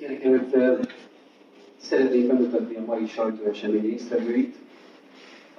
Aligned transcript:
Mindenekelőtt 0.00 0.54
uh, 0.54 0.86
szeretnék 1.76 2.26
bemutatni 2.26 2.76
a 2.76 2.84
mai 2.84 3.06
sajtóesemény 3.06 3.82
résztvevőit, 3.82 4.56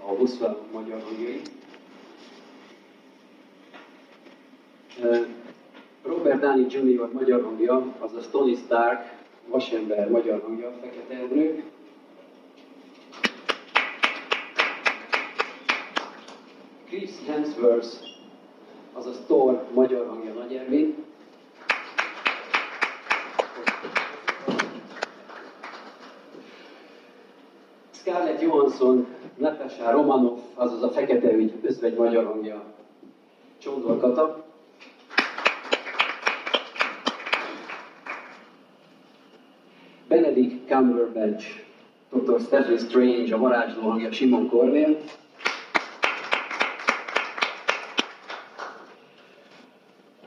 a 0.08 0.14
Buszvállaló 0.16 0.66
magyar 0.74 1.02
hangjait. 1.02 1.52
Robert 6.04 6.40
Downey 6.40 6.66
Jr. 6.70 7.10
magyar 7.14 7.44
hangja, 7.44 7.96
azaz 8.00 8.28
Tony 8.32 8.56
Stark, 8.56 9.14
vasember 9.48 10.10
magyar 10.10 10.42
hangja, 10.42 10.72
fekete 10.82 11.14
emlő. 11.14 11.64
Chris 16.88 17.12
Hemsworth, 17.28 17.96
azaz 18.94 19.20
Thor 19.26 19.66
magyar 19.74 20.08
hangja 20.08 20.34
Nagy 20.34 20.54
Ervin. 20.54 21.09
Scarlett 28.40 28.42
Johansson, 28.42 29.06
Natasha 29.38 29.92
Romanoff, 29.92 30.40
azaz 30.56 30.84
a 30.84 30.90
fekete 30.90 31.34
ügy 31.34 31.54
özvegy 31.62 31.98
magyar 31.98 32.26
hangja 32.26 32.64
Csondor 33.58 34.00
Kata. 34.00 34.44
Benedict 40.08 40.68
Cumberbatch, 40.68 41.46
Dr. 42.12 42.40
Stephen 42.40 42.78
Strange, 42.78 43.36
a 43.36 43.38
varázsló 43.38 43.82
hangja 43.82 44.12
Simon 44.12 44.50
Cornél. 44.50 44.98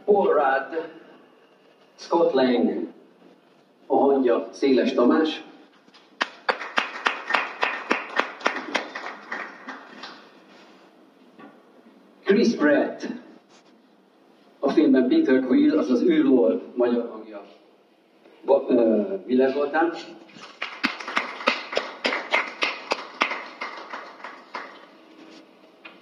Paul 0.04 0.26
Rudd, 0.26 0.80
Scott 1.94 2.32
Lang, 2.32 2.86
a 3.86 3.96
hangja 3.96 4.48
Széles 4.52 4.92
Tamás. 4.92 5.41
Pratt, 12.62 13.06
a 14.58 14.70
filmben 14.70 15.08
Peter 15.08 15.46
Quill, 15.46 15.78
azaz 15.78 16.02
űrlól 16.02 16.62
magyar 16.74 17.08
hangja. 17.12 17.42
Ba, 18.44 18.58
uh, 18.68 19.20
Miller 19.26 19.50
Zoltán. 19.52 19.92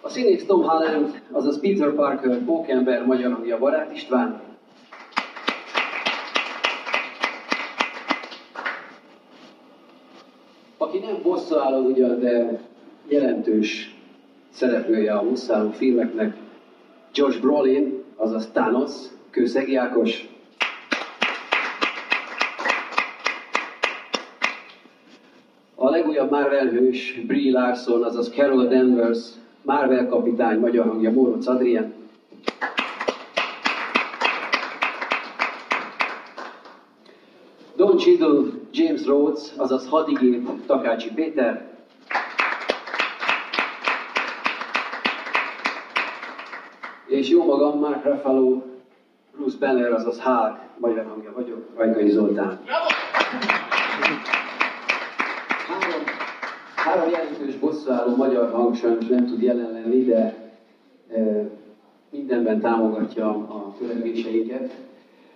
A 0.00 0.08
színész 0.08 0.46
Tom 0.46 0.62
Holland, 0.62 1.22
azaz 1.30 1.60
Peter 1.60 1.94
Parker, 1.94 2.38
Pókember, 2.44 3.06
magyar 3.06 3.32
hangja 3.32 3.58
Barát 3.58 3.92
István. 3.92 4.40
Aki 10.78 10.98
nem 10.98 11.22
bosszúálló 11.22 11.86
ugyan, 11.86 12.20
de 12.20 12.60
jelentős 13.08 13.94
szereplője 14.50 15.12
a 15.12 15.24
bosszúálló 15.24 15.70
filmeknek, 15.70 16.48
Josh 17.14 17.40
Brolin, 17.40 18.04
azaz 18.16 18.50
Thanos, 18.52 18.92
Kőszegi 19.30 19.74
Ákos. 19.74 20.28
A 25.74 25.90
legújabb 25.90 26.30
Marvel 26.30 26.66
hős 26.66 27.20
Brie 27.26 27.52
Larson, 27.52 28.02
azaz 28.02 28.30
Carol 28.30 28.66
Danvers, 28.66 29.18
Marvel 29.62 30.08
kapitány, 30.08 30.58
magyar 30.58 30.86
hangja 30.86 31.10
Móróc 31.10 31.46
Adrien. 31.46 31.94
Don 37.76 37.96
Cheadle, 37.96 38.42
James 38.72 39.06
Rhodes, 39.06 39.52
azaz 39.56 39.88
hadigép 39.88 40.48
Takácsi 40.66 41.12
Péter. 41.14 41.68
És 47.10 47.28
jó 47.28 47.44
magam, 47.44 47.78
Mark 47.78 48.04
Ruffalo, 48.04 48.62
Bruce 49.36 49.56
Banner, 49.58 49.92
azaz 49.92 50.20
Hulk, 50.20 50.58
magyar 50.78 51.06
hangja 51.06 51.32
vagyok, 51.34 51.66
Rajkai 51.76 52.10
Zoltán. 52.10 52.60
Három, 55.66 56.02
három 56.76 57.10
jelentős 57.10 57.56
bosszúálló 57.56 58.16
magyar 58.16 58.50
hang 58.50 58.74
sajnos 58.74 59.06
nem 59.06 59.26
tud 59.26 59.42
jelen 59.42 59.72
lenni, 59.72 60.04
de 60.04 60.50
e, 61.12 61.50
mindenben 62.10 62.60
támogatja 62.60 63.28
a 63.28 63.74
törekvéseinket. 63.78 64.74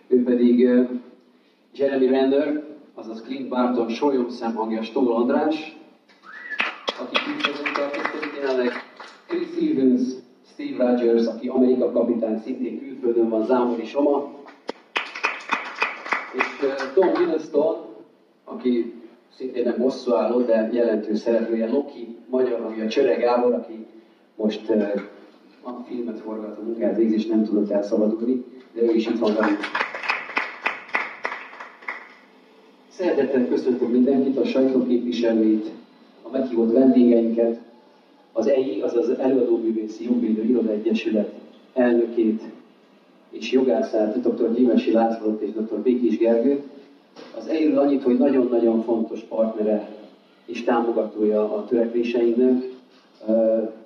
Ő 0.07 0.23
pedig 0.23 0.65
e, 0.65 0.89
Jeremy 1.73 2.07
Renner, 2.07 2.63
azaz 2.95 3.23
Clint 3.23 3.49
Barton 3.49 3.89
solyomszem 3.89 4.55
hangja 4.55 4.83
Stól 4.83 5.15
András, 5.15 5.77
aki 7.01 7.17
külföldön 7.25 7.73
tartózkodik 7.73 8.37
jelenleg, 8.41 8.73
Chris 9.27 9.71
Evans, 9.71 10.24
Steve 10.55 10.85
Rogers, 10.85 11.27
aki 11.27 11.49
Amerika 11.49 11.91
kapitány, 11.91 12.41
szintén 12.45 12.79
külföldön 12.79 13.29
van, 13.29 13.45
Zámori 13.45 13.85
Soma, 13.85 14.31
és 16.37 16.45
Tom 16.95 17.15
Hiddleston, 17.17 17.77
aki 18.45 18.95
szintén 19.37 19.65
nem 19.65 19.75
bosszúálló, 19.79 20.41
de 20.41 20.71
jelentős 20.73 21.19
szereplője, 21.19 21.71
Loki, 21.71 22.17
magyar 22.31 22.61
hangja 22.61 22.89
Csöre 22.89 23.15
Gábor, 23.15 23.53
aki 23.53 23.87
most 24.37 24.71
a 25.63 25.71
filmet 25.87 26.21
forgat, 26.21 26.59
a 26.59 26.63
munkát 26.63 26.97
végz, 26.97 27.13
és 27.13 27.27
nem 27.27 27.45
tudott 27.45 27.71
elszabadulni, 27.71 28.45
de 28.73 28.83
ő 28.83 28.95
is 28.95 29.07
itt 29.07 29.19
van 29.19 29.35
velünk. 29.35 29.61
Szeretettel 32.89 33.49
köszöntöm 33.49 33.91
mindenkit, 33.91 34.37
a 34.37 34.45
sajtóképviselőit, 34.45 35.71
a 36.23 36.31
meghívott 36.31 36.73
vendégeinket, 36.73 37.64
az 38.45 38.51
EI, 38.51 38.81
azaz 38.81 39.09
az 39.09 39.19
Előadóművészi 39.19 40.05
Jogvédő 40.05 40.43
Iroda 40.43 40.71
Egyesület 40.71 41.33
elnökét 41.75 42.43
és 43.31 43.53
jogászát, 43.53 44.21
dr. 44.21 44.55
Gyimesi 44.55 44.93
Lászlót 44.93 45.41
és 45.41 45.51
dr. 45.53 45.79
Békés 45.79 46.19
Gergőt. 46.19 46.63
Az 47.39 47.47
EI-ről 47.47 47.79
annyit, 47.79 48.03
hogy 48.03 48.19
nagyon-nagyon 48.19 48.83
fontos 48.83 49.21
partnere 49.21 49.89
és 50.47 50.65
támogatója 50.65 51.55
a 51.55 51.65
törekvéseinknek. 51.65 52.63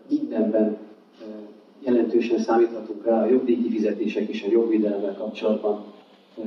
Mindenben 0.09 0.77
jelentősen 1.85 2.39
számíthatunk 2.39 3.05
rá 3.05 3.23
a 3.23 3.29
jogdíjkifizetések 3.29 4.29
és 4.29 4.43
a 4.43 4.51
jogvédelemmel 4.51 5.15
kapcsolatban. 5.15 5.85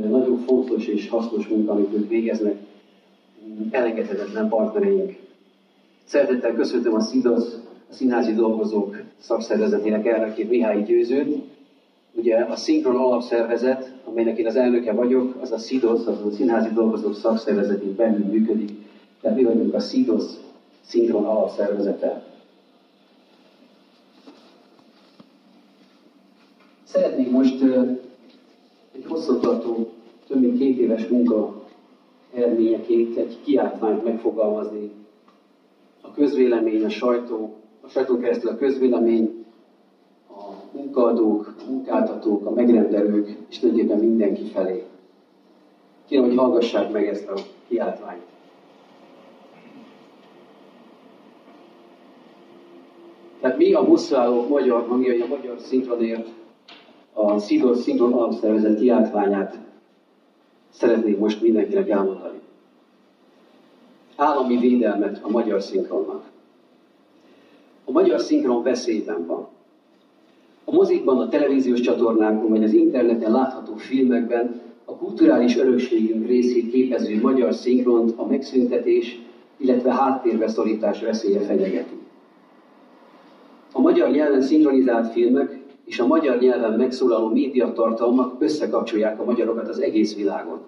Nagyon 0.09 0.37
fontos 0.37 0.87
és 0.87 1.09
hasznos 1.09 1.47
munka, 1.47 1.71
amit 1.71 1.93
ők 1.93 2.09
végeznek, 2.09 2.55
elengedhetetlen 3.69 4.49
partnereink. 4.49 5.15
Szeretettel 6.03 6.53
köszöntöm 6.53 6.93
a 6.93 6.99
SZIDOS, 6.99 7.43
a 7.43 7.60
Színházi 7.91 8.33
Dolgozók 8.33 9.01
Szakszervezetének 9.17 10.05
elnökét 10.05 10.49
Mihály 10.49 10.83
Győzőt. 10.83 11.43
Ugye 12.13 12.35
a 12.35 12.55
Szinkron 12.55 12.95
Alapszervezet, 12.95 13.93
amelynek 14.05 14.37
én 14.37 14.45
az 14.45 14.55
elnöke 14.55 14.93
vagyok, 14.93 15.35
az 15.41 15.51
a 15.51 15.57
SZIDOS, 15.57 16.05
az 16.05 16.25
a 16.25 16.31
Színházi 16.31 16.69
Dolgozók 16.73 17.15
Szakszervezetén 17.15 17.95
belül 17.95 18.25
működik. 18.25 18.71
Tehát 19.21 19.37
mi 19.37 19.43
vagyunk 19.43 19.73
a 19.73 19.79
SZIDOS 19.79 20.23
Szinkron 20.81 21.25
Alapszervezete. 21.25 22.23
Szeretnék 26.83 27.31
most 27.31 27.61
egy 28.91 29.05
hosszantartó, 29.07 29.89
több 30.27 30.39
mint 30.39 30.57
két 30.57 30.77
éves 30.77 31.07
munka 31.07 31.63
eredményeként 32.33 33.17
egy 33.17 33.37
kiáltványt 33.43 34.03
megfogalmazni. 34.03 34.91
A 36.01 36.11
közvélemény, 36.11 36.83
a 36.83 36.89
sajtó, 36.89 37.60
a 37.91 37.93
sajtón 37.93 38.19
keresztül 38.19 38.49
a 38.49 38.55
közvélemény, 38.55 39.45
a 40.29 40.41
munkaadók, 40.71 41.55
a 41.59 41.69
munkáltatók, 41.69 42.45
a 42.45 42.51
megrendelők, 42.51 43.37
és 43.49 43.59
nagyében 43.59 43.99
mindenki 43.99 44.43
felé. 44.43 44.83
Kérem, 46.07 46.25
hogy 46.25 46.37
hallgassák 46.37 46.91
meg 46.91 47.07
ezt 47.07 47.27
a 47.27 47.33
kiáltványt. 47.67 48.21
Tehát 53.39 53.57
mi 53.57 53.73
a 53.73 53.85
buszvállalók 53.85 54.49
magyar 54.49 54.87
hangjai, 54.87 55.21
a 55.21 55.27
magyar 55.27 55.59
szinkronért, 55.59 56.27
a 57.13 57.39
Szidor 57.39 57.75
Szinkron 57.75 58.13
Alapszervezet 58.13 58.79
kiáltványát 58.79 59.59
szeretnék 60.69 61.17
most 61.17 61.41
mindenkinek 61.41 61.89
elmondani. 61.89 62.39
Állami 64.15 64.57
védelmet 64.57 65.19
a 65.23 65.29
magyar 65.29 65.61
szinkronnak. 65.61 66.31
A 67.91 67.93
magyar 67.93 68.19
szinkron 68.19 68.63
veszélyben 68.63 69.25
van. 69.25 69.47
A 70.65 70.71
mozikban, 70.71 71.17
a 71.17 71.29
televíziós 71.29 71.79
csatornákon 71.79 72.49
vagy 72.49 72.63
az 72.63 72.73
interneten 72.73 73.31
látható 73.31 73.75
filmekben 73.75 74.61
a 74.85 74.95
kulturális 74.95 75.57
örökségünk 75.57 76.27
részét 76.27 76.71
képező 76.71 77.21
magyar 77.21 77.53
szinkront 77.53 78.13
a 78.15 78.25
megszüntetés, 78.25 79.19
illetve 79.57 79.91
háttérbeszorítás 79.93 81.01
veszélye 81.01 81.39
fenyegeti. 81.39 81.95
A 83.73 83.81
magyar 83.81 84.11
nyelven 84.11 84.41
szinkronizált 84.41 85.11
filmek 85.11 85.59
és 85.85 85.99
a 85.99 86.07
magyar 86.07 86.39
nyelven 86.39 86.73
megszólaló 86.73 87.27
médiatartalmak 87.27 88.35
összekapcsolják 88.39 89.19
a 89.19 89.23
magyarokat 89.23 89.67
az 89.67 89.79
egész 89.79 90.15
világon. 90.15 90.59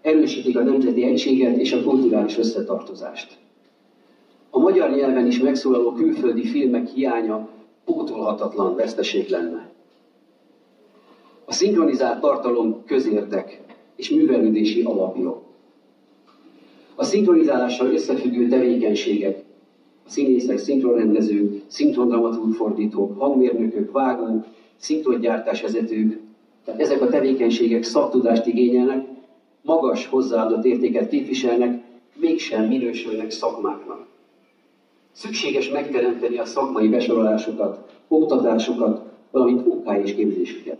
erősítik 0.00 0.58
a 0.58 0.62
nemzeti 0.62 1.04
egységet 1.04 1.56
és 1.56 1.72
a 1.72 1.82
kulturális 1.82 2.38
összetartozást. 2.38 3.45
Magyar 4.66 4.90
nyelven 4.90 5.26
is 5.26 5.38
megszólaló 5.38 5.92
külföldi 5.92 6.44
filmek 6.44 6.88
hiánya 6.88 7.48
pótolhatatlan 7.84 8.74
veszteség 8.74 9.28
lenne. 9.28 9.70
A 11.44 11.52
szinkronizált 11.52 12.20
tartalom 12.20 12.84
közértek 12.86 13.60
és 13.96 14.10
művelődési 14.10 14.82
alapjog. 14.82 15.42
A 16.94 17.04
szinkronizálással 17.04 17.92
összefüggő 17.92 18.48
tevékenységek, 18.48 19.42
a 20.06 20.08
színészek, 20.08 20.58
szinkronrendezők, 20.58 21.62
szinkrondramatúr 21.66 22.54
fordítók, 22.54 23.18
hangmérnökök, 23.18 23.92
vágók, 23.92 24.44
szinkrongyártásvezetők, 24.76 26.20
tehát 26.64 26.80
ezek 26.80 27.02
a 27.02 27.08
tevékenységek 27.08 27.82
szaktudást 27.82 28.46
igényelnek, 28.46 29.06
magas 29.62 30.06
hozzáadott 30.06 30.64
értéket 30.64 31.08
képviselnek, 31.08 31.82
mégsem 32.16 32.64
minősülnek 32.64 33.30
szakmáknak. 33.30 34.14
Szükséges 35.16 35.70
megteremteni 35.70 36.38
a 36.38 36.44
szakmai 36.44 36.88
besorolásokat, 36.88 37.78
oktatásukat, 38.08 39.02
valamint 39.30 39.66
OK 39.66 39.96
és 40.02 40.14
képzésüket. 40.14 40.78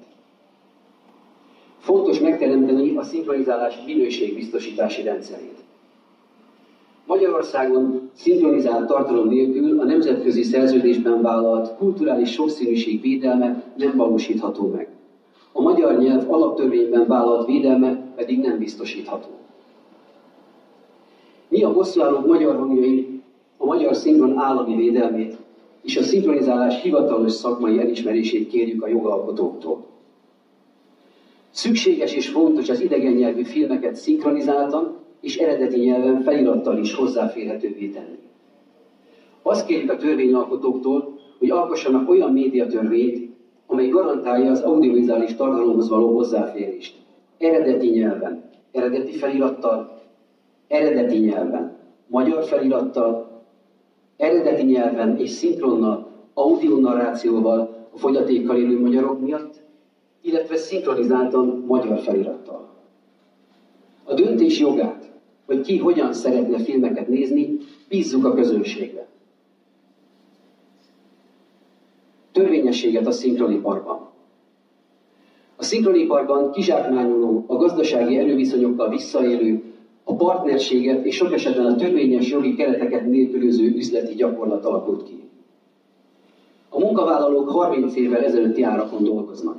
Fontos 1.79 2.21
megteremteni 2.21 2.97
a 2.97 3.03
szinkronizálás 3.03 3.75
minőségbiztosítási 3.87 5.03
rendszerét. 5.03 5.59
Magyarországon 7.06 8.11
szinkronizált 8.15 8.87
tartalom 8.87 9.29
nélkül 9.29 9.81
a 9.81 9.85
nemzetközi 9.85 10.43
szerződésben 10.43 11.23
vállalt 11.23 11.77
kulturális 11.77 12.33
sokszínűség 12.33 13.00
védelme 13.00 13.62
nem 13.77 13.97
valósítható 13.97 14.71
meg. 14.71 14.88
A 15.53 15.61
magyar 15.61 15.99
nyelv 15.99 16.33
alaptörvényben 16.33 17.06
vállalt 17.06 17.47
védelme 17.47 18.12
pedig 18.17 18.41
nem 18.41 18.59
biztosítható. 18.59 19.29
Mi 21.49 21.62
a 21.62 21.73
bosszúállók 21.73 22.27
magyar 22.27 22.56
hangjai 22.56 23.16
a 23.67 23.69
magyar 23.69 23.95
szinkron 23.95 24.39
állami 24.39 24.77
védelmét 24.77 25.37
és 25.83 25.97
a 25.97 26.03
szinkronizálás 26.03 26.83
hivatalos 26.83 27.33
szakmai 27.33 27.79
elismerését 27.79 28.49
kérjük 28.49 28.83
a 28.83 28.89
jogalkotóktól. 28.89 29.87
Szükséges 31.51 32.15
és 32.15 32.29
fontos 32.29 32.69
az 32.69 32.81
idegen 32.81 33.13
nyelvű 33.13 33.43
filmeket 33.43 33.95
szinkronizáltan 33.95 34.97
és 35.21 35.37
eredeti 35.37 35.79
nyelven 35.79 36.23
felirattal 36.23 36.79
is 36.79 36.95
hozzáférhetővé 36.95 37.89
tenni. 37.89 38.19
Azt 39.43 39.67
kérjük 39.67 39.91
a 39.91 39.97
törvényalkotóktól, 39.97 41.19
hogy 41.39 41.51
alkossanak 41.51 42.09
olyan 42.09 42.33
médiatörvényt, 42.33 43.31
amely 43.67 43.89
garantálja 43.89 44.51
az 44.51 44.61
audiovizuális 44.61 45.35
tartalomhoz 45.35 45.89
való 45.89 46.15
hozzáférést. 46.15 46.95
Eredeti 47.39 47.89
nyelven, 47.89 48.51
eredeti 48.73 49.12
felirattal, 49.12 50.03
eredeti 50.69 51.19
nyelven, 51.19 51.77
magyar 52.07 52.45
felirattal, 52.45 53.36
eredeti 54.17 54.63
nyelven 54.63 55.19
és 55.19 55.31
szinkronnal, 55.31 56.11
audionarrációval 56.35 57.89
a 57.93 57.99
fogyatékkal 57.99 58.57
élő 58.57 58.81
magyarok 58.81 59.21
miatt, 59.21 59.55
illetve 60.21 60.57
szinkronizáltan 60.57 61.65
magyar 61.67 61.99
felirattal. 61.99 62.69
A 64.05 64.15
döntés 64.15 64.59
jogát, 64.59 65.11
hogy 65.47 65.61
ki 65.61 65.79
hogyan 65.79 66.13
szeretne 66.13 66.59
filmeket 66.59 67.09
nézni, 67.09 67.57
bízzuk 67.89 68.25
a 68.25 68.35
közönségre. 68.35 69.07
Törvényességet 72.33 73.07
a 73.07 73.11
szinkroniparban. 73.11 74.09
A 75.57 75.62
szinkroniparban 75.62 76.51
kizsákmányoló, 76.51 77.45
a 77.47 77.57
gazdasági 77.57 78.19
erőviszonyokkal 78.19 78.89
visszaélő, 78.89 79.75
a 80.08 80.14
partnerséget 80.14 81.05
és 81.05 81.14
sok 81.14 81.32
esetben 81.32 81.67
a 81.67 81.76
törvényes 81.76 82.31
jogi 82.31 82.55
kereteket 82.55 83.06
nélkülöző 83.06 83.64
üzleti 83.64 84.14
gyakorlat 84.14 84.64
alakult 84.64 85.05
ki. 85.05 85.29
A 86.69 86.79
munkavállalók 86.79 87.50
30 87.50 87.97
évvel 87.97 88.25
ezelőtti 88.25 88.62
árakon 88.62 89.05
dolgoznak. 89.05 89.58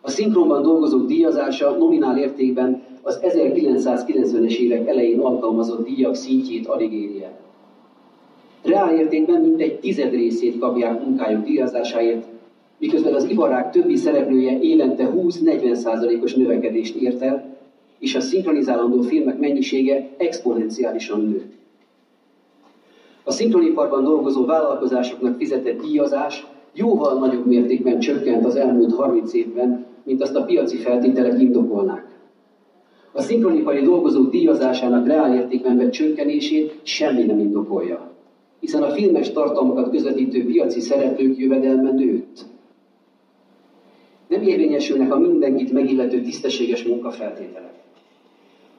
A 0.00 0.10
szinkronban 0.10 0.62
dolgozók 0.62 1.06
díjazása 1.06 1.76
nominál 1.76 2.18
értékben 2.18 2.82
az 3.02 3.20
1990-es 3.22 4.58
évek 4.58 4.88
elején 4.88 5.20
alkalmazott 5.20 5.86
díjak 5.86 6.14
szintjét 6.14 6.66
alig 6.66 6.92
éri 6.92 7.22
el. 7.24 7.38
Reál 8.62 8.96
értékben 8.96 9.40
mintegy 9.40 9.78
tized 9.78 10.12
részét 10.12 10.58
kapják 10.58 11.04
munkájuk 11.04 11.44
díjazásáért, 11.44 12.26
miközben 12.78 13.14
az 13.14 13.30
iparág 13.30 13.70
többi 13.70 13.96
szereplője 13.96 14.58
évente 14.60 15.12
20-40%-os 15.14 16.34
növekedést 16.34 16.96
ért 16.96 17.22
el, 17.22 17.51
és 18.02 18.14
a 18.14 18.20
szinkronizálandó 18.20 19.00
filmek 19.00 19.38
mennyisége 19.38 20.08
exponenciálisan 20.16 21.20
nő. 21.20 21.42
A 23.24 23.30
szinkroniparban 23.30 24.04
dolgozó 24.04 24.44
vállalkozásoknak 24.44 25.36
fizetett 25.36 25.82
díjazás 25.82 26.46
jóval 26.72 27.18
nagyobb 27.18 27.46
mértékben 27.46 27.98
csökkent 27.98 28.44
az 28.44 28.56
elmúlt 28.56 28.94
30 28.94 29.32
évben, 29.34 29.86
mint 30.02 30.22
azt 30.22 30.36
a 30.36 30.44
piaci 30.44 30.76
feltételek 30.76 31.40
indokolnák. 31.40 32.18
A 33.12 33.22
szinkronipari 33.22 33.82
dolgozók 33.82 34.30
díjazásának 34.30 35.06
reálértékben 35.06 35.76
vett 35.76 35.90
csökkenését 35.90 36.80
semmi 36.82 37.22
nem 37.22 37.38
indokolja, 37.38 38.10
hiszen 38.60 38.82
a 38.82 38.90
filmes 38.90 39.32
tartalmakat 39.32 39.90
közvetítő 39.90 40.44
piaci 40.44 40.80
szereplők 40.80 41.38
jövedelme 41.38 41.90
nőtt. 41.90 42.44
Nem 44.28 44.42
érvényesülnek 44.42 45.12
a 45.12 45.18
mindenkit 45.18 45.72
megillető 45.72 46.20
tisztességes 46.20 46.84
munkafeltételek. 46.84 47.81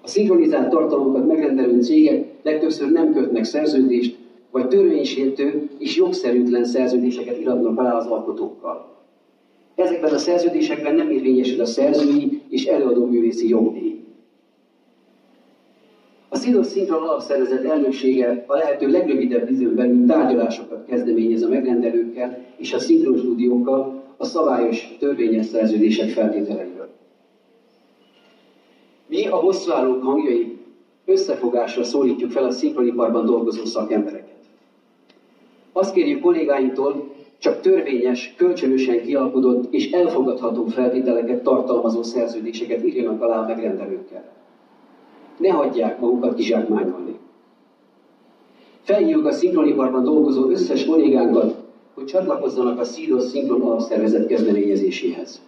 A 0.06 0.08
szinkronizált 0.08 0.70
tartalmakat 0.70 1.28
megrendelő 1.28 1.82
cégek 1.82 2.26
legtöbbször 2.42 2.92
nem 2.92 3.14
kötnek 3.14 3.44
szerződést, 3.44 4.18
vagy 4.52 4.68
törvénysértő 4.68 5.70
és 5.78 5.96
jogszerűtlen 5.98 6.66
szerződéseket 6.66 7.40
iratnak 7.40 7.80
alá 7.80 7.98
az 7.98 8.06
alkotókkal. 8.06 8.92
Ezekben 9.76 10.14
a 10.14 10.18
szerződésekben 10.18 10.96
nem 10.96 11.10
érvényesül 11.10 11.62
a 11.62 11.66
szerzői 11.66 12.42
és 12.50 12.66
előadóművészi 12.66 13.50
jogdíj. 13.50 14.00
A 16.30 16.36
Szinos 16.36 16.66
Szinkron 16.66 17.02
alapszervezet 17.02 17.64
elnöksége 17.64 18.44
a 18.48 18.56
lehető 18.56 18.88
legrövidebb 18.88 19.52
időn 19.52 19.76
belül 19.76 20.06
tárgyalásokat 20.06 20.86
kezdeményez 20.86 21.44
a 21.44 21.50
megrendelőkkel 21.50 22.46
és 22.58 22.74
a 22.74 22.80
szinkron 22.80 23.18
stúdiókkal 23.18 24.04
a 24.18 24.26
szabályos 24.26 24.96
törvényes 25.00 25.46
szerződések 25.46 26.10
feltételeiről. 26.10 26.90
Mi 29.24 29.30
a 29.30 29.36
hosszúállók 29.36 30.04
hangjai 30.04 30.58
összefogásra 31.06 31.84
szólítjuk 31.84 32.32
fel 32.32 32.44
a 32.44 32.52
szinkroniparban 32.52 33.26
dolgozó 33.26 33.66
szakembereket. 33.66 34.40
Azt 35.72 35.94
kérjük 35.94 36.22
kollégáinktól, 36.22 37.14
csak 37.38 37.60
törvényes, 37.60 38.34
kölcsönösen 38.38 39.02
kialkodott 39.02 39.74
és 39.74 39.92
elfogadható 39.92 40.66
feltételeket 40.66 41.44
tartalmazó 41.44 42.04
szerződéseket 42.04 42.84
írjanak 42.86 43.22
alá 43.22 43.40
a 43.44 43.48
megrendelőkkel. 43.48 44.32
Ne 45.38 45.50
hagyják 45.50 46.00
magukat 46.00 46.34
kizsákmányolni. 46.34 47.16
Felhívjuk 48.82 49.26
a 49.26 49.32
szinkroniparban 49.32 50.04
dolgozó 50.04 50.50
összes 50.50 50.86
kollégánkat, 50.86 51.56
hogy 51.94 52.06
csatlakozzanak 52.06 52.80
a 52.80 52.84
SZIDOS 52.84 53.24
szinkron 53.24 53.62
alapszervezet 53.62 54.28
kezdeményezéséhez. 54.28 55.42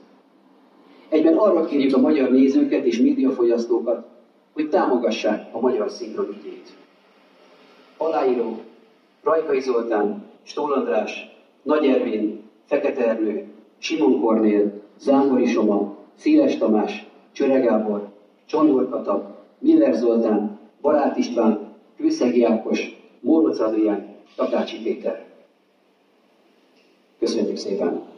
Egyben 1.09 1.37
arra 1.37 1.65
kérjük 1.65 1.95
a 1.95 1.99
magyar 1.99 2.31
nézőket 2.31 2.85
és 2.85 2.99
médiafogyasztókat, 2.99 4.05
hogy 4.53 4.69
támogassák 4.69 5.47
a 5.51 5.59
magyar 5.59 5.89
szinkron 5.89 6.27
ügyét. 6.27 6.73
Aláíró 7.97 8.59
Rajkai 9.23 9.59
Zoltán, 9.59 10.23
Stól 10.43 10.73
András, 10.73 11.35
nagy 11.61 11.85
Ervin, 11.85 12.39
Fekete 12.65 13.07
Ernő, 13.07 13.45
Simon 13.77 14.19
Kornél, 14.19 14.81
Zámbori 14.97 15.45
Soma, 15.45 15.95
Széles 16.15 16.57
Tamás, 16.57 17.05
Csöre 17.31 17.59
Gábor, 17.59 18.09
Csondor 18.45 18.89
Kata, 18.89 19.35
Miller 19.59 19.93
Zoltán, 19.93 20.59
Barát 20.81 21.17
István, 21.17 21.73
Kőszegi 21.97 22.43
Ákos, 22.43 23.01
Móróc 23.19 23.59
Adrián, 23.59 24.15
Takácsi 24.35 24.81
Péter. 24.83 25.25
Köszönjük 27.19 27.57
szépen! 27.57 28.14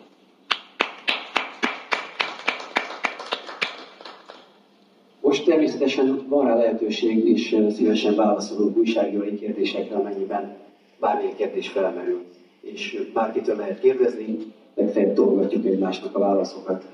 Természetesen 5.48 6.26
van 6.28 6.46
rá 6.46 6.56
lehetőség, 6.56 7.28
és 7.28 7.58
szívesen 7.76 8.16
válaszolunk 8.16 8.78
újságírói 8.78 9.36
kérdésekre, 9.36 9.96
amennyiben 9.96 10.56
bármilyen 11.00 11.36
kérdés 11.36 11.68
felmerül 11.68 12.26
és 12.62 13.10
bárkitől 13.14 13.56
lehet 13.56 13.80
kérdezni, 13.80 14.38
legfeljebb 14.76 15.14
tolgatjuk 15.14 15.66
egymásnak 15.66 16.16
a 16.16 16.20
válaszokat. 16.20 16.86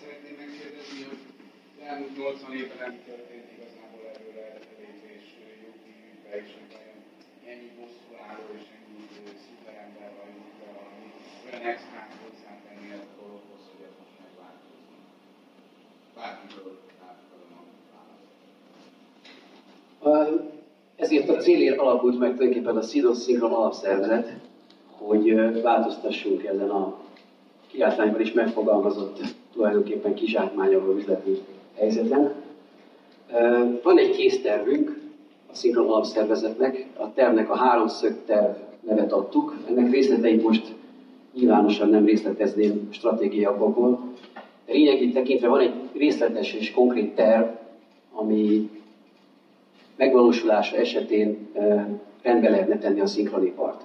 szeretném 0.00 0.36
megkérdezni, 0.46 1.02
hogy 1.08 1.18
elmúlt 1.86 2.16
80 2.16 2.54
évben 2.66 2.88
nem 2.88 2.98
történt 3.10 3.48
igazából 3.56 4.02
erőre 4.12 4.46
lépés 4.80 5.26
jogi 5.64 5.96
és 6.40 6.50
ennyi 7.50 7.70
bosszúálló 7.78 8.44
és 8.58 8.66
ennyi 8.76 9.02
szuperember 9.44 10.10
vagyunk, 10.20 10.54
ami 10.86 11.06
olyan 11.46 11.64
extrát 11.72 12.12
hozzátenni 12.22 12.88
a 12.98 13.02
dologhoz, 13.18 13.62
hogy 13.70 13.82
ez 13.88 13.94
most 14.00 14.16
megváltozni. 14.24 14.88
A 19.98 20.08
választ. 20.10 20.54
Ezért 20.96 21.28
a 21.28 21.36
célért 21.36 21.78
alakult 21.78 22.18
meg 22.18 22.30
tulajdonképpen 22.34 22.76
a 22.76 22.82
SZIDOS 22.82 23.16
szinkron 23.16 23.52
alapszervezet, 23.52 24.32
hogy 24.90 25.34
változtassunk 25.62 26.44
ezen 26.44 26.70
a 26.70 26.98
kiáltványban 27.66 28.20
is 28.20 28.32
megfogalmazott 28.32 29.18
tulajdonképpen 29.52 30.14
kizsákmányoló 30.14 30.94
üzleti 30.94 31.42
helyzeten. 31.76 32.45
Van 33.82 33.98
egy 33.98 34.10
késztervünk 34.10 34.98
a 35.50 35.54
szinkron 35.54 35.88
alapszervezetnek, 35.88 36.86
a 36.96 37.12
tervnek 37.12 37.50
a 37.50 37.54
háromszög 37.54 38.14
terv 38.24 38.54
nevet 38.80 39.12
adtuk. 39.12 39.56
Ennek 39.68 39.90
részleteit 39.90 40.42
most 40.42 40.74
nyilvánosan 41.34 41.88
nem 41.88 42.04
részletezném. 42.04 42.88
De 44.66 44.72
lényegét 44.72 45.12
tekintve 45.12 45.48
van 45.48 45.60
egy 45.60 45.74
részletes 45.92 46.52
és 46.52 46.72
konkrét 46.72 47.14
terv, 47.14 47.46
ami 48.12 48.68
megvalósulása 49.96 50.76
esetén 50.76 51.48
rendbe 52.22 52.48
lehetne 52.48 52.78
tenni 52.78 53.00
a 53.00 53.06
szinkronipart. 53.06 53.84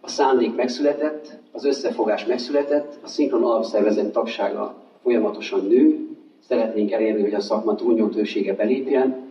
A 0.00 0.08
szándék 0.08 0.54
megszületett, 0.54 1.38
az 1.52 1.64
összefogás 1.64 2.24
megszületett, 2.24 2.98
a 3.02 3.06
szinkron 3.06 3.42
alapszervezet 3.42 4.12
tagsága 4.12 4.74
folyamatosan 5.02 5.66
nő, 5.66 6.05
szeretnénk 6.48 6.90
elérni, 6.90 7.22
hogy 7.22 7.34
a 7.34 7.40
szakma 7.40 7.74
túlnyomtősége 7.74 8.54
belépjen, 8.54 9.24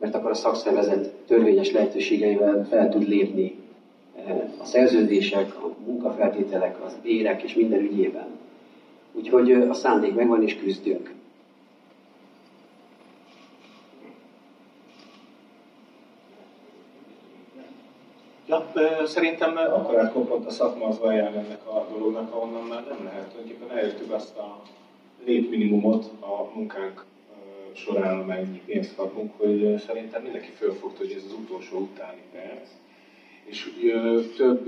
mert 0.00 0.14
akkor 0.14 0.30
a 0.30 0.34
szakszervezet 0.34 1.12
törvényes 1.26 1.72
lehetőségeivel 1.72 2.66
fel 2.68 2.88
tud 2.88 3.08
lépni 3.08 3.56
a 4.60 4.64
szerződések, 4.64 5.54
a 5.54 5.74
munkafeltételek, 5.86 6.84
az 6.84 6.96
bérek 7.02 7.42
és 7.42 7.54
minden 7.54 7.80
ügyében. 7.80 8.26
Úgyhogy 9.12 9.52
a 9.52 9.74
szándék 9.74 10.14
megvan 10.14 10.42
és 10.42 10.56
küzdünk. 10.56 11.14
Ja, 18.46 18.72
szerintem 19.04 19.56
akkor 19.56 19.98
átkopott 19.98 20.46
a 20.46 20.50
szakma 20.50 20.86
az 20.86 20.98
ennek 21.02 21.66
a 21.66 21.86
dolognak, 21.92 22.34
ahonnan 22.34 22.62
már 22.62 22.84
nem 22.88 23.04
lehet. 23.04 23.28
Tulajdonképpen 23.28 23.76
elértük 23.76 24.12
azt 24.12 24.36
a 24.36 24.62
létminimumot 25.24 26.10
a 26.20 26.50
munkánk 26.54 27.04
során, 27.74 28.20
amennyi 28.20 28.60
pénzt 28.66 28.94
kapunk, 28.96 29.32
hogy 29.36 29.82
szerintem 29.86 30.22
mindenki 30.22 30.50
fölfogta, 30.56 30.98
hogy 30.98 31.14
ez 31.16 31.24
az 31.26 31.32
utolsó 31.32 31.78
utáni 31.78 32.22
perc. 32.32 32.68
És 33.44 33.70
több 34.36 34.66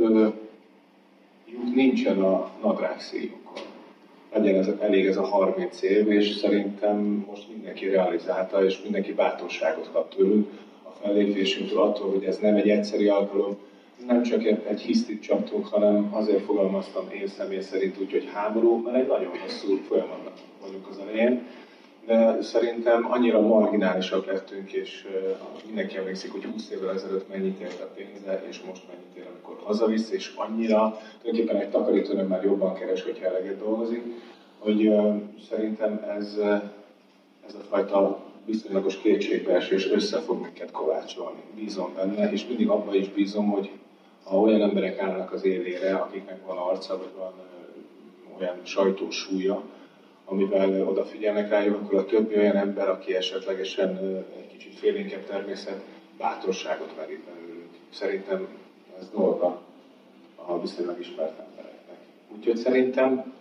lyuk 1.50 1.74
nincsen 1.74 2.22
a 2.22 2.50
nadrág 2.62 3.00
szívukon. 3.00 3.62
Legyen 4.32 4.54
ez, 4.54 4.68
elég 4.80 5.06
ez 5.06 5.16
a 5.16 5.24
30 5.24 5.82
év, 5.82 6.10
és 6.10 6.34
szerintem 6.34 7.24
most 7.28 7.48
mindenki 7.48 7.88
realizálta, 7.88 8.64
és 8.64 8.82
mindenki 8.82 9.12
bátorságot 9.12 9.90
kap 9.92 10.14
tőlünk 10.14 10.48
a 10.82 10.90
fellépésünktől 11.02 11.80
attól, 11.80 12.10
hogy 12.10 12.24
ez 12.24 12.38
nem 12.38 12.54
egy 12.54 12.68
egyszeri 12.68 13.08
alkalom, 13.08 13.56
nem 14.06 14.22
csak 14.22 14.44
egy 14.44 14.80
hisztit 14.80 15.22
csaptunk, 15.22 15.66
hanem 15.66 16.08
azért 16.12 16.44
fogalmaztam 16.44 17.10
én 17.10 17.26
személy 17.26 17.60
szerint 17.60 18.00
úgy, 18.00 18.10
hogy 18.10 18.30
háború, 18.32 18.76
mert 18.76 18.96
egy 18.96 19.06
nagyon 19.06 19.38
hosszú 19.38 19.76
folyamatnak 19.76 20.32
vagyunk 20.62 20.88
az 20.88 20.98
elején, 20.98 21.46
de 22.06 22.42
szerintem 22.42 23.12
annyira 23.12 23.40
marginálisak 23.40 24.26
lettünk, 24.26 24.72
és 24.72 25.06
mindenki 25.66 25.96
emlékszik, 25.96 26.32
hogy 26.32 26.44
20 26.44 26.70
évvel 26.70 26.94
ezelőtt 26.94 27.28
mennyit 27.28 27.60
ért 27.60 27.80
a 27.80 27.90
pénze, 27.94 28.42
és 28.48 28.60
most 28.66 28.82
mennyit 28.88 29.16
ér, 29.16 29.26
amikor 29.32 29.64
hazavisz, 29.64 30.10
és 30.10 30.32
annyira, 30.36 30.98
tulajdonképpen 31.20 31.60
egy 31.60 31.70
takarítónő 31.70 32.22
már 32.22 32.44
jobban 32.44 32.74
keres, 32.74 33.02
hogyha 33.02 33.26
eleget 33.26 33.58
dolgozik, 33.58 34.02
hogy 34.58 34.92
szerintem 35.50 36.04
ez, 36.18 36.36
ez 37.46 37.54
a 37.54 37.64
fajta 37.68 38.22
viszonylagos 38.44 38.98
kétségbeesés 38.98 39.90
össze 39.90 40.20
fog 40.20 40.40
minket 40.40 40.70
kovácsolni. 40.70 41.40
Bízom 41.54 41.94
benne, 41.94 42.32
és 42.32 42.46
mindig 42.46 42.68
abban 42.68 42.94
is 42.94 43.08
bízom, 43.08 43.50
hogy 43.50 43.70
ha 44.24 44.40
olyan 44.40 44.62
emberek 44.62 44.98
állnak 44.98 45.32
az 45.32 45.44
élére, 45.44 45.94
akiknek 45.94 46.46
van 46.46 46.56
arca, 46.56 46.98
vagy 46.98 47.12
van 47.16 47.32
olyan 48.38 48.60
sajtósúlya, 48.62 49.62
amivel 50.24 50.88
odafigyelnek 50.88 51.48
rájuk, 51.48 51.80
akkor 51.80 51.98
a 51.98 52.04
többi 52.04 52.36
olyan 52.36 52.56
ember, 52.56 52.88
aki 52.88 53.14
esetlegesen 53.14 53.98
egy 54.36 54.46
kicsit 54.46 54.74
félénkebb 54.74 55.24
természet, 55.24 55.80
bátorságot 56.18 56.96
merít 56.96 57.24
belőlük. 57.24 57.68
Szerintem 57.90 58.46
ez 58.98 59.10
dolga 59.10 59.62
a 60.36 60.60
viszonylag 60.60 61.00
ismert 61.00 61.38
embereknek. 61.38 61.96
Úgyhogy 62.36 62.56
szerintem, 62.56 63.32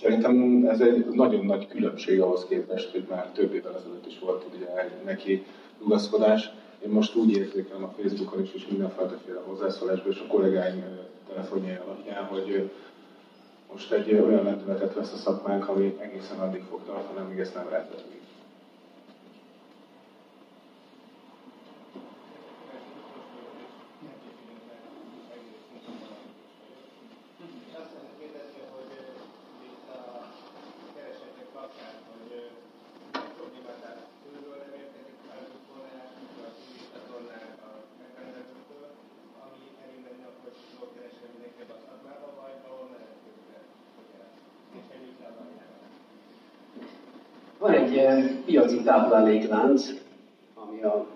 szerintem 0.00 0.64
ez 0.68 0.80
egy 0.80 1.06
nagyon 1.06 1.46
nagy 1.46 1.68
különbség 1.68 2.20
ahhoz 2.20 2.46
képest, 2.48 2.90
hogy 2.90 3.06
már 3.08 3.26
több 3.26 3.54
évvel 3.54 3.76
ezelőtt 3.76 4.06
is 4.06 4.18
volt 4.18 4.46
ugye 4.54 4.66
neki 5.04 5.44
rugaszkodás. 5.78 6.50
Én 6.86 6.92
most 6.92 7.14
úgy 7.14 7.30
érzékelem 7.30 7.84
a 7.84 7.94
Facebookon 8.00 8.42
is, 8.42 8.52
és 8.52 8.66
mindenféle 8.66 9.40
hozzászólásban, 9.44 10.12
és 10.12 10.20
a 10.20 10.26
kollégáim 10.26 10.84
telefonjai 11.28 11.78
alapján, 11.84 12.24
hogy 12.24 12.70
most 13.72 13.92
egy 13.92 14.12
olyan 14.12 14.44
lendületet 14.44 14.94
vesz 14.94 15.12
a 15.12 15.16
szakmánk, 15.16 15.68
ami 15.68 15.96
egészen 16.00 16.38
addig 16.38 16.62
fog 16.70 16.80
tartani, 16.86 17.18
amíg 17.18 17.38
ezt 17.38 17.54
nem 17.54 17.68
rendezik. 17.68 18.16
Van 47.66 47.74
egy 47.74 48.55
eh, 48.66 48.72
piaci 48.72 48.84
tápláléklánc, 48.84 49.90
ami 50.54 50.82
a 50.82 51.06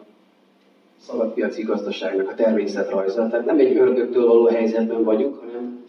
szabadpiaci 0.99 1.63
gazdaságnak 1.63 2.31
a 2.31 2.35
természetrajza. 2.35 3.29
Tehát 3.29 3.45
nem 3.47 3.59
egy 3.59 3.77
ördögtől 3.77 4.27
való 4.27 4.47
helyzetben 4.47 5.03
vagyunk, 5.03 5.39
hanem 5.39 5.85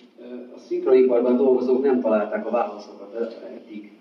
a 0.55 0.59
szinkroniparban 0.59 1.37
dolgozók 1.37 1.83
nem 1.83 2.01
találták 2.01 2.45
a 2.45 2.49
válaszokat 2.49 3.39
eddig 3.55 3.91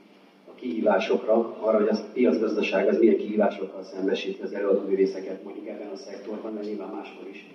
a 0.46 0.54
kihívásokra, 0.54 1.56
arra, 1.60 1.78
hogy 1.78 1.88
a 1.88 1.96
piacgazdaság 2.12 2.88
az 2.88 2.98
milyen 2.98 3.16
kihívásokkal 3.16 3.82
szembesíti 3.82 4.42
az 4.42 4.52
előadóművészeket 4.52 5.44
mondjuk 5.44 5.66
ebben 5.66 5.88
a 5.92 5.96
szektorban, 5.96 6.52
mert 6.52 6.66
nyilván 6.66 6.88
máshol 6.88 7.26
is. 7.30 7.50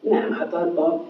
Nem, 0.00 0.32
hát 0.32 0.54
a, 0.54 0.60
a 0.60 1.04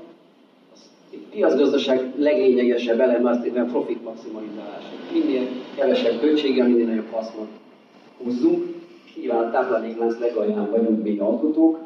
piacgazdaság 1.30 2.12
leglényegesebb 2.16 3.00
eleme 3.00 3.30
az 3.30 3.50
a 3.54 3.62
profit 3.62 4.04
maximalizálás. 4.04 4.84
Minél 5.12 5.46
kevesebb 5.76 6.20
költséggel, 6.20 6.68
minél 6.68 6.86
nagyobb 6.86 7.10
hasznot 7.10 7.48
húzzunk. 8.22 8.78
Nyilván 9.20 9.44
a 9.44 9.50
tápláléklánc 9.50 10.18
legalján 10.18 10.70
vagyunk 10.70 11.02
mi 11.02 11.18
alkotók, 11.18 11.78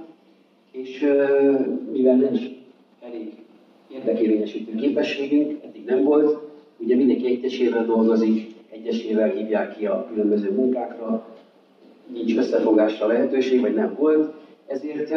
és 0.72 1.00
mivel 1.92 2.16
nincs 2.16 2.40
elég 3.06 3.32
érdekérvényesítő 3.92 4.74
képességünk, 4.74 5.62
eddig 5.64 5.84
nem 5.84 6.02
volt, 6.02 6.38
ugye 6.76 6.96
mindenki 6.96 7.26
egyesével 7.26 7.84
dolgozik, 7.84 8.54
egyesével 8.70 9.28
hívják 9.28 9.76
ki 9.76 9.86
a 9.86 10.08
különböző 10.12 10.50
munkákra, 10.50 11.26
nincs 12.12 12.36
összefogásra 12.36 13.06
lehetőség, 13.06 13.60
vagy 13.60 13.74
nem 13.74 13.94
volt, 13.98 14.32
ezért 14.66 15.14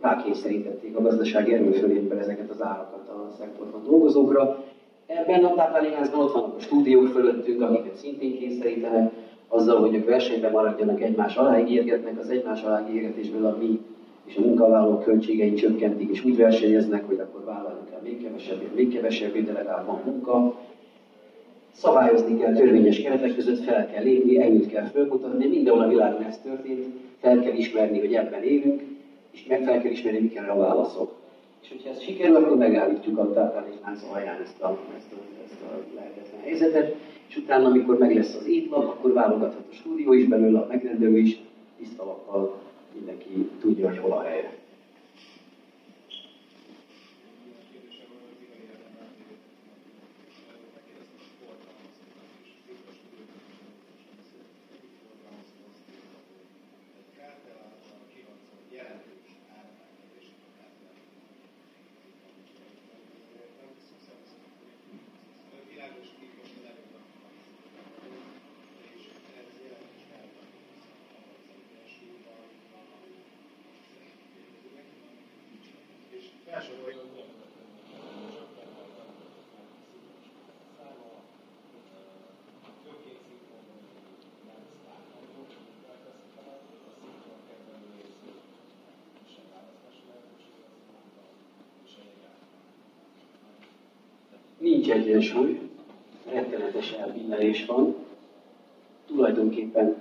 rákényszerítették 0.00 0.96
a 0.96 1.02
gazdasági 1.02 1.52
erőfölényben 1.52 2.18
ezeket 2.18 2.50
az 2.50 2.62
árakat 2.62 3.08
a 3.08 3.30
szektorban 3.38 3.82
dolgozókra. 3.86 4.64
Ebben 5.06 5.44
a 5.44 5.54
táplálékláncban 5.54 6.20
ott 6.20 6.32
vannak 6.32 6.56
a 6.56 6.60
stúdiók 6.60 7.06
fölöttünk, 7.06 7.62
amiket 7.62 7.96
szintén 7.96 8.38
kényszerítenek, 8.38 9.12
azzal, 9.48 9.80
hogy 9.80 9.94
ők 9.94 10.08
versenyben 10.08 10.50
maradjanak, 10.50 11.02
egymás 11.02 11.36
alá 11.36 11.60
ígérgetnek, 11.60 12.18
az 12.18 12.28
egymás 12.28 12.62
alá 12.62 12.88
ígérgetésből 12.88 13.46
a 13.46 13.56
mi 13.60 13.80
és 14.24 14.36
a 14.36 14.40
munkavállalók 14.40 15.02
költségei 15.02 15.54
csökkentik, 15.54 16.10
és 16.10 16.24
úgy 16.24 16.36
versenyeznek, 16.36 17.06
hogy 17.06 17.18
akkor 17.18 17.44
vállalni 17.44 17.90
kell 17.90 18.00
még 18.02 18.22
kevesebb, 18.22 18.74
még 18.74 18.94
kevesebb, 18.94 19.44
de 19.44 19.52
legalább 19.52 19.86
van 19.86 20.00
munka. 20.04 20.60
Szabályozni 21.72 22.38
kell 22.38 22.52
törvényes 22.52 23.02
keretek 23.02 23.34
között, 23.34 23.64
fel 23.64 23.90
kell 23.90 24.02
lépni, 24.02 24.42
előtt 24.42 24.68
kell 24.68 24.84
fölmutatni, 24.84 25.46
mindenhol 25.46 25.82
a 25.82 25.88
világon 25.88 26.22
ez 26.22 26.38
történt, 26.38 26.86
fel 27.20 27.40
kell 27.40 27.54
ismerni, 27.54 27.98
hogy 27.98 28.14
ebben 28.14 28.42
élünk, 28.42 28.82
és 29.38 29.46
meg 29.48 29.62
fel 29.62 29.82
kell 29.82 29.90
ismerni, 29.90 30.18
mik 30.18 30.40
a 30.48 30.56
válaszok. 30.56 31.14
És 31.62 31.68
hogyha 31.68 31.90
ez 31.90 32.00
sikerül, 32.00 32.36
akkor 32.36 32.56
megállítjuk 32.56 33.18
a 33.18 33.32
tápláléklánc 33.32 34.02
alján 34.12 34.40
ezt 34.40 34.62
a, 34.62 34.78
ezt, 34.96 35.12
a, 35.12 35.16
ezt 35.44 35.62
a 35.62 35.94
lehetetlen 35.94 36.40
helyzetet, 36.40 36.96
és 37.28 37.36
utána, 37.36 37.66
amikor 37.66 37.98
meg 37.98 38.14
lesz 38.14 38.36
az 38.36 38.46
étlap, 38.46 38.84
akkor 38.84 39.12
válogathat 39.12 39.66
a 39.70 39.74
stúdió 39.74 40.12
is 40.12 40.24
belőle, 40.24 40.58
a 40.58 40.66
megrendelő 40.68 41.18
is, 41.18 41.40
tiszta 41.78 42.18
mindenki 42.94 43.50
tudja, 43.60 43.88
hogy 43.88 43.98
hol 43.98 44.12
a 44.12 44.22
helye. 44.22 44.52
Nincs 94.58 94.90
egyensúly, 94.90 95.60
rettenetes 96.30 96.92
elbillenés 96.92 97.66
van, 97.66 97.94
tulajdonképpen, 99.06 99.94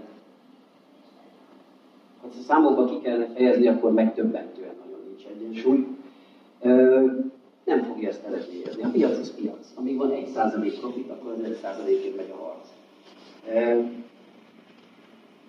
ha 2.21 2.27
a 2.27 2.41
számokba 2.41 2.85
ki 2.85 2.99
kellene 3.01 3.27
fejezni, 3.27 3.67
akkor 3.67 3.93
megtöbbentően 3.93 4.73
nagyon 4.85 4.99
nincs 5.07 5.25
egyensúly. 5.25 5.85
Nem 7.63 7.83
fogja 7.83 8.09
ezt 8.09 8.25
eredményezni. 8.25 8.83
A 8.83 8.89
piac 8.91 9.17
az 9.17 9.35
piac. 9.35 9.73
Amíg 9.75 9.97
van 9.97 10.11
egy 10.11 10.27
százalék 10.27 10.79
profit, 10.79 11.09
akkor 11.09 11.31
az 11.31 11.43
egy 11.43 11.57
százalékért 11.61 12.15
megy 12.15 12.31
a 12.31 12.43
harc. 12.43 12.67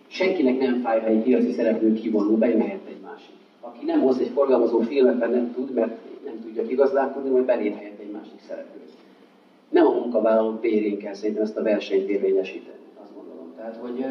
Senkinek 0.07 0.59
nem 0.59 0.81
fáj, 0.81 1.01
ha 1.01 1.07
egy 1.07 1.23
piaci 1.23 1.51
szereplő 1.51 1.93
kivonul, 1.93 2.37
bejöhet 2.37 2.87
egy 2.87 3.01
másik. 3.03 3.35
Aki 3.61 3.85
nem 3.85 4.01
hoz 4.01 4.19
egy 4.19 4.29
forgalmazó 4.29 4.81
filmet, 4.81 5.19
nem 5.19 5.53
tud, 5.55 5.73
mert 5.73 5.97
nem 6.25 6.41
tudja 6.43 6.67
kigazdálkodni, 6.67 7.31
majd 7.31 7.45
belép 7.45 7.77
helyett 7.77 8.01
egy 8.01 8.11
másik 8.11 8.41
szereplő 8.49 8.81
nem 9.69 9.87
a 9.87 9.91
munkavállalók 9.91 10.61
bérén 10.61 10.99
kell 10.99 11.15
szerintem 11.15 11.43
ezt 11.45 11.57
a 11.57 11.63
versenyt 11.63 12.09
érvényesíteni, 12.09 12.79
azt 13.03 13.15
gondolom. 13.15 13.53
Tehát, 13.57 13.77
hogy, 13.77 14.07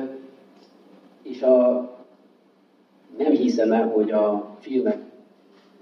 és 1.24 1.42
a, 1.42 1.90
nem 3.18 3.32
hiszem 3.32 3.72
el, 3.72 3.88
hogy 3.88 4.12
a 4.12 4.56
filmek 4.60 4.98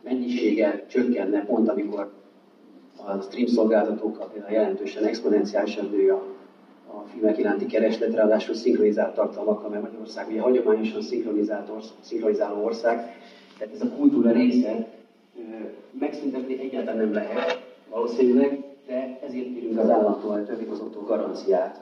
mennyisége 0.03 0.85
csökkenne 0.87 1.45
pont, 1.45 1.69
amikor 1.69 2.11
a 3.05 3.21
stream 3.21 3.47
szolgáltatókkal 3.47 4.29
például 4.33 4.53
jelentősen 4.53 5.03
exponenciálisan 5.03 5.89
nő 5.91 6.11
a, 6.11 6.23
a 6.87 7.03
filmek 7.05 7.37
iránti 7.37 7.65
kereslet, 7.65 8.13
ráadásul 8.13 8.55
szinkronizált 8.55 9.15
tartalmakkal, 9.15 9.69
mert 9.69 9.83
Magyarország 9.83 10.27
ugye 10.27 10.41
hagyományosan 10.41 11.01
szinkronizált 11.01 11.69
orsz, 11.69 11.93
szinkronizáló 12.01 12.63
ország, 12.63 12.95
tehát 13.57 13.73
ez 13.73 13.81
a 13.81 13.89
kultúra 13.97 14.31
része 14.31 14.87
megszüntetni 15.99 16.59
egyáltalán 16.59 16.97
nem 16.97 17.13
lehet 17.13 17.63
valószínűleg, 17.89 18.64
de 18.85 19.19
ezért 19.23 19.53
kérünk 19.53 19.79
az 19.79 19.89
államtól 19.89 20.37
egy 20.37 20.45
törvényhozótól 20.45 21.03
garanciát, 21.03 21.81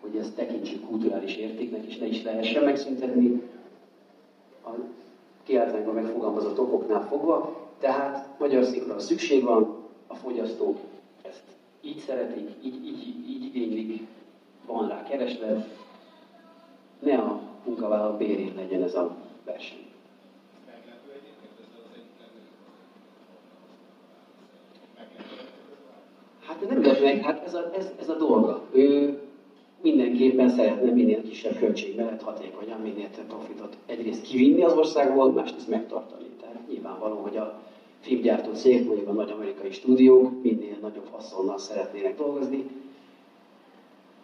hogy 0.00 0.16
ezt 0.16 0.34
tekintsük 0.34 0.86
kulturális 0.86 1.36
értéknek, 1.36 1.84
és 1.84 1.98
ne 1.98 2.06
is 2.06 2.22
lehessen 2.22 2.64
megszüntetni 2.64 3.42
a 4.64 4.70
kiáltványban 5.42 5.94
megfogalmazott 5.94 6.58
okoknál 6.58 7.06
fogva. 7.06 7.56
Tehát 7.78 8.28
magyar 8.38 8.64
szinkronra 8.64 9.00
szükség 9.00 9.44
van, 9.44 9.76
a 10.06 10.14
fogyasztók 10.14 10.78
ezt 11.22 11.42
így 11.80 11.98
szeretik, 11.98 12.50
így, 12.62 12.86
így, 12.86 13.28
így 13.28 13.44
igénylik, 13.44 14.06
van 14.66 14.88
rá 14.88 15.02
kereslet, 15.02 15.68
ne 16.98 17.16
a 17.16 17.40
munkavállaló 17.64 18.16
bérén 18.16 18.52
legyen 18.56 18.82
ez 18.82 18.94
a 18.94 19.16
verseny. 19.44 19.91
Hát 26.62 26.70
nem 26.70 26.82
jött 26.82 27.02
meg, 27.02 27.22
hát 27.22 27.44
ez 27.44 27.54
a, 27.54 27.70
ez, 27.76 27.92
ez 28.00 28.08
a 28.08 28.16
dolga. 28.16 28.62
Ő 28.72 29.18
mindenképpen 29.82 30.48
szeretne 30.48 30.90
minél 30.90 31.22
kisebb 31.22 31.58
költség 31.58 31.96
mellett 31.96 32.22
hatékonyan, 32.22 32.80
minél 32.80 33.10
több 33.10 33.24
profitot 33.24 33.76
egyrészt 33.86 34.22
kivinni 34.22 34.62
az 34.62 34.72
országból, 34.72 35.32
másrészt 35.32 35.68
megtartani. 35.68 36.26
Tehát 36.40 36.68
nyilvánvaló, 36.70 37.16
hogy 37.16 37.36
a 37.36 37.60
filmgyártó 38.00 38.52
cég, 38.52 38.86
mondjuk 38.86 39.08
a 39.08 39.12
nagy 39.12 39.30
amerikai 39.30 39.70
stúdiók 39.70 40.42
minél 40.42 40.76
nagyobb 40.80 41.08
haszonnal 41.10 41.58
szeretnének 41.58 42.16
dolgozni. 42.16 42.66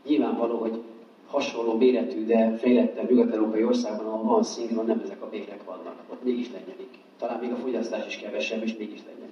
Nyilvánvaló, 0.07 0.57
hogy 0.57 0.83
hasonló 1.27 1.77
méretű, 1.77 2.25
de 2.25 2.57
fejlettebb 2.57 3.11
nyugat-európai 3.11 3.65
országban, 3.65 4.07
ahol 4.07 4.25
van 4.25 4.43
szinkron, 4.43 4.87
nem 4.87 5.01
ezek 5.05 5.23
a 5.23 5.29
bérek 5.29 5.65
vannak. 5.65 6.03
Ott 6.13 6.25
mégis 6.25 6.51
lenyelik. 6.53 6.99
Talán 7.19 7.41
még 7.41 7.53
a 7.53 7.57
fogyasztás 7.57 8.07
is 8.07 8.17
kevesebb, 8.17 8.63
és 8.63 8.77
mégis 8.77 9.01
lenyelik. 9.07 9.28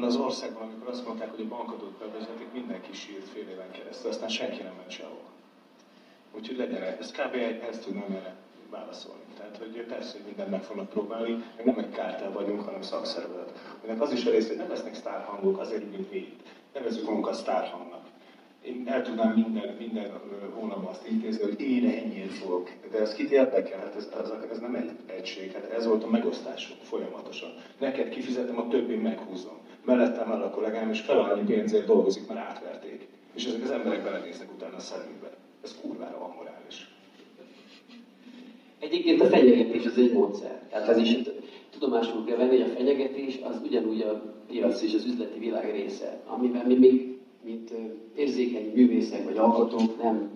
Ebben 0.00 0.12
az 0.12 0.20
országban, 0.20 0.62
amikor 0.62 0.88
azt 0.88 1.06
mondták, 1.06 1.30
hogy 1.30 1.44
a 1.44 1.48
bankadót 1.48 1.98
bevezetik, 1.98 2.52
mindenki 2.52 2.92
sírt 2.92 3.28
fél 3.28 3.48
éven 3.48 3.70
keresztül, 3.70 4.10
aztán 4.10 4.28
senki 4.28 4.62
nem 4.62 4.74
ment 4.76 4.90
sehol. 4.90 5.22
Úgyhogy 6.36 6.56
legyen 6.56 6.82
ez 6.82 7.10
kb. 7.10 7.34
ezt 7.70 7.84
tudnám 7.84 8.10
erre 8.10 8.36
válaszolni. 8.70 9.22
Tehát, 9.36 9.56
hogy 9.56 9.84
persze, 9.88 10.12
hogy 10.12 10.26
mindent 10.26 10.50
meg 10.50 10.62
fognak 10.62 10.88
próbálni, 10.88 11.44
meg 11.56 11.66
nem 11.66 11.78
egy 11.78 11.90
kártel 11.90 12.32
vagyunk, 12.32 12.60
hanem 12.60 12.82
szakszervezet. 12.82 13.58
Ennek 13.84 14.00
az 14.00 14.12
is 14.12 14.24
a 14.24 14.30
rész, 14.30 14.48
hogy 14.48 14.56
nem 14.56 14.68
lesznek 14.68 14.94
sztárhangok 14.94 15.58
azért, 15.58 15.90
mint 15.90 16.10
mi 16.10 16.16
itt. 16.16 16.40
Nevezzük 16.74 17.06
magunkat 17.06 17.34
sztárhangnak. 17.34 18.04
Én 18.62 18.84
el 18.86 19.02
tudnám 19.02 19.32
minden, 19.32 19.76
minden 19.78 20.20
hónapban 20.54 20.90
azt 20.90 21.08
intézni, 21.08 21.42
hogy 21.42 21.60
én 21.60 21.88
ennyit 21.88 22.32
fogok. 22.32 22.70
De 22.90 22.98
ez 22.98 23.14
kit 23.14 23.30
érdekel? 23.30 23.78
Hát 23.78 23.96
ez, 23.96 24.08
ez, 24.22 24.30
ez 24.50 24.58
nem 24.58 24.74
egy 24.74 24.90
egység, 25.06 25.52
hát 25.52 25.70
ez 25.70 25.86
volt 25.86 26.04
a 26.04 26.10
megosztásunk 26.10 26.80
folyamatosan. 26.82 27.50
Neked 27.78 28.08
kifizetem, 28.08 28.58
a 28.58 28.68
többi 28.68 28.96
meghúzom 28.96 29.60
mellettem 29.84 30.32
áll 30.32 30.42
a 30.42 30.50
kollégám, 30.50 30.90
és 30.90 31.00
fel 31.00 31.18
annyi 31.18 31.44
pénzért 31.44 31.86
dolgozik, 31.86 32.28
mert 32.28 32.40
átverték. 32.40 33.08
És 33.34 33.44
ezek 33.44 33.62
az 33.62 33.70
emberek 33.70 34.02
belenéznek 34.02 34.48
utána 34.56 34.76
a 34.76 34.80
szemükbe. 34.80 35.30
Ez 35.64 35.76
kurvára 35.82 36.18
van 36.18 36.34
morális. 36.36 36.94
Egyébként 38.78 39.20
a 39.20 39.26
fenyegetés 39.26 39.84
az 39.84 39.98
egy 39.98 40.12
módszer. 40.12 40.62
Tehát 40.70 40.88
az 40.88 40.98
is 40.98 41.16
tudomásul 41.70 42.24
kell 42.24 42.36
venni, 42.36 42.50
hogy 42.50 42.70
a 42.70 42.74
fenyegetés 42.74 43.38
az 43.42 43.60
ugyanúgy 43.64 44.00
a 44.00 44.22
piac 44.48 44.82
és 44.82 44.94
az 44.94 45.04
üzleti 45.04 45.38
világ 45.38 45.70
része, 45.72 46.20
amiben 46.26 46.66
mi 46.66 46.74
még, 46.74 47.18
mint 47.44 47.72
érzékeny 48.16 48.72
művészek 48.74 49.24
vagy 49.24 49.36
alkotók 49.36 50.02
nem, 50.02 50.30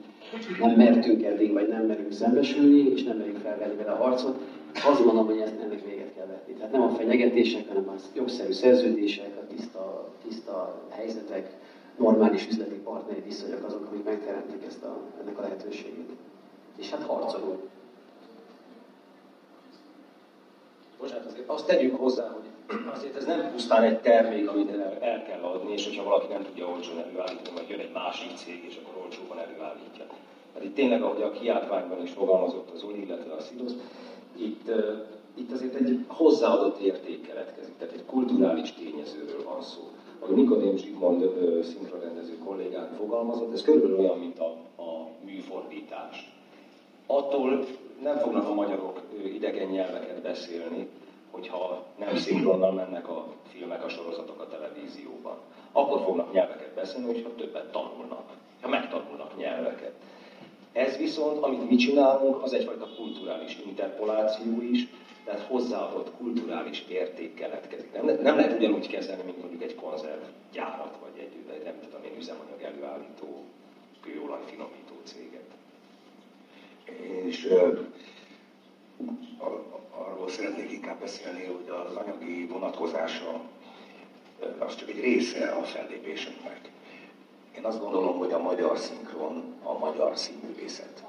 nem 0.60 0.70
mertünk 0.70 1.24
eddig, 1.24 1.52
vagy 1.52 1.68
nem 1.68 1.86
merünk 1.86 2.12
szembesülni, 2.12 2.90
és 2.90 3.02
nem 3.02 3.16
merünk 3.16 3.38
felvenni 3.38 3.76
vele 3.76 3.90
a 3.90 3.96
harcot. 3.96 4.38
Azt 4.84 5.04
mondom, 5.04 5.26
hogy 5.26 5.38
ezt 5.38 5.60
ennek 5.60 5.84
véget 5.84 6.14
kell 6.14 6.26
vetni. 6.26 6.52
Tehát 6.52 6.72
nem 6.72 6.82
a 6.82 6.88
fenyegetések, 6.88 7.68
hanem 7.68 7.88
a 7.88 7.94
jogszerű 8.14 8.52
szerződések, 8.52 9.33
tiszta, 9.56 10.08
tiszta 10.22 10.74
helyzetek, 10.88 11.56
normális 11.96 12.46
üzleti 12.46 12.74
partneri 12.74 13.20
viszonyok 13.20 13.64
azok, 13.64 13.86
amik 13.90 14.04
megteremtik 14.04 14.64
ezt 14.66 14.82
a, 14.82 14.96
ennek 15.20 15.38
a 15.38 15.40
lehetőségét. 15.40 16.10
És 16.76 16.90
hát 16.90 17.02
harcolunk. 17.02 17.60
Bocsánat, 20.98 21.26
azért 21.26 21.48
azt 21.48 21.66
tegyük 21.66 21.96
hozzá, 21.96 22.28
hogy 22.28 22.42
azért 22.92 23.16
ez 23.16 23.24
nem 23.24 23.50
pusztán 23.52 23.82
egy 23.82 24.00
termék, 24.00 24.48
amit 24.48 24.70
el, 24.70 24.98
el 25.00 25.22
kell 25.22 25.40
adni, 25.40 25.72
és 25.72 25.84
hogyha 25.84 26.04
valaki 26.04 26.32
nem 26.32 26.44
tudja 26.44 26.66
olcsón 26.66 26.98
előállítani, 26.98 27.56
vagy 27.56 27.68
jön 27.68 27.80
egy 27.80 27.92
másik 27.92 28.36
cég, 28.36 28.64
és 28.64 28.80
akkor 28.82 29.02
olcsóban 29.02 29.38
előállítja. 29.38 30.04
Hát 30.54 30.64
itt 30.64 30.74
tényleg, 30.74 31.02
ahogy 31.02 31.22
a 31.22 31.30
kiáltványban 31.30 32.02
is 32.02 32.10
fogalmazott 32.10 32.70
az 32.70 32.82
Oli, 32.82 33.02
illetve 33.02 33.32
a 33.32 33.40
Szidosz, 33.40 33.74
itt, 34.36 34.70
itt 35.34 35.52
azért 35.52 35.74
egy 35.74 36.04
hozzáadott 36.06 36.78
érték 36.78 37.26
keletkezik, 37.26 37.76
tehát 37.78 37.94
egy 37.94 38.04
kulturális 38.04 38.72
tényezőről 38.72 39.44
van 39.44 39.62
szó. 39.62 39.82
Ahogy 40.18 40.36
Nikodém 40.36 40.76
Zsigmond 40.76 41.22
szinkronrendező 41.62 42.38
kollégán 42.44 42.92
fogalmazott, 42.96 43.52
ez 43.52 43.62
körülbelül 43.62 43.98
olyan, 43.98 44.18
mint 44.18 44.38
a, 44.38 44.56
a 44.82 45.08
műfordítás. 45.24 46.32
Attól 47.06 47.66
nem 48.02 48.18
fognak 48.18 48.48
a 48.48 48.54
magyarok 48.54 49.00
idegen 49.34 49.68
nyelveket 49.68 50.22
beszélni, 50.22 50.88
hogyha 51.30 51.84
nem 51.98 52.16
szinkronnal 52.16 52.72
mennek 52.72 53.08
a 53.08 53.26
filmek, 53.48 53.84
a 53.84 53.88
sorozatok 53.88 54.40
a 54.40 54.48
televízióban. 54.48 55.36
Akkor 55.72 56.00
fognak 56.00 56.32
nyelveket 56.32 56.74
beszélni, 56.74 57.06
hogyha 57.06 57.34
többet 57.34 57.72
tanulnak, 57.72 58.24
ha 58.60 58.68
megtanulnak 58.68 59.36
nyelveket. 59.36 59.92
Ez 60.72 60.96
viszont, 60.96 61.42
amit 61.42 61.70
mi 61.70 61.76
csinálunk, 61.76 62.42
az 62.42 62.52
egyfajta 62.52 62.88
kulturális 62.96 63.58
interpoláció 63.66 64.62
is, 64.72 64.88
tehát 65.24 65.40
hozzáadott 65.40 66.16
kulturális 66.16 66.84
érték 66.88 67.34
keletkezik. 67.34 67.92
Nem, 67.92 68.04
nem 68.04 68.36
lehet 68.36 68.58
ugyanúgy 68.58 68.88
kezelni, 68.88 69.22
mint 69.22 69.40
mondjuk 69.40 69.62
egy 69.62 69.74
konzervgyárat, 69.74 70.96
vagy 71.02 71.18
egy, 71.18 71.62
nem 71.64 71.74
tudom 71.80 72.04
én, 72.04 72.18
üzemanyag 72.18 72.62
előállító, 72.62 73.44
kőolaj 74.00 74.42
finomító 74.44 74.94
céget. 75.04 75.50
És 77.24 77.48
arról 79.90 80.28
szeretnék 80.28 80.72
inkább 80.72 81.00
beszélni, 81.00 81.44
hogy 81.44 81.68
az 81.88 81.96
anyagi 81.96 82.46
vonatkozása 82.46 83.40
az 84.58 84.76
csak 84.76 84.88
egy 84.88 85.00
része 85.00 85.48
a 85.48 85.62
fellépésünknek. 85.62 86.70
Én 87.56 87.64
azt 87.64 87.80
gondolom, 87.80 88.18
hogy 88.18 88.32
a 88.32 88.38
magyar 88.42 88.78
szinkron 88.78 89.54
a 89.62 89.78
magyar 89.78 90.18
színművészet 90.18 91.04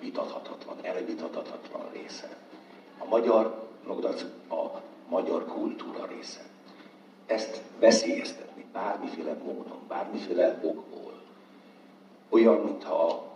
vitathatatlan, 0.00 0.76
elvitathatatlan 0.82 1.90
része. 1.92 2.36
Magyar, 3.10 3.68
a 4.48 4.80
magyar 5.08 5.46
kultúra 5.46 6.06
része. 6.06 6.40
Ezt 7.26 7.62
veszélyeztetni 7.78 8.64
bármiféle 8.72 9.32
módon, 9.44 9.78
bármiféle 9.88 10.58
okból. 10.62 11.12
Olyan, 12.28 12.60
mintha 12.60 13.28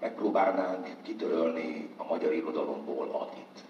megpróbálnánk 0.00 1.02
kitörölni 1.02 1.88
a 1.96 2.04
magyar 2.04 2.32
irodalomból 2.32 3.08
Adit, 3.10 3.64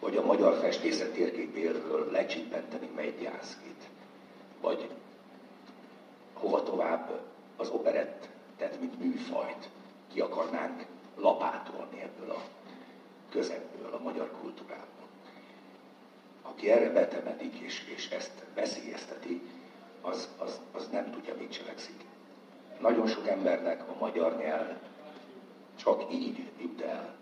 vagy 0.00 0.16
a 0.16 0.24
magyar 0.24 0.54
festészet 0.54 1.12
térképéről 1.12 2.10
lecsippenteni 2.10 2.90
Megyjászkit, 2.94 3.88
vagy 4.60 4.88
hova 6.32 6.62
tovább 6.62 7.20
az 7.56 7.68
operettet, 7.68 8.80
mint 8.80 8.98
műfajt 8.98 9.70
ki 10.12 10.20
akarnánk 10.20 10.86
lapátolni 11.16 12.00
ebből 12.02 12.30
a 12.30 12.57
közegből, 13.30 13.94
a 13.94 14.02
magyar 14.02 14.30
kultúrából. 14.40 15.08
Aki 16.42 16.70
erre 16.70 16.90
betemedik 16.90 17.54
és, 17.54 17.84
és 17.96 18.10
ezt 18.10 18.44
veszélyezteti, 18.54 19.42
az, 20.00 20.28
az, 20.38 20.60
az 20.72 20.88
nem 20.88 21.10
tudja, 21.10 21.34
mit 21.38 21.52
cselekszik. 21.52 22.04
Nagyon 22.80 23.06
sok 23.06 23.28
embernek 23.28 23.88
a 23.88 23.96
magyar 23.98 24.36
nyelv 24.36 24.76
csak 25.76 26.12
így 26.12 26.50
jut 26.60 26.80
el 26.80 27.18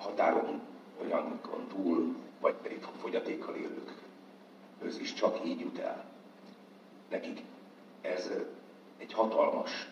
határon 0.00 0.60
olyankon 1.00 1.66
túl, 1.68 2.16
vagy 2.40 2.54
pedig 2.54 2.82
fogyatékkal 3.00 3.54
élők. 3.54 3.92
Ez 4.84 4.98
is 4.98 5.12
csak 5.12 5.46
így 5.46 5.60
jut 5.60 5.78
el. 5.78 6.04
Nekik 7.08 7.42
ez 8.00 8.30
egy 8.98 9.12
hatalmas, 9.12 9.88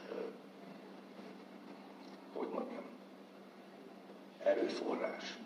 hogy 2.33 2.49
mondjam, 2.53 2.83
erőforrás. 4.45 5.39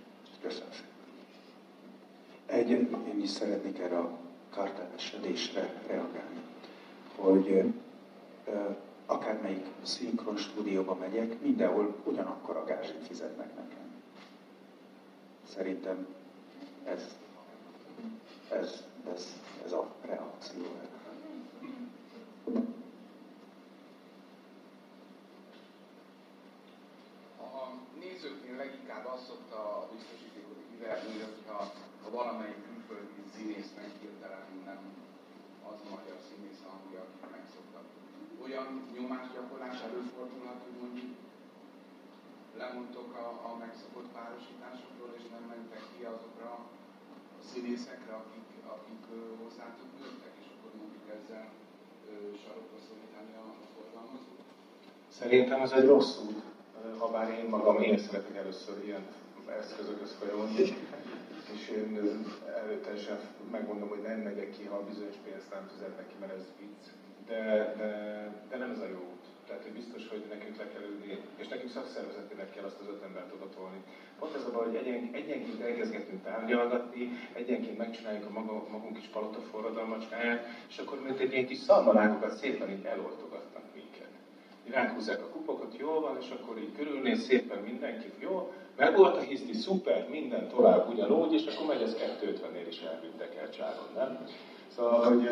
Köszönöm 0.42 0.72
szépen. 0.72 0.90
Egy, 2.46 2.70
én 2.70 3.20
is 3.22 3.30
szeretnék 3.30 3.78
erre 3.78 3.98
a 3.98 4.18
kártelmesedésre 4.54 5.72
reagálni, 5.86 6.40
hogy 7.16 7.72
akármelyik 9.06 9.66
szinkron 9.82 10.36
stúdióba 10.36 10.94
megyek, 10.94 11.40
mindenhol 11.40 11.94
ugyanakkor 12.04 12.56
a 12.56 12.64
gázsit 12.64 13.06
fizetnek 13.06 13.48
nekem. 13.56 13.92
Szerintem 15.54 16.06
ez, 16.84 17.16
ez, 18.50 18.84
ez, 19.14 19.36
ez 19.64 19.72
a 19.72 19.86
reakció. 20.06 20.64
A 22.44 22.50
nézőknél 28.02 28.56
leginkább 28.62 29.04
azt 29.14 29.26
szokta 29.30 29.58
a 29.78 29.88
biztosítékot 29.92 30.60
kiverni, 30.70 31.14
hogyha 31.28 31.58
ha 32.02 32.08
valamelyik 32.18 32.60
külföldi 32.68 33.18
színésznek 33.34 33.90
hirtelen 34.00 34.46
nem 34.70 34.80
az 35.70 35.78
magyar 35.94 36.18
színész 36.28 36.62
hangja, 36.68 37.00
akit 37.04 37.30
megszoktak 37.36 37.86
olyan 38.44 38.68
nyomásgyakorlás 38.96 39.78
előfordulhat, 39.88 40.60
hogy 40.66 40.76
mondjuk 40.82 41.10
lemondtok 42.60 43.10
a, 43.24 43.26
a 43.48 43.50
megszokott 43.64 44.08
párosításokról, 44.16 45.10
és 45.18 45.24
nem 45.34 45.44
mentek 45.54 45.84
ki 45.92 46.00
azokra 46.14 46.50
a 47.38 47.42
színészekre, 47.50 48.12
akik, 48.22 48.46
akik 48.74 49.02
hozzátok 49.42 49.90
nőttek, 49.98 50.34
és 50.42 50.46
akkor 50.52 50.70
mondjuk 50.80 51.06
ezzel 51.16 51.46
sarokba 52.42 52.78
szorítani 52.86 53.32
a 53.42 53.46
forgalmazót? 53.74 54.40
Szerintem 55.18 55.60
ez 55.66 55.72
egy 55.78 55.86
rossz 55.86 56.16
út, 56.26 56.42
ha 56.98 57.10
bár 57.10 57.30
én 57.30 57.48
magam 57.48 57.82
én 57.82 57.98
szeretek 57.98 58.36
először 58.36 58.84
ilyen 58.84 59.06
eszközökhöz 59.58 60.16
folyamodni, 60.18 60.62
és 61.54 61.68
én 61.68 61.98
előteljesen 62.64 63.18
megmondom, 63.50 63.88
hogy 63.88 64.02
nem 64.02 64.18
megyek 64.18 64.50
ki, 64.50 64.64
ha 64.64 64.84
bizonyos 64.88 65.16
pénzt 65.24 65.50
nem 65.50 65.68
fizetnek 65.72 66.08
ki, 66.08 66.14
mert 66.20 66.36
ez 66.36 66.46
vicc 66.58 66.84
de, 67.32 67.74
de, 67.78 67.90
de 68.50 68.56
nem 68.56 68.70
ez 68.70 68.78
a 68.78 68.88
jó 68.88 69.00
út. 69.12 69.24
Tehát, 69.46 69.62
hogy 69.62 69.72
biztos, 69.72 70.08
hogy 70.08 70.24
nekünk 70.28 70.56
le 70.56 70.68
kell 70.72 70.82
ülni, 70.82 71.20
és 71.36 71.48
nekünk 71.48 71.70
szakszervezetileg 71.70 72.50
kell 72.50 72.64
azt 72.64 72.80
az 72.80 72.86
öt 72.88 73.02
embert 73.02 73.32
odatolni. 73.32 73.80
Pont 74.18 74.34
ez 74.34 74.44
a 74.44 74.50
baj, 74.50 74.66
hogy 74.66 74.74
egyen, 74.74 75.10
egyenként 75.12 75.60
elkezdgetünk 75.60 76.22
tárgyalgatni, 76.22 77.10
egyenként 77.32 77.78
megcsináljuk 77.78 78.26
a 78.26 78.32
maga, 78.32 78.68
magunk 78.68 78.96
kis 78.96 79.06
palota 79.06 79.40
forradalmacskáját, 79.40 80.46
és 80.68 80.78
akkor 80.78 81.02
mint 81.02 81.20
egy 81.20 81.32
ilyen 81.32 81.46
kis 81.46 81.58
szalmalágokat 81.58 82.36
szépen 82.36 82.70
így 82.70 82.84
eloltogatnak 82.84 83.51
minket. 83.51 83.51
Ránk 84.70 84.90
húzzák 84.90 85.20
a 85.22 85.28
kupokat, 85.28 85.76
jól 85.78 86.00
van, 86.00 86.16
és 86.20 86.30
akkor 86.30 86.58
így 86.58 86.76
körülnéz 86.76 87.24
szépen 87.24 87.58
mindenki, 87.58 88.12
jó, 88.18 88.52
meg 88.76 88.96
volt 88.96 89.16
a 89.16 89.20
hiszti, 89.20 89.52
szuper, 89.52 90.08
minden 90.10 90.48
tovább 90.48 90.88
ugyanúgy, 90.88 91.32
és 91.32 91.46
akkor 91.46 91.66
megy 91.66 91.82
ez 91.82 91.96
250-nél 91.96 92.66
is 92.68 92.80
elvittek 92.80 93.36
el 93.40 93.50
csáron, 93.50 93.88
nem? 93.94 94.26
Szóval, 94.74 95.04
hogy 95.04 95.26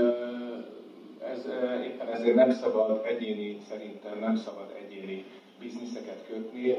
ez, 1.24 1.46
éppen 1.84 2.08
ezért 2.08 2.34
nem 2.34 2.50
szabad 2.50 3.04
egyéni, 3.06 3.58
szerintem 3.68 4.18
nem 4.18 4.36
szabad 4.36 4.74
egyéni 4.84 5.24
bizniszeket 5.58 6.26
kötni, 6.28 6.76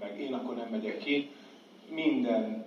meg 0.00 0.20
én 0.20 0.34
akkor 0.34 0.54
nem 0.54 0.68
megyek 0.70 0.98
ki. 0.98 1.30
Minden, 1.88 2.66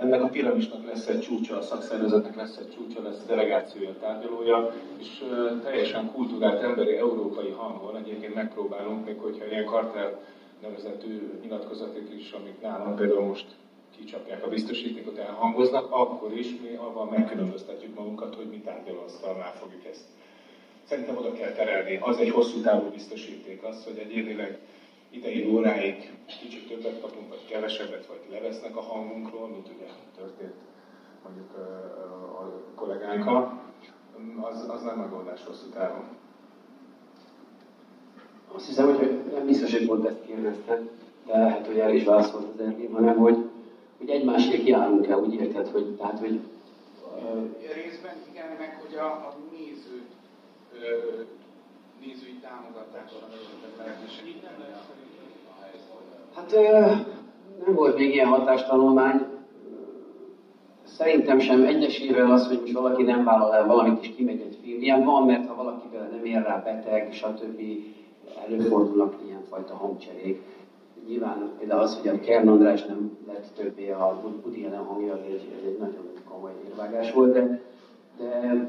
ennek 0.00 0.22
a 0.22 0.28
piramisnak 0.28 0.86
lesz 0.86 1.06
egy 1.06 1.20
csúcsa, 1.20 1.56
a 1.56 1.62
szakszervezetnek 1.62 2.36
lesz 2.36 2.56
egy 2.56 2.74
csúcsa, 2.74 3.02
lesz 3.02 3.24
delegációja, 3.26 3.96
tárgyalója, 4.00 4.72
és 4.98 5.24
teljesen 5.62 6.10
kultúrált 6.12 6.62
emberi 6.62 6.96
európai 6.96 7.50
hangon 7.50 7.96
egyébként 7.96 8.34
megpróbálunk, 8.34 9.04
még 9.06 9.18
hogyha 9.18 9.46
ilyen 9.46 9.64
kartel 9.64 10.20
nevezetű 10.62 11.38
nyilatkozatok 11.42 12.14
is, 12.18 12.30
amik 12.32 12.60
nálam 12.60 12.94
például 12.94 13.26
most 13.26 13.46
kicsapják 13.96 14.44
a 14.44 14.48
biztosítékot, 14.48 15.18
elhangoznak, 15.18 15.92
akkor 15.92 16.38
is 16.38 16.46
mi 16.46 16.74
avval 16.76 17.04
megkülönböztetjük 17.04 17.94
magunkat, 17.94 18.34
hogy 18.34 18.46
mi 18.46 18.60
tárgyalóasztalnál 18.60 19.52
fogjuk 19.52 19.84
ezt. 19.90 20.04
Szerintem 20.84 21.16
oda 21.16 21.32
kell 21.32 21.52
terelni. 21.52 21.98
Az 22.02 22.16
egy 22.18 22.30
hosszú 22.30 22.60
távú 22.60 22.90
biztosíték 22.90 23.62
az, 23.62 23.84
hogy 23.84 23.98
egyénileg 23.98 24.58
idei 25.16 25.48
óráig 25.50 26.12
kicsit 26.40 26.68
többet 26.68 27.00
kapunk, 27.00 27.28
vagy 27.28 27.44
kevesebbet, 27.48 28.06
vagy 28.06 28.20
levesznek 28.30 28.76
a 28.76 28.80
hangunkról, 28.80 29.48
mint 29.48 29.68
ugye 29.76 29.86
történt 30.16 30.54
mondjuk 31.24 31.56
a 32.38 32.62
kollégánkkal, 32.74 33.60
az, 34.40 34.68
az 34.68 34.82
nem 34.82 34.98
megoldás 34.98 35.44
hosszú 35.44 35.68
távon. 35.68 36.04
Azt 38.52 38.66
hiszem, 38.66 38.94
hogy 38.94 39.20
nem 39.32 39.46
biztos, 39.46 39.72
hogy 39.72 39.86
pont 39.86 40.04
ezt 40.04 40.24
kérdeztem, 40.26 40.88
de 41.26 41.36
hát, 41.36 41.66
hogy 41.66 41.78
el 41.78 41.94
is 41.94 42.04
válaszolt 42.04 42.46
az 42.54 42.60
Ervin, 42.60 42.92
hanem 42.92 43.16
hogy 43.16 43.50
hogy 43.98 44.08
egymásért 44.08 44.66
járunk 44.66 45.06
el, 45.06 45.18
úgy 45.18 45.34
érted, 45.34 45.68
hogy, 45.68 45.96
tehát, 45.96 46.18
hogy 46.18 46.40
részben 47.74 48.14
igen, 48.30 48.56
meg 48.58 48.80
hogy 48.86 48.96
a, 48.96 49.06
a 49.06 49.36
néző, 49.52 50.02
nézői 52.00 52.38
támogatásra 52.42 53.28
lehetőség 53.78 54.36
Hát 56.36 56.52
nem 57.64 57.74
volt 57.74 57.98
még 57.98 58.14
ilyen 58.14 58.28
hatástanulmány. 58.28 59.26
Szerintem 60.84 61.38
sem 61.38 61.62
egyesével 61.62 62.30
az, 62.30 62.46
hogy 62.46 62.60
most 62.60 62.72
valaki 62.72 63.02
nem 63.02 63.24
vállal 63.24 63.54
el 63.54 63.66
valamit 63.66 64.02
és 64.02 64.14
kimegy 64.16 64.40
egy 64.40 64.58
film. 64.62 64.82
Ilyen 64.82 65.04
van, 65.04 65.26
mert 65.26 65.48
ha 65.48 65.54
valakivel 65.54 66.08
nem 66.08 66.24
ér 66.24 66.42
rá 66.42 66.62
beteg, 66.64 67.12
stb. 67.12 67.60
előfordulnak 68.46 69.14
ilyenfajta 69.26 69.74
hangcserék 69.74 70.42
nyilván 71.08 71.50
például 71.58 71.80
az, 71.80 71.98
hogy 71.98 72.08
a 72.08 72.20
Kern 72.20 72.48
András 72.48 72.84
nem 72.84 73.10
lett 73.26 73.46
többé 73.56 73.90
a 73.90 74.20
Woody 74.42 74.64
Allen 74.64 74.84
hangja, 74.84 75.12
ez 75.12 75.20
egy, 75.28 75.34
ez 75.34 75.66
egy 75.66 75.78
nagyon 75.78 76.04
komoly 76.28 76.52
érvágás 76.68 77.12
volt, 77.12 77.32
de, 77.32 77.60
de 78.18 78.68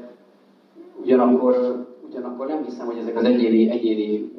ugyanakkor, 1.00 1.86
ugyanakkor 2.08 2.46
nem 2.46 2.64
hiszem, 2.64 2.86
hogy 2.86 2.98
ezek 2.98 3.16
az 3.16 3.24
egyéni, 3.24 3.70
egyéni 3.70 4.37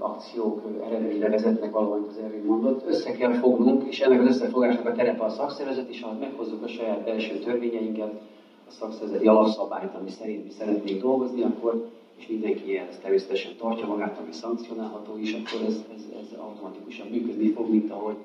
akciók 0.00 0.62
eredményre 0.84 1.28
vezetnek 1.28 1.70
valamit 1.70 2.08
az 2.08 2.18
Ervin 2.18 2.44
mondott. 2.44 2.86
Össze 2.86 3.12
kell 3.12 3.32
fognunk, 3.32 3.88
és 3.88 4.00
ennek 4.00 4.20
az 4.20 4.26
összefogásnak 4.26 4.86
a 4.86 4.92
terepe 4.92 5.24
a 5.24 5.28
szakszervezet, 5.28 5.88
és 5.88 6.02
ha 6.02 6.16
meghozzuk 6.20 6.62
a 6.62 6.68
saját 6.68 7.04
belső 7.04 7.38
törvényeinket, 7.38 8.20
a 8.68 8.72
szakszervezeti 8.72 9.26
alapszabályt, 9.26 9.94
ami 9.94 10.10
szerint 10.10 10.44
mi 10.44 10.50
szeretnénk 10.50 11.00
dolgozni, 11.00 11.42
akkor 11.42 11.88
és 12.20 12.26
mindenki 12.26 12.76
ehhez 12.76 12.98
természetesen 12.98 13.56
tartja 13.56 13.86
magát, 13.86 14.18
ami 14.18 14.32
szankcionálható 14.32 15.16
is, 15.18 15.32
akkor 15.32 15.66
ez, 15.66 15.84
ez, 15.94 16.02
ez 16.20 16.38
automatikusan 16.38 17.06
működni 17.06 17.52
fog, 17.52 17.70
mint 17.70 17.90
ahogy 17.90 18.16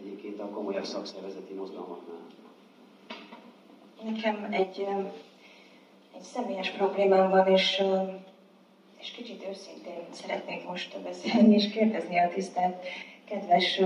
egyébként 0.00 0.40
a 0.40 0.48
komolyabb 0.48 0.84
szakszervezeti 0.84 1.52
mozgalmaknál? 1.52 2.16
Nekem 4.04 4.46
egy, 4.50 4.86
egy 6.14 6.22
személyes 6.22 6.70
problémám 6.70 7.30
van, 7.30 7.46
és, 7.46 7.82
és 9.06 9.12
kicsit 9.12 9.46
őszintén 9.48 10.04
szeretnék 10.10 10.66
most 10.68 11.00
beszélni, 11.02 11.54
és 11.54 11.70
kérdezni 11.70 12.18
a 12.18 12.28
tisztelt 12.28 12.86
kedves 13.24 13.80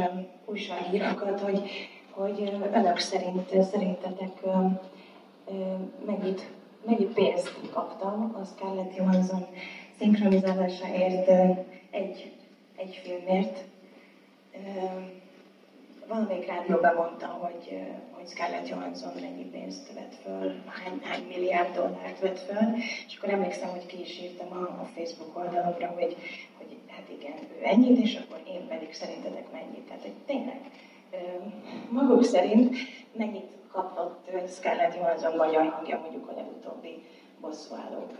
újságírókat, 0.44 1.40
hogy, 1.40 1.70
hogy 2.10 2.60
önök 2.72 2.98
szerint, 2.98 3.62
szerintetek 3.62 4.40
mennyit, 6.06 6.50
mennyi 6.86 7.04
pénzt 7.04 7.52
kaptam 7.72 8.34
a 8.42 8.44
Scarlett 8.44 8.96
Johansson 8.96 9.46
szinkronizálásáért 9.98 11.28
egy, 11.90 12.32
egy 12.76 13.00
filmért. 13.02 13.64
Valamelyik 16.08 16.46
rádióban 16.46 16.94
mondta, 16.94 17.26
hogy, 17.26 17.80
hogy 18.20 18.28
Scarlett 18.28 18.68
Johansson 18.68 19.12
mennyi 19.20 19.44
pénzt 19.44 19.92
vett 19.92 20.14
föl, 20.22 20.62
hány, 20.66 21.00
hány 21.02 21.24
milliárd 21.28 21.74
dollárt 21.74 22.20
vett 22.20 22.38
föl, 22.38 22.74
és 23.06 23.16
akkor 23.16 23.28
emlékszem, 23.28 23.68
hogy 23.68 23.86
ki 23.86 24.00
is 24.00 24.20
írtam 24.20 24.52
a, 24.52 24.62
a 24.62 24.88
Facebook 24.94 25.36
oldalomra, 25.36 25.86
hogy, 25.86 26.16
hogy 26.58 26.76
hát 26.86 27.08
igen, 27.18 27.34
ő 27.58 27.64
ennyit, 27.64 27.98
és 27.98 28.16
akkor 28.16 28.40
én 28.48 28.66
pedig 28.68 28.92
szerintetek 28.92 29.52
mennyit. 29.52 29.86
Tehát, 29.86 30.02
hogy 30.02 30.14
tényleg 30.26 30.60
maguk 31.90 32.24
szerint 32.24 32.76
mennyit 33.12 33.50
kapott 33.72 34.30
Scarlett 34.48 34.96
Johansson 34.96 35.36
magyar 35.36 35.66
hangja 35.66 35.98
mondjuk 35.98 36.28
a 36.28 36.34
legutóbbi 36.34 37.02
bosszúállók 37.40 38.10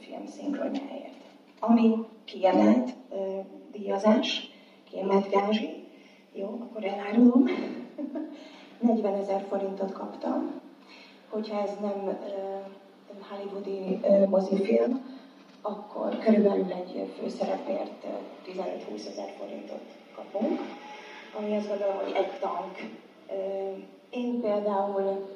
film 0.00 0.26
szinkronjáért. 0.26 1.20
Ami 1.60 1.94
kiemelt 2.24 2.90
díjazás, 3.72 4.50
kiemelt 4.90 5.30
gázsi, 5.30 5.84
jó, 6.32 6.46
akkor 6.46 6.84
elárulom. 6.84 7.44
40 8.82 9.14
ezer 9.14 9.44
forintot 9.48 9.92
kaptam. 9.92 10.60
Hogyha 11.30 11.62
ez 11.62 11.70
nem 11.80 12.18
hollywoodi 13.30 14.00
mozifilm, 14.28 15.04
akkor 15.62 16.18
körülbelül 16.18 16.72
egy 16.72 17.10
főszerepért 17.18 18.06
15-20 18.46 19.06
ezer 19.08 19.32
forintot 19.38 19.82
kapunk, 20.14 20.60
ami 21.38 21.56
azt 21.56 21.68
gondolom, 21.68 21.96
hogy 21.96 22.12
egy 22.16 22.38
tank. 22.40 22.76
Én 24.10 24.40
például 24.40 25.26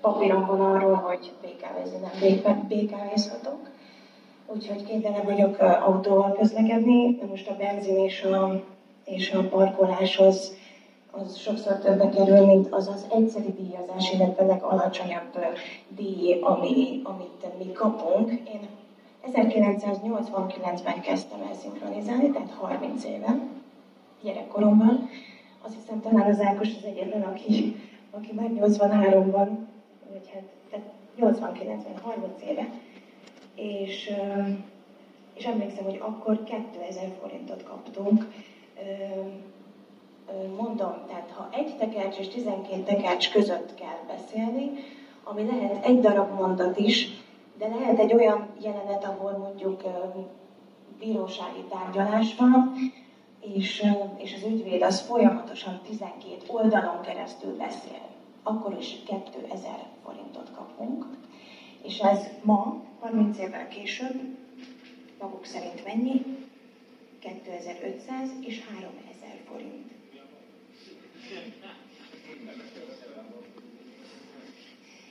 papíron 0.00 0.46
van 0.46 0.60
arról, 0.60 0.94
hogy 0.94 1.32
BKV-zni 1.42 1.98
nem 2.42 2.66
BKV-zhatok, 2.68 3.70
úgyhogy 4.46 4.84
kénytelen 4.84 5.24
vagyok 5.24 5.58
autóval 5.60 6.32
közlekedni, 6.32 7.14
de 7.14 7.26
most 7.26 7.48
a 7.48 7.56
benzin 7.56 7.98
és 7.98 8.22
a 8.22 8.62
és 9.06 9.32
a 9.32 9.48
parkolás 9.48 10.18
az, 11.24 11.36
sokszor 11.36 11.78
többe 11.78 12.08
kerül, 12.08 12.46
mint 12.46 12.66
az 12.70 12.88
az 12.88 13.06
egyszeri 13.10 13.52
díjazás, 13.52 14.10
illetve 14.10 14.44
legalacsonyabb 14.44 15.38
díj, 15.88 16.38
ami, 16.40 17.00
amit 17.02 17.58
mi 17.58 17.72
kapunk. 17.72 18.30
Én 18.30 18.68
1989-ben 19.32 21.00
kezdtem 21.00 21.40
el 21.48 21.54
szinkronizálni, 21.54 22.30
tehát 22.30 22.50
30 22.50 23.04
éve, 23.04 23.38
gyerekkoromban. 24.22 25.08
Azt 25.62 25.74
hiszem 25.74 26.00
talán 26.00 26.28
az 26.28 26.40
Ákos 26.40 26.68
az 26.76 26.84
egyetlen, 26.84 27.22
aki, 27.22 27.74
aki 28.10 28.32
már 28.32 28.50
83-ban, 28.54 29.48
vagy 30.10 30.30
hát 30.32 30.42
tehát 30.70 30.86
89-ben, 31.18 31.98
30 32.02 32.42
éve. 32.42 32.68
És, 33.54 34.10
és 35.34 35.44
emlékszem, 35.44 35.84
hogy 35.84 35.98
akkor 36.02 36.44
2000 36.44 37.12
forintot 37.20 37.62
kaptunk, 37.62 38.26
mondom, 40.56 40.94
tehát 41.06 41.30
ha 41.34 41.48
egy 41.52 41.76
tekercs 41.76 42.18
és 42.18 42.28
12 42.28 42.82
tekercs 42.82 43.30
között 43.30 43.74
kell 43.74 43.98
beszélni, 44.06 44.70
ami 45.24 45.46
lehet 45.46 45.84
egy 45.84 46.00
darab 46.00 46.38
mondat 46.38 46.78
is, 46.78 47.08
de 47.58 47.68
lehet 47.68 47.98
egy 47.98 48.14
olyan 48.14 48.48
jelenet, 48.62 49.04
ahol 49.04 49.32
mondjuk 49.32 49.82
bírósági 50.98 51.64
tárgyalás 51.68 52.36
van, 52.36 52.72
és, 53.40 53.84
és 54.16 54.34
az 54.34 54.42
ügyvéd 54.42 54.82
az 54.82 55.00
folyamatosan 55.00 55.80
12 55.86 56.36
oldalon 56.46 57.00
keresztül 57.00 57.56
beszél, 57.56 58.00
akkor 58.42 58.76
is 58.78 58.96
2000 59.04 59.86
forintot 60.04 60.50
kapunk. 60.56 61.06
És 61.82 61.98
ez 61.98 62.18
ma, 62.42 62.82
30 63.00 63.38
évvel 63.38 63.68
később, 63.68 64.20
maguk 65.20 65.44
szerint 65.44 65.84
mennyi? 65.84 66.22
2500 67.18 68.28
és 68.40 68.64
3000 68.66 69.40
forint. 69.50 69.95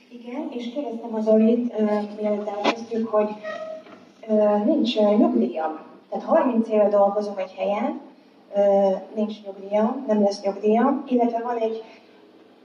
Igen, 0.08 0.48
és 0.50 0.72
kérdeztem 0.72 1.14
az 1.14 1.28
Olit, 1.28 1.78
mielőtt 2.20 2.48
elkezdjük, 2.48 3.08
hogy 3.08 3.28
nincs 4.64 4.98
nyugdíjam. 4.98 5.78
Tehát 6.10 6.24
30 6.24 6.68
éve 6.68 6.88
dolgozom 6.88 7.38
egy 7.38 7.54
helyen, 7.56 8.00
nincs 9.14 9.34
nyugdíjam, 9.44 10.04
nem 10.06 10.22
lesz 10.22 10.42
nyugdíjam, 10.42 11.04
illetve 11.08 11.42
van 11.42 11.56
egy, 11.56 11.82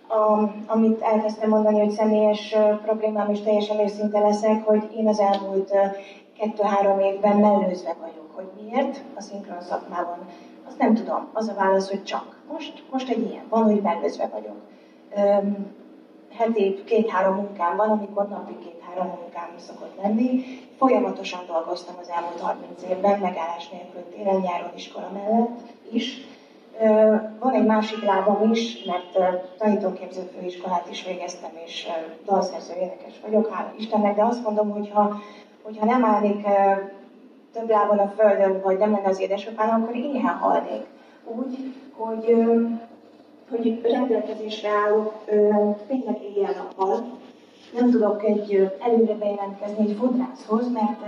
a, 0.07 0.51
amit 0.65 1.01
elkezdtem 1.01 1.49
mondani, 1.49 1.79
hogy 1.79 1.91
személyes 1.91 2.55
problémám, 2.81 3.29
és 3.29 3.41
teljesen 3.41 3.79
őszinte 3.79 4.19
leszek, 4.19 4.65
hogy 4.65 4.89
én 4.95 5.07
az 5.07 5.19
elmúlt 5.19 5.73
kettő-három 6.41 6.99
évben 6.99 7.37
mellőzve 7.37 7.95
vagyok 8.01 8.21
hogy 8.41 8.63
miért 8.63 9.01
a 9.15 9.21
szinkron 9.21 9.61
szakmában. 9.61 10.17
Azt 10.67 10.77
nem 10.77 10.93
tudom. 10.93 11.29
Az 11.33 11.47
a 11.47 11.53
válasz, 11.53 11.89
hogy 11.89 12.03
csak. 12.03 12.35
Most, 12.51 12.83
most 12.91 13.09
egy 13.09 13.29
ilyen. 13.29 13.43
Van, 13.49 13.63
hogy 13.63 13.81
mellőzve 13.81 14.27
vagyok. 14.27 14.55
Um, 15.15 15.75
heti 16.33 16.83
két-három 16.83 17.35
munkám 17.35 17.75
van, 17.75 17.89
amikor 17.89 18.27
napi 18.27 18.57
két-három 18.63 19.07
munkám 19.07 19.49
szokott 19.57 20.01
lenni. 20.01 20.43
Folyamatosan 20.77 21.39
dolgoztam 21.47 21.95
az 22.01 22.09
elmúlt 22.09 22.39
30 22.39 22.83
évben, 22.83 23.19
megállás 23.19 23.69
nélkül 23.69 24.03
téren, 24.15 24.39
nyáron 24.39 24.71
iskola 24.75 25.09
mellett 25.13 25.59
is. 25.91 26.17
Van 27.39 27.53
egy 27.53 27.65
másik 27.65 28.03
lábam 28.03 28.51
is, 28.51 28.83
mert 28.83 29.41
tanítóképző 29.57 30.21
főiskolát 30.21 30.87
is 30.89 31.05
végeztem, 31.05 31.51
és 31.65 31.87
dalszerző 32.25 32.73
énekes 32.73 33.13
vagyok, 33.21 33.53
hála 33.53 33.73
Istennek, 33.77 34.15
de 34.15 34.23
azt 34.23 34.43
mondom, 34.43 34.69
hogy 34.69 34.89
ha, 34.93 35.21
hogyha 35.61 35.85
nem 35.85 36.05
állnék 36.05 36.47
több 37.53 37.69
lábon 37.69 37.97
a 37.97 38.13
földön, 38.17 38.61
vagy 38.61 38.77
nem 38.77 38.91
lenne 38.91 39.07
az 39.07 39.19
édesapám, 39.19 39.81
akkor 39.81 39.95
éhen 39.95 40.37
halnék. 40.37 40.85
Úgy, 41.25 41.73
hogy, 41.95 42.35
hogy 43.49 43.81
rendelkezésre 43.81 44.69
állok 44.69 45.25
tényleg 45.87 46.21
éjjel-nappal. 46.23 47.19
Nem 47.73 47.91
tudok 47.91 48.23
egy 48.23 48.71
előre 48.79 49.13
bejelentkezni 49.13 49.89
egy 49.89 49.97
fodrászhoz, 49.99 50.71
mert 50.71 50.99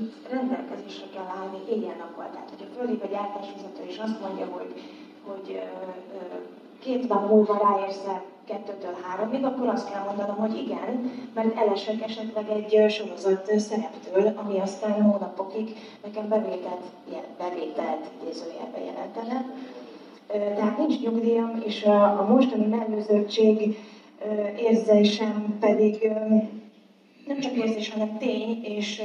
itt 0.00 0.30
rendelkezésre 0.30 1.06
kell 1.14 1.28
állni 1.40 1.58
éjjel-nappal. 1.70 2.26
Tehát, 2.32 2.48
hogy 2.56 2.68
a 2.70 2.74
földi 2.76 2.96
vagy 2.96 3.10
gyártásvezető 3.10 3.82
is 3.88 3.98
azt 3.98 4.20
mondja, 4.20 4.46
hogy, 4.46 4.74
hogy 5.26 5.60
két 6.78 7.08
nap 7.08 7.28
múlva 7.28 7.58
ráérsz 7.58 8.04
kettőtől 8.44 8.96
háromig, 9.02 9.44
akkor 9.44 9.68
azt 9.68 9.90
kell 9.92 10.02
mondanom, 10.02 10.36
hogy 10.36 10.56
igen, 10.56 11.10
mert 11.34 11.56
elesek 11.56 12.02
esetleg 12.02 12.48
egy 12.50 12.90
sorozat 12.90 13.58
szereptől, 13.58 14.32
ami 14.36 14.58
aztán 14.58 15.02
hónapokig 15.02 15.76
nekem 16.02 16.28
bevételt, 16.28 16.82
bevételt 17.38 18.06
idézőjelbe 18.22 18.78
jelentene. 18.84 19.44
Tehát 20.28 20.78
nincs 20.78 21.00
nyugdíjam, 21.00 21.60
és 21.64 21.84
a 21.84 22.26
mostani 22.28 22.66
mellőzöttség 22.66 23.78
érzésem 24.56 25.56
pedig 25.60 26.12
nem 27.26 27.38
csak 27.40 27.52
érzés, 27.52 27.92
hanem 27.92 28.18
tény, 28.18 28.60
és 28.62 29.02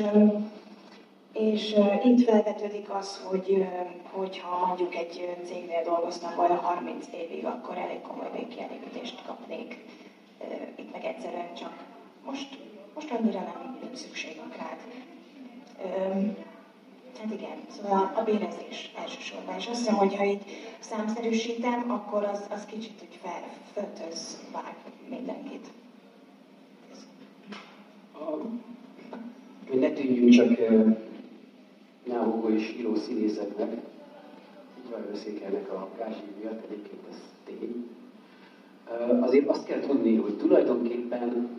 és 1.33 1.73
uh, 1.77 2.05
itt 2.05 2.23
felvetődik 2.25 2.89
az, 2.93 3.21
hogy 3.29 3.49
uh, 3.49 3.67
hogyha 4.11 4.65
mondjuk 4.65 4.95
egy 4.95 5.37
cégnél 5.45 5.83
dolgoztam 5.83 6.35
volna 6.35 6.55
30 6.55 7.05
évig, 7.13 7.45
akkor 7.45 7.77
elég 7.77 8.01
komoly 8.01 8.29
végkielégítést 8.35 9.25
kapnék. 9.25 9.77
Uh, 10.39 10.47
itt 10.75 10.91
meg 10.91 11.03
egyszerűen 11.03 11.53
csak 11.53 11.73
most, 12.25 12.57
most 12.93 13.11
annyira 13.11 13.39
nem, 13.39 13.77
nem 13.81 13.93
szükségünk 13.93 14.55
rád. 14.55 14.77
Um, 15.85 16.35
hát 17.19 17.33
igen, 17.33 17.57
szóval 17.67 18.11
a 18.15 18.21
bérezés 18.23 18.91
elsősorban. 18.97 19.55
És 19.57 19.67
azt 19.67 19.77
hiszem, 19.77 19.95
hogy 19.95 20.15
ha 20.15 20.23
itt 20.23 20.43
számszerűsítem, 20.79 21.91
akkor 21.91 22.23
az, 22.23 22.47
az 22.49 22.65
kicsit 22.65 23.01
úgy 23.01 23.19
fel, 23.21 23.43
vág 24.51 24.75
mindenkit. 25.09 25.67
Hogy 29.69 29.79
ne 29.79 29.89
tűnjünk 29.89 30.29
csak 30.29 30.57
náhogó 32.03 32.49
és 32.49 32.75
író 32.79 32.95
színészeknek, 32.95 33.71
így 33.71 35.41
van 35.69 35.81
a 35.81 35.97
Kázsi 35.97 36.21
miatt, 36.39 36.63
egyébként 36.69 37.01
ez 37.09 37.21
tény. 37.45 37.87
Azért 39.21 39.47
azt 39.47 39.65
kell 39.65 39.79
tudni, 39.79 40.15
hogy 40.15 40.37
tulajdonképpen 40.37 41.49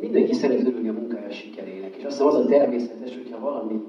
mindenki 0.00 0.32
szeret 0.32 0.66
örülni 0.66 0.88
a 0.88 0.92
munkája 0.92 1.30
sikerének, 1.30 1.96
és 1.96 2.04
azt 2.04 2.12
hiszem 2.12 2.26
az 2.26 2.34
a 2.34 2.46
természetes, 2.46 3.14
hogyha 3.14 3.40
valami 3.40 3.80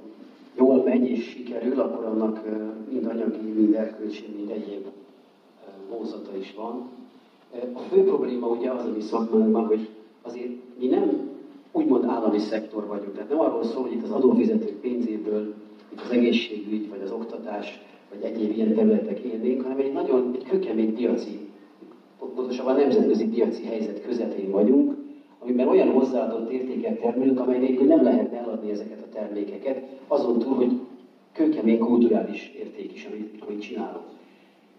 jól 0.57 0.83
megy 0.83 1.09
és 1.09 1.29
sikerül, 1.29 1.79
akkor 1.79 2.05
annak 2.05 2.41
mind 2.91 3.05
anyagi, 3.05 3.37
mind 3.37 3.73
erkölcsi, 3.73 4.25
mind 4.35 4.49
egyéb 4.49 4.85
vonzata 5.89 6.37
is 6.37 6.53
van. 6.55 6.89
A 7.73 7.79
fő 7.79 8.03
probléma 8.03 8.47
ugye 8.47 8.71
az 8.71 8.85
a 8.85 8.91
mi 8.95 9.01
szakmánkban, 9.01 9.65
hogy 9.65 9.89
azért 10.21 10.51
mi 10.79 10.87
nem 10.87 11.30
úgymond 11.71 12.05
állami 12.05 12.39
szektor 12.39 12.87
vagyunk. 12.87 13.13
Tehát 13.13 13.29
nem 13.29 13.39
arról 13.39 13.63
szól, 13.63 13.81
hogy 13.81 13.91
itt 13.91 14.03
az 14.03 14.11
adófizetők 14.11 14.79
pénzéből 14.79 15.53
itt 15.91 16.01
az 16.01 16.11
egészségügy, 16.11 16.89
vagy 16.89 17.01
az 17.03 17.11
oktatás, 17.11 17.81
vagy 18.09 18.23
egyéb 18.23 18.51
ilyen 18.55 18.73
területek 18.73 19.19
élnénk, 19.19 19.61
hanem 19.61 19.77
egy 19.77 19.93
nagyon 19.93 20.31
egy 20.35 20.43
kőkemény 20.43 20.93
piaci, 20.93 21.39
pontosabban 22.35 22.75
nemzetközi 22.75 23.27
piaci 23.27 23.65
helyzet 23.65 24.01
közepén 24.01 24.51
vagyunk, 24.51 24.95
amiben 25.39 25.67
olyan 25.67 25.89
hozzáadott 25.89 26.51
értéket 26.51 26.99
termelünk, 26.99 27.39
amely 27.39 27.59
nélkül 27.59 27.87
nem 27.87 28.03
lehetne 28.03 28.37
eladni 28.37 28.71
ezeket 28.71 29.01
a 29.01 29.09
termékeket, 29.13 29.83
azon 30.07 30.39
túl, 30.39 30.53
hogy 30.53 30.79
kőkemény 31.33 31.77
kulturális 31.77 32.53
érték 32.57 32.93
is, 32.93 33.05
amit, 33.11 33.43
amit 33.47 33.61
csinálunk. 33.61 34.05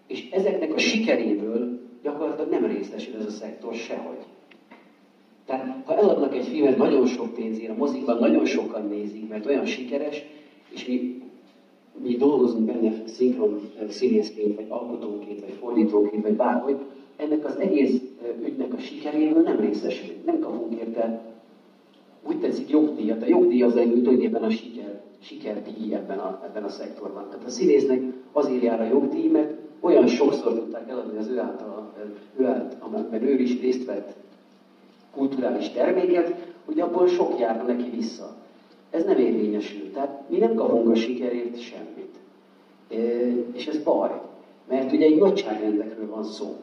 És 0.06 0.30
ezeknek 0.30 0.74
a 0.74 0.78
sikeréből 0.78 1.80
gyakorlatilag 2.02 2.50
nem 2.50 2.64
részesül 2.64 3.14
ez 3.18 3.26
a 3.26 3.30
szektor 3.30 3.74
sehogy. 3.74 4.18
Tehát 5.46 5.82
ha 5.84 5.96
eladnak 5.96 6.34
egy 6.34 6.46
filmet 6.46 6.76
nagyon 6.76 7.06
sok 7.06 7.34
pénzért, 7.34 7.70
a 7.70 7.74
mozikban 7.74 8.18
nagyon 8.18 8.44
sokan 8.44 8.86
nézik, 8.86 9.28
mert 9.28 9.46
olyan 9.46 9.64
sikeres, 9.64 10.24
és 10.68 10.86
mi, 10.86 11.22
mi 12.02 12.16
dolgozunk 12.16 12.64
benne 12.64 12.92
szinkron 13.06 13.60
színészként, 13.88 14.54
vagy 14.54 14.66
alkotóként, 14.68 15.40
vagy 15.40 15.54
fordítóként, 15.60 16.22
vagy 16.22 16.36
bárhogy, 16.36 16.76
ennek 17.16 17.44
az 17.44 17.56
egész 17.56 18.00
ügynek 18.44 18.72
a 18.72 18.78
sikeréből 18.78 19.42
nem 19.42 19.60
részesülünk, 19.60 20.24
nem 20.24 20.38
kapunk 20.38 20.74
érte 20.74 21.32
úgy 22.26 22.40
tetszik 22.40 22.70
jogdíjat. 22.70 23.22
A 23.22 23.26
jogdíj 23.26 23.62
az 23.62 23.76
egy 23.76 23.88
tulajdonképpen 23.88 24.42
a 24.42 24.50
siker, 24.50 25.00
sikerdíj 25.18 25.94
ebben 25.94 26.18
a, 26.18 26.40
ebben 26.44 26.64
a 26.64 26.68
szektorban. 26.68 27.28
Tehát 27.30 27.46
a 27.46 27.50
színésznek 27.50 28.02
azért 28.32 28.62
jár 28.62 28.80
a 28.80 28.84
jogdíj, 28.84 29.28
mert 29.28 29.52
olyan 29.80 30.06
sokszor 30.06 30.52
tudták 30.52 30.88
eladni 30.88 31.18
az 31.18 31.28
ő 31.28 31.38
által, 31.38 31.92
ő 32.36 32.46
által 32.46 32.78
amiben 32.78 33.22
ő 33.22 33.40
is 33.40 33.60
részt 33.60 33.84
vett 33.84 34.14
kulturális 35.14 35.68
terméket, 35.68 36.34
hogy 36.64 36.80
abból 36.80 37.06
sok 37.06 37.38
járna 37.38 37.62
neki 37.62 37.90
vissza. 37.90 38.34
Ez 38.90 39.04
nem 39.04 39.18
érvényesül. 39.18 39.92
Tehát 39.92 40.22
mi 40.28 40.38
nem 40.38 40.54
kapunk 40.54 40.90
a 40.90 40.94
sikerért 40.94 41.60
semmit. 41.60 42.16
És 43.52 43.66
ez 43.66 43.82
baj. 43.82 44.20
Mert 44.68 44.92
ugye 44.92 45.06
egy 45.06 45.18
nagyságrendekről 45.18 46.10
van 46.10 46.24
szó. 46.24 46.56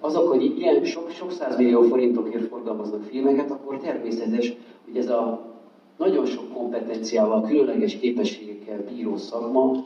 Azok, 0.00 0.28
hogy 0.28 0.58
ilyen 0.58 0.84
sok, 0.84 1.10
sok 1.10 1.56
millió 1.56 1.82
forintokért 1.82 2.48
forgalmaznak 2.48 3.02
filmeket, 3.02 3.50
akkor 3.50 3.78
természetes, 3.78 4.52
hogy 4.84 4.96
ez 4.96 5.08
a 5.08 5.54
nagyon 5.96 6.26
sok 6.26 6.52
kompetenciával, 6.52 7.42
különleges 7.42 7.96
képességekkel 7.96 8.84
bíró 8.94 9.16
szakma, 9.16 9.84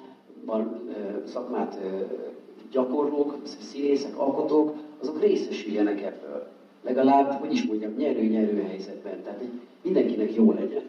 szakmát 1.25 1.81
gyakorlók, 2.71 3.35
színészek, 3.61 4.19
alkotók, 4.19 4.77
azok 5.01 5.21
részesüljenek 5.21 6.03
ebből 6.03 6.47
legalább, 6.83 7.31
hogy 7.40 7.53
is 7.53 7.64
mondjam, 7.64 7.95
nyerő-nyerő 7.97 8.62
helyzetben. 8.62 9.23
Tehát 9.23 9.38
hogy 9.38 9.51
mindenkinek 9.83 10.35
jó 10.35 10.53
legyen. 10.53 10.83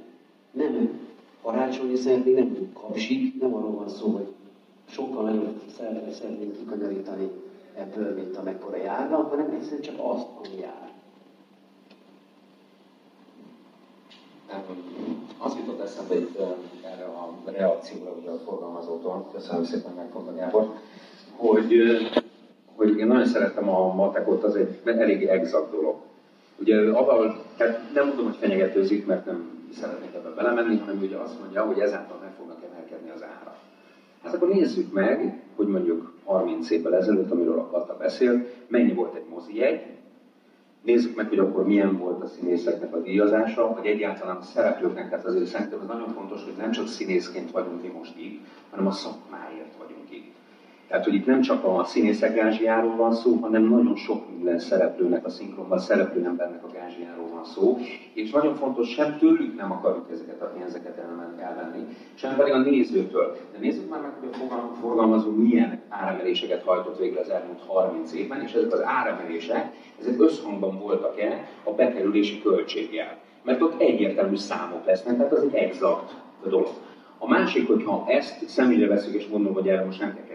Nem 0.51 0.99
parácsolni 1.41 1.95
szeretnénk, 1.95 2.37
nem 2.37 2.73
kapsik, 2.73 3.41
nem 3.41 3.53
arról 3.55 3.71
van 3.71 3.89
szó, 3.89 4.09
hogy 4.09 4.27
sokkal 4.85 5.23
nagyobb 5.23 5.61
szeretet 5.77 6.13
szeretnénk 6.13 6.57
kikanyarítani 6.57 7.29
ebből, 7.77 8.13
mint 8.15 8.37
amekkora 8.37 8.77
járna, 8.77 9.15
hanem 9.17 9.49
egyszerűen 9.49 9.81
csak 9.81 9.95
azt, 9.97 10.27
ami 10.37 10.59
jár. 10.61 10.89
Az 15.37 15.55
jutott 15.55 15.79
eszembe 15.79 16.17
itt 16.17 16.39
erre 16.83 17.05
a 17.05 17.33
reakcióra 17.45 18.11
ugye 18.11 18.29
a 18.29 18.37
forgalmazótól, 18.37 19.29
köszönöm 19.33 19.63
szépen 19.63 20.09
Gábor, 20.35 20.73
hogy 21.35 21.73
hogy 22.75 22.97
én 22.97 23.07
nagyon 23.07 23.25
szeretem 23.25 23.69
a 23.69 23.93
matekot, 23.93 24.43
az 24.43 24.55
egy 24.55 24.79
elég 24.85 25.23
exakt 25.23 25.71
dolog. 25.71 25.95
Ugye 26.59 26.89
avval, 26.89 27.43
tehát 27.57 27.93
nem 27.93 28.07
mondom, 28.07 28.25
hogy 28.25 28.35
fenyegetőzik, 28.35 29.05
mert 29.05 29.25
nem 29.25 29.67
szeretnék 29.73 30.13
ebbe 30.13 30.29
belemenni, 30.29 30.77
hanem 30.77 31.01
ugye 31.01 31.17
azt 31.17 31.39
mondja, 31.39 31.65
hogy 31.65 31.79
ezáltal 31.79 32.17
meg 32.21 32.31
fognak 32.37 32.63
emelkedni 32.71 33.09
az 33.15 33.23
ára. 33.23 33.55
Hát 34.23 34.33
akkor 34.33 34.47
nézzük 34.47 34.93
meg, 34.93 35.43
hogy 35.55 35.67
mondjuk 35.67 36.13
30 36.23 36.69
évvel 36.69 36.95
ezelőtt, 36.95 37.31
amiről 37.31 37.59
akarta 37.59 37.97
beszél, 37.97 38.45
mennyi 38.67 38.93
volt 38.93 39.15
egy 39.15 39.25
mozi 39.29 39.61
egy, 39.61 39.81
Nézzük 40.81 41.15
meg, 41.15 41.27
hogy 41.27 41.39
akkor 41.39 41.65
milyen 41.65 41.97
volt 41.97 42.23
a 42.23 42.27
színészeknek 42.27 42.93
a 42.93 42.99
díjazása, 42.99 43.73
vagy 43.73 43.85
egyáltalán 43.85 44.35
a 44.35 44.41
szereplőknek, 44.41 45.09
tehát 45.09 45.25
azért 45.25 45.45
szerintem 45.45 45.79
az 45.79 45.87
nagyon 45.87 46.13
fontos, 46.13 46.43
hogy 46.43 46.53
nem 46.57 46.71
csak 46.71 46.87
színészként 46.87 47.51
vagyunk 47.51 47.81
mi 47.81 47.87
most 47.87 48.17
itt, 48.17 48.45
hanem 48.69 48.87
a 48.87 48.91
szakmáért 48.91 49.75
vagyunk 49.77 50.11
itt. 50.11 50.33
Tehát, 50.91 51.05
hogy 51.05 51.15
itt 51.15 51.25
nem 51.25 51.41
csak 51.41 51.63
a 51.63 51.83
színészek 51.83 52.35
gázsiáról 52.35 52.95
van 52.95 53.13
szó, 53.13 53.35
hanem 53.41 53.63
nagyon 53.63 53.95
sok 53.95 54.29
minden 54.29 54.59
szereplőnek, 54.59 55.25
a 55.25 55.29
szinkronban 55.29 55.79
szereplő 55.79 56.25
embernek 56.25 56.63
a 56.63 56.71
gázsiáról 56.73 57.27
van 57.33 57.43
szó, 57.43 57.77
és 58.13 58.31
nagyon 58.31 58.55
fontos, 58.55 58.89
sem 58.89 59.17
tőlük 59.17 59.55
nem 59.57 59.71
akarjuk 59.71 60.05
ezeket 60.11 60.41
a 60.41 60.45
pénzeket 60.45 60.97
elvenni, 61.39 61.85
sem 62.13 62.35
pedig 62.35 62.53
a 62.53 62.57
nézőtől. 62.57 63.37
De 63.51 63.59
nézzük 63.59 63.89
már 63.89 64.01
meg, 64.01 64.11
hogy 64.19 64.47
a 64.49 64.75
forgalmazó 64.81 65.29
milyen 65.29 65.81
áremeléseket 65.89 66.63
hajtott 66.63 66.99
végre 66.99 67.19
az 67.19 67.29
elmúlt 67.29 67.61
30 67.67 68.13
évben, 68.13 68.41
és 68.41 68.53
ezek 68.53 68.73
az 68.73 68.83
áremelések, 68.83 69.73
ezek 69.99 70.21
összhangban 70.21 70.79
voltak-e 70.79 71.47
a 71.63 71.71
bekerülési 71.71 72.41
költséggel. 72.41 73.17
Mert 73.43 73.61
ott 73.61 73.81
egyértelmű 73.81 74.35
számok 74.35 74.85
lesznek, 74.85 75.17
tehát 75.17 75.31
az 75.31 75.43
egy 75.43 75.53
exakt 75.53 76.15
dolog. 76.43 76.67
A 77.17 77.27
másik, 77.27 77.67
hogyha 77.67 78.05
ezt 78.07 78.49
személyre 78.49 78.87
veszük, 78.87 79.13
és 79.13 79.27
mondom, 79.27 79.53
hogy 79.53 79.67
erre 79.67 79.85
most 79.85 79.99
nem 79.99 80.13
kell 80.13 80.25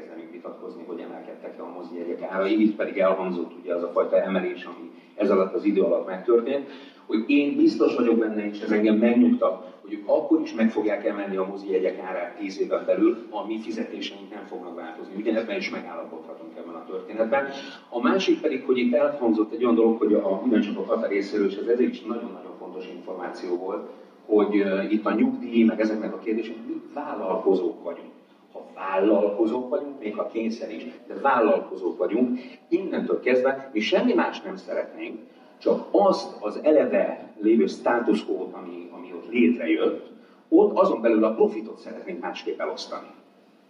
vitatkozni, 0.47 0.85
hogy 0.87 1.01
emelkedtek-e 1.01 1.63
a 1.63 1.73
mozi 1.77 1.99
jegyek 1.99 2.23
árai, 2.23 2.63
itt 2.63 2.77
pedig 2.77 2.99
elhangzott 2.99 3.53
ugye 3.61 3.75
az 3.75 3.83
a 3.83 3.89
fajta 3.89 4.23
emelés, 4.23 4.65
ami 4.65 4.91
ez 5.15 5.31
alatt 5.31 5.55
az 5.55 5.65
idő 5.65 5.81
alatt 5.81 6.07
megtörtént, 6.07 6.69
hogy 7.07 7.25
én 7.27 7.57
biztos 7.57 7.97
vagyok 7.97 8.19
benne, 8.19 8.49
és 8.49 8.61
ez 8.61 8.71
engem 8.71 8.97
megnyugtat, 8.97 9.75
hogy 9.83 9.93
ők 9.93 10.09
akkor 10.09 10.41
is 10.41 10.55
meg 10.55 10.71
fogják 10.71 11.05
emelni 11.05 11.37
a 11.37 11.47
mozi 11.47 11.71
jegyek 11.71 11.99
árát 11.99 12.37
10 12.39 12.61
éven 12.61 12.85
belül, 12.87 13.27
a 13.31 13.47
mi 13.47 13.59
fizetéseink 13.59 14.35
nem 14.35 14.45
fognak 14.47 14.75
változni. 14.75 15.15
Ugyanebben 15.17 15.57
is 15.57 15.71
megállapodhatunk 15.71 16.57
ebben 16.57 16.75
a 16.75 16.85
történetben. 16.85 17.49
A 17.89 18.01
másik 18.01 18.41
pedig, 18.41 18.65
hogy 18.65 18.79
itt 18.79 18.95
elhangzott 18.95 19.53
egy 19.53 19.65
olyan 19.65 19.75
dolog, 19.75 19.99
hogy 19.99 20.15
a 20.15 20.43
ugyancsak 20.45 20.79
a 20.79 20.83
Kata 20.83 21.07
részéről, 21.07 21.47
és 21.47 21.57
ez 21.57 21.67
ezért 21.67 21.93
is 21.93 22.01
nagyon-nagyon 22.01 22.53
fontos 22.59 22.89
információ 22.97 23.57
volt, 23.57 23.89
hogy 24.27 24.65
itt 24.93 25.07
a 25.07 25.15
nyugdíj, 25.15 25.65
meg 25.65 25.81
ezeknek 25.81 26.15
a 26.15 26.19
kérdések, 26.19 26.57
mi 26.67 26.83
vállalkozók 26.95 27.83
vagyunk 27.83 28.16
ha 28.57 28.67
vállalkozók 28.75 29.69
vagyunk, 29.69 29.99
még 29.99 30.15
ha 30.15 30.27
kényszer 30.27 30.71
is, 30.71 30.87
de 31.07 31.15
vállalkozók 31.15 31.99
vagyunk, 31.99 32.39
innentől 32.69 33.21
kezdve 33.21 33.71
mi 33.73 33.81
semmi 33.81 34.15
más 34.15 34.41
nem 34.41 34.57
szeretnénk, 34.57 35.19
csak 35.59 35.87
azt 35.91 36.37
az 36.41 36.61
eleve 36.63 37.33
lévő 37.41 37.67
státuszkót, 37.67 38.53
ami, 38.53 38.89
ami 38.93 39.13
ott 39.13 39.29
létrejött, 39.31 40.11
ott 40.49 40.79
azon 40.79 41.01
belül 41.01 41.25
a 41.25 41.35
profitot 41.35 41.79
szeretnénk 41.79 42.21
másképp 42.21 42.61
elosztani. 42.61 43.09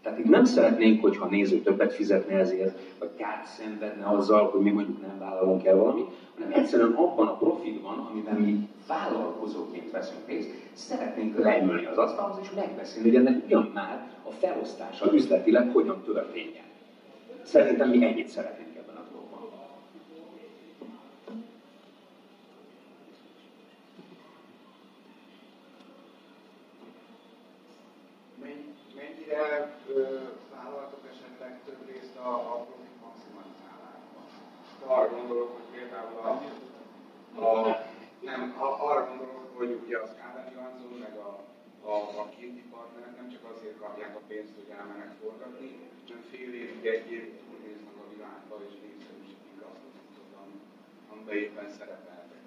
Tehát 0.07 0.21
itt 0.21 0.31
nem 0.31 0.45
szeretnénk, 0.45 1.01
hogyha 1.01 1.25
a 1.25 1.29
néző 1.29 1.61
többet 1.61 1.93
fizetne 1.93 2.39
ezért, 2.39 2.79
vagy 2.99 3.11
kárt 3.17 3.47
szenvedne 3.47 4.09
azzal, 4.09 4.51
hogy 4.51 4.61
mi 4.61 4.71
mondjuk 4.71 5.01
nem 5.01 5.19
vállalunk 5.19 5.65
el 5.65 5.77
valamit, 5.77 6.07
hanem 6.35 6.53
egyszerűen 6.53 6.93
abban 6.93 7.27
a 7.27 7.37
profitban, 7.37 7.99
amiben 8.11 8.35
mi 8.35 8.69
vállalkozóként 8.87 9.91
veszünk 9.91 10.27
részt, 10.27 10.51
szeretnénk 10.73 11.39
leülni 11.39 11.85
az 11.87 11.97
asztalhoz 11.99 12.39
és 12.43 12.51
megbeszélni, 12.51 13.09
hogy 13.09 13.27
ennek 13.27 13.45
ugyan 13.45 13.71
már 13.75 14.09
a 14.23 14.31
felosztása 14.31 15.13
üzletileg 15.13 15.71
hogyan 15.73 16.03
történjen. 16.05 16.65
Szerintem 17.43 17.89
mi 17.89 18.05
ennyit 18.05 18.29
szeretnénk 18.29 18.77
ebben 18.77 18.97
a 18.97 19.05
dolgban. 19.13 19.41
Mennyire 28.97 29.75
vállaltok 30.55 31.03
esetleg 31.13 31.61
több 31.65 31.83
részt 31.93 32.17
a, 32.17 32.29
a 32.53 32.57
profit 32.67 32.97
maximalizálásban? 33.07 34.25
Arra 34.87 35.09
gondolok, 35.17 35.51
hogy 35.57 35.69
például 35.79 36.17
a, 36.31 36.33
a 37.47 37.77
nem, 38.21 38.55
arra 38.89 39.07
gondolok, 39.09 39.51
hogy 39.59 39.81
ugye 39.85 39.99
az 39.99 40.11
Kádár 40.19 40.53
Johansson, 40.55 40.99
meg 41.07 41.15
a, 41.29 41.31
a, 41.93 41.95
a 42.23 42.25
kinti 42.37 42.65
partnerek 42.75 43.17
nem 43.17 43.29
csak 43.31 43.45
azért 43.55 43.79
kapják 43.79 44.15
a 44.17 44.21
pénzt, 44.29 44.55
hogy 44.59 44.71
elmenek 44.79 45.06
forgatni, 45.21 45.71
hanem 46.07 46.23
fél 46.31 46.53
évig, 46.63 46.87
egy 46.95 47.11
évig 47.17 47.35
turnéznak 47.45 47.97
a 48.05 48.11
világban, 48.15 48.61
és 48.69 48.75
népszerűsítik 48.85 49.59
azt 49.71 49.85
a 49.87 49.91
cuccot, 49.97 50.31
amiben 51.11 51.37
éppen 51.45 51.69
szerepeltek. 51.79 52.43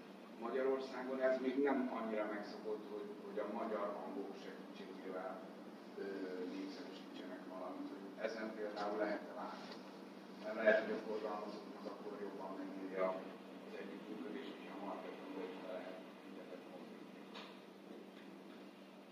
Magyarországon 0.46 1.22
ez 1.30 1.36
még 1.46 1.56
nem 1.70 1.80
annyira 1.98 2.26
megszokott, 2.34 2.84
hogy, 2.94 3.10
hogy 3.26 3.38
a 3.46 3.54
magyar 3.60 3.88
hangok 4.00 4.32
segítségével 4.46 5.34
népszerűsítsenek 6.54 7.44
valamit, 7.54 7.92
ezen 8.28 8.48
például 8.58 8.98
lehet-e 9.04 9.34
látni. 9.42 9.74
Mert 10.44 10.56
lehet, 10.60 10.80
hogy 10.84 10.94
a 10.98 11.04
forgalmazóknak 11.08 11.86
akkor 11.94 12.14
jobban 12.26 12.52
megírja 12.60 13.08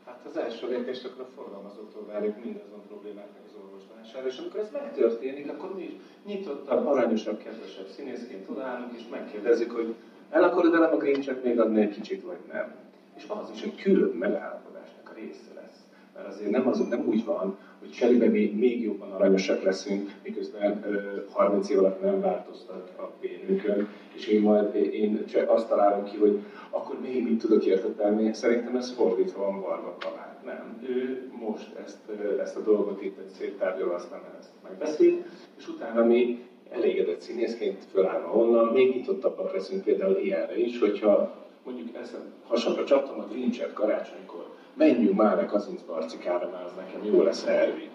Hát 0.08 0.26
az 0.38 0.44
első 0.44 0.68
lépést 0.68 1.06
akkor 1.06 1.26
a 1.26 1.34
forgalmazóktól 1.36 2.06
várjuk 2.06 2.44
mindazon 2.44 2.82
problémáknak 2.88 3.44
az 3.48 3.56
orvoslására, 3.64 4.28
és 4.28 4.38
amikor 4.38 4.60
ez 4.60 4.70
megtörténik, 4.72 5.50
akkor 5.50 5.76
mi 5.76 5.84
is 5.84 5.92
nyitottabb, 6.26 6.86
aranyosabb, 6.86 7.38
kedvesebb 7.38 7.88
színészként 7.88 8.50
odaállunk, 8.50 8.92
és 8.98 9.04
megkérdezzük, 9.12 9.72
hogy 9.72 9.94
el 10.30 10.44
akarod 10.44 10.74
el 10.74 10.84
a 10.84 10.98
Grinch-et 10.98 11.44
még 11.44 11.60
adni 11.60 11.82
egy 11.82 11.94
kicsit, 11.94 12.24
vagy 12.24 12.38
nem. 12.52 12.76
És 13.16 13.26
az 13.28 13.50
is 13.54 13.62
egy 13.62 13.76
külön 13.82 14.16
megállapodásnak 14.16 15.10
a 15.12 15.14
része 15.16 15.52
lesz. 15.56 15.80
Mert 16.14 16.28
azért 16.28 16.52
nem, 16.52 16.68
az, 16.68 16.88
nem 16.90 17.08
úgy 17.08 17.26
van, 17.26 17.58
hogy 17.80 17.92
cserébe 17.92 18.28
még, 18.28 18.58
még 18.58 18.84
jobban 18.84 19.12
aranyosak 19.12 19.64
leszünk, 19.64 20.12
miközben 20.24 20.84
ö, 20.88 21.22
30 21.30 21.70
év 21.70 21.78
alatt 21.78 22.02
nem 22.02 22.22
változtat 22.22 22.92
a 22.98 23.12
bérünkön, 23.22 23.88
és 24.16 24.28
én 24.28 24.42
majd 24.42 24.76
én 24.76 25.26
csak 25.26 25.50
azt 25.50 25.68
találom 25.68 26.04
ki, 26.04 26.18
hogy 26.18 26.40
akkor 26.70 27.02
még 27.02 27.24
mit 27.24 27.40
tudok 27.40 27.66
érte 27.66 27.88
tenni. 27.88 28.34
Szerintem 28.34 28.76
ez 28.76 28.92
fordítva 28.92 29.46
van 29.46 29.62
Varga 29.62 29.96
Kalán. 30.00 30.27
Nem, 30.48 30.88
ő 30.90 31.30
most 31.40 31.76
ezt, 31.86 31.98
ezt 32.40 32.56
a 32.56 32.62
dolgot 32.62 33.04
itt 33.04 33.18
egy 33.18 33.30
szép 33.38 33.58
tárgyal 33.60 33.90
aztán 33.90 34.22
ezt 34.40 34.50
megbeszél, 34.64 35.26
és 35.58 35.68
utána 35.68 36.04
mi 36.04 36.48
elégedett 36.70 37.22
színészként 37.22 37.84
fölállva 37.92 38.32
onnan, 38.32 38.74
még 38.74 38.96
nyitottabbak 38.96 39.54
leszünk 39.54 39.84
például 39.84 40.18
ilyenre 40.18 40.58
is, 40.58 40.80
hogyha 40.80 41.36
mondjuk 41.64 41.96
ezt 41.96 42.18
hasonlóra 42.48 42.86
csaptam 42.86 43.20
a 43.20 43.28
Grincset 43.28 43.74
karácsonykor, 43.74 44.46
menjünk 44.74 45.16
már 45.16 45.40
a 45.40 45.46
Kazinc 45.46 45.82
Barcikára, 45.82 46.50
mert 46.50 46.66
az 46.66 46.76
nekem 46.76 47.14
jó 47.14 47.22
lesz 47.22 47.46
elvi. 47.46 47.90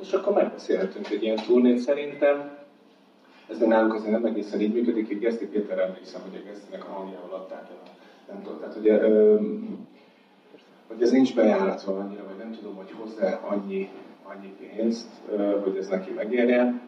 És 0.00 0.12
akkor 0.12 0.32
megbeszélhetünk 0.32 1.10
egy 1.10 1.22
ilyen 1.22 1.36
turnét 1.36 1.78
szerintem. 1.78 2.58
Ez 3.48 3.58
még 3.58 3.68
nálunk 3.68 3.94
azért 3.94 4.10
nem 4.10 4.24
egészen 4.24 4.60
így 4.60 4.72
működik, 4.72 5.06
hogy 5.06 5.18
Geszti 5.18 5.46
Péter 5.46 5.78
emlékszem, 5.78 6.20
hogy 6.20 6.40
a 6.42 6.48
Gesztinek 6.48 6.88
a 6.88 6.92
hangjával 6.92 7.32
adták 7.32 7.66
el. 7.70 7.94
Nem 8.28 8.42
tudom, 8.42 8.58
tehát 8.58 8.76
ugye, 8.76 9.00
hogy 10.88 11.02
ez 11.02 11.10
nincs 11.10 11.34
bejáratva 11.34 11.98
annyira, 11.98 12.24
vagy 12.28 12.36
nem 12.36 12.52
tudom, 12.52 12.76
hogy 12.76 12.90
hozzá 13.00 13.34
annyi, 13.34 13.88
annyi 14.22 14.54
pénzt, 14.58 15.08
hogy 15.62 15.76
ez 15.76 15.88
neki 15.88 16.10
megérje. 16.10 16.80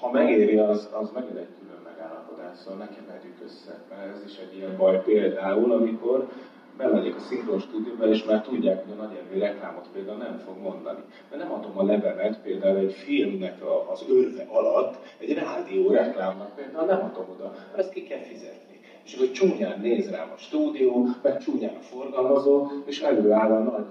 Ha 0.00 0.10
megéri, 0.10 0.56
az, 0.56 0.88
az 0.92 1.10
megint 1.14 1.36
egy 1.36 1.48
külön 1.60 1.82
megállapodás, 1.84 2.56
szóval 2.56 2.78
ne 2.78 2.88
keverjük 2.94 3.38
össze, 3.44 3.78
mert 3.90 4.16
ez 4.16 4.24
is 4.24 4.38
egy 4.38 4.56
ilyen 4.56 4.76
baj 4.76 5.02
például, 5.04 5.72
amikor 5.72 6.28
bemegyek 6.76 7.16
a 7.16 7.20
szinkron 7.20 7.58
stúdióba, 7.58 8.06
és 8.06 8.24
már 8.24 8.42
tudják, 8.42 8.84
hogy 8.84 8.98
a 8.98 9.02
nagy 9.02 9.40
reklámot 9.40 9.88
például 9.92 10.18
nem 10.18 10.38
fog 10.46 10.56
mondani. 10.62 11.00
Mert 11.30 11.42
nem 11.42 11.52
adom 11.52 11.78
a 11.78 11.82
levemet 11.82 12.40
például 12.40 12.76
egy 12.76 12.92
filmnek 12.92 13.62
az 13.92 14.04
örve 14.08 14.46
alatt, 14.48 14.96
egy 15.18 15.34
rádió 15.34 15.90
reklámnak 15.90 16.54
például 16.54 16.86
nem 16.86 17.10
adom 17.12 17.26
oda, 17.36 17.54
ezt 17.76 17.92
ki 17.92 18.02
kell 18.02 18.22
fizetni. 18.22 18.67
És 19.08 19.14
akkor 19.14 19.30
csúnyán 19.30 19.80
néz 19.80 20.10
rám 20.10 20.32
a 20.34 20.38
stúdió, 20.38 21.06
meg 21.22 21.38
csúnyán 21.38 21.74
a 21.74 21.80
forgalmazó, 21.80 22.66
és 22.84 23.00
előáll 23.00 23.52
a 23.52 23.58
nagy 23.58 23.84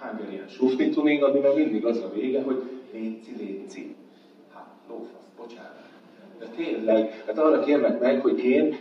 Hungarian 0.00 0.48
Sufni 0.48 0.88
tuning, 0.88 1.22
ami 1.22 1.38
meg 1.38 1.54
mindig 1.54 1.86
az 1.86 1.96
a 1.96 2.10
vége, 2.14 2.42
hogy 2.42 2.62
léci, 2.92 3.34
léci. 3.38 3.94
Hát, 4.54 4.66
lófasz, 4.88 5.28
bocsánat. 5.36 5.80
De 6.38 6.46
tényleg, 6.56 7.22
hát 7.26 7.38
arra 7.38 7.60
kérnek 7.60 8.00
meg, 8.00 8.20
hogy 8.20 8.38
én 8.38 8.76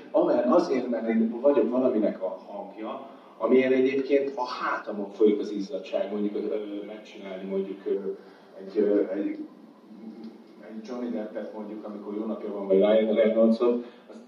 azért, 0.45 0.89
mert 0.89 1.09
én 1.09 1.39
vagyok 1.41 1.70
valaminek 1.70 2.22
a 2.22 2.39
hangja, 2.47 3.07
amilyen 3.38 3.72
egyébként 3.72 4.32
a 4.36 4.45
hátamon 4.45 5.09
folyik 5.09 5.39
az 5.39 5.51
izzadság, 5.51 6.12
mondjuk 6.12 6.55
megcsinálni 6.86 7.49
mondjuk 7.49 7.80
egy, 7.86 8.18
egy, 8.66 8.78
egy 9.16 9.38
Johnny 10.88 11.09
Deppet 11.09 11.53
mondjuk, 11.53 11.86
amikor 11.86 12.16
jó 12.16 12.26
napja 12.26 12.53
van, 12.53 12.68
vagy 12.68 12.78
Ryan 12.78 13.14
Reynoldsot, 13.14 13.86
azt, 14.09 14.21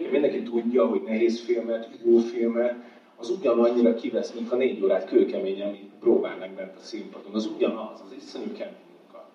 azt 0.00 0.10
mindenki 0.10 0.42
tudja, 0.42 0.86
hogy 0.86 1.02
nehéz 1.06 1.40
filmet, 1.40 1.88
jó 2.04 2.18
filmet, 2.18 2.74
az 3.16 3.30
ugyanannyira 3.30 3.94
kivesz, 3.94 4.32
mint 4.32 4.52
a 4.52 4.56
négy 4.56 4.84
órát 4.84 5.06
kőkeményen, 5.06 5.68
amit 5.68 5.90
próbálnak 6.00 6.50
bent 6.50 6.76
a 6.76 6.82
színpadon. 6.82 7.34
Az 7.34 7.50
ugyanaz, 7.56 8.02
az 8.04 8.14
iszonyú 8.16 8.52
kemény 8.52 8.74
munka. 8.88 9.28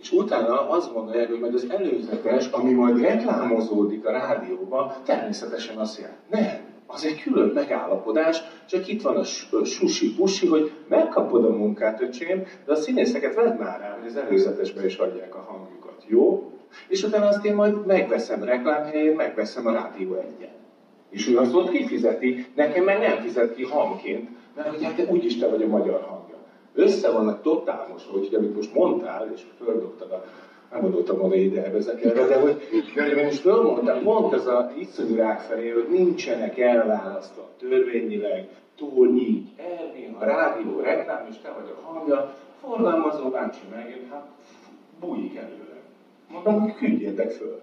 És 0.00 0.12
utána 0.12 0.68
azt 0.68 0.92
gondolják, 0.92 1.28
hogy 1.28 1.40
majd 1.40 1.54
az 1.54 1.70
előzetes, 1.70 2.46
ami 2.46 2.72
majd 2.72 3.00
reklámozódik 3.00 4.06
a 4.06 4.10
rádióban, 4.10 4.92
természetesen 5.04 5.76
azt 5.76 5.98
jelenti. 5.98 6.20
Nem, 6.30 6.60
az 6.86 7.04
egy 7.04 7.22
külön 7.22 7.48
megállapodás, 7.48 8.42
csak 8.68 8.88
itt 8.88 9.02
van 9.02 9.16
a 9.16 9.24
susi-pusi, 9.64 10.46
hogy 10.46 10.70
megkapod 10.88 11.44
a 11.44 11.50
munkát, 11.50 12.00
öcsém, 12.00 12.44
de 12.64 12.72
a 12.72 12.76
színészeket 12.76 13.34
vedd 13.34 13.56
már 13.56 13.80
rá, 13.80 13.96
hogy 13.98 14.06
az 14.06 14.16
előzetesbe 14.16 14.84
is 14.84 14.96
adják 14.96 15.34
a 15.34 15.46
hangjukat, 15.48 16.04
jó? 16.06 16.50
És 16.88 17.02
utána 17.02 17.26
azt 17.26 17.44
én 17.44 17.54
majd 17.54 17.86
megveszem 17.86 18.42
reklámhelyén, 18.42 19.14
megveszem 19.14 19.66
a 19.66 19.72
rádió 19.72 20.14
egyen. 20.14 20.54
És 21.10 21.28
ő 21.28 21.38
azt 21.38 21.54
ott 21.54 21.70
kifizeti, 21.70 22.46
nekem 22.54 22.84
meg 22.84 22.98
nem 22.98 23.18
fizet 23.22 23.54
ki 23.54 23.64
hangként, 23.64 24.28
mert 24.54 24.68
hogy 24.68 24.84
hát 24.84 25.10
úgyis 25.10 25.38
te 25.38 25.48
vagy 25.48 25.62
a 25.62 25.66
magyar 25.66 26.00
hangja. 26.00 26.36
Össze 26.74 27.10
vannak 27.10 27.42
totálmos, 27.42 28.02
hogy 28.10 28.34
amit 28.34 28.54
most 28.54 28.74
mondtál, 28.74 29.30
és 29.34 29.42
földobtad 29.64 30.10
a 30.10 30.24
nem 30.70 30.80
gondoltam 30.80 31.18
volna 31.18 31.34
ide 31.34 31.72
ezekre, 31.72 32.12
de 32.12 32.40
hogy, 32.40 32.62
de 32.94 33.14
hogy 33.14 33.24
most 33.24 33.40
fölmondtam, 33.40 34.02
pont 34.02 34.32
ez 34.32 34.46
a 34.46 34.72
iszonyú 34.78 35.14
rák 35.14 35.40
felé, 35.40 35.68
hogy 35.68 35.86
nincsenek 35.90 36.58
elválasztva 36.58 37.48
törvényileg, 37.58 38.48
túl 38.76 39.16
így, 39.16 39.48
Ervin, 39.56 40.16
a 40.18 40.24
rádió, 40.24 40.80
reklám, 40.80 41.26
és 41.30 41.36
te 41.42 41.52
vagy 41.52 41.74
a 41.76 41.86
hangja, 41.86 42.34
forgalmazó 42.60 43.28
bácsi 43.28 43.60
meg, 43.70 44.00
hát 44.10 44.26
bújik 45.00 45.36
előle. 45.36 45.65
Mondom, 46.44 46.62
hogy 46.62 46.74
küldjétek 46.74 47.30
föl. 47.30 47.60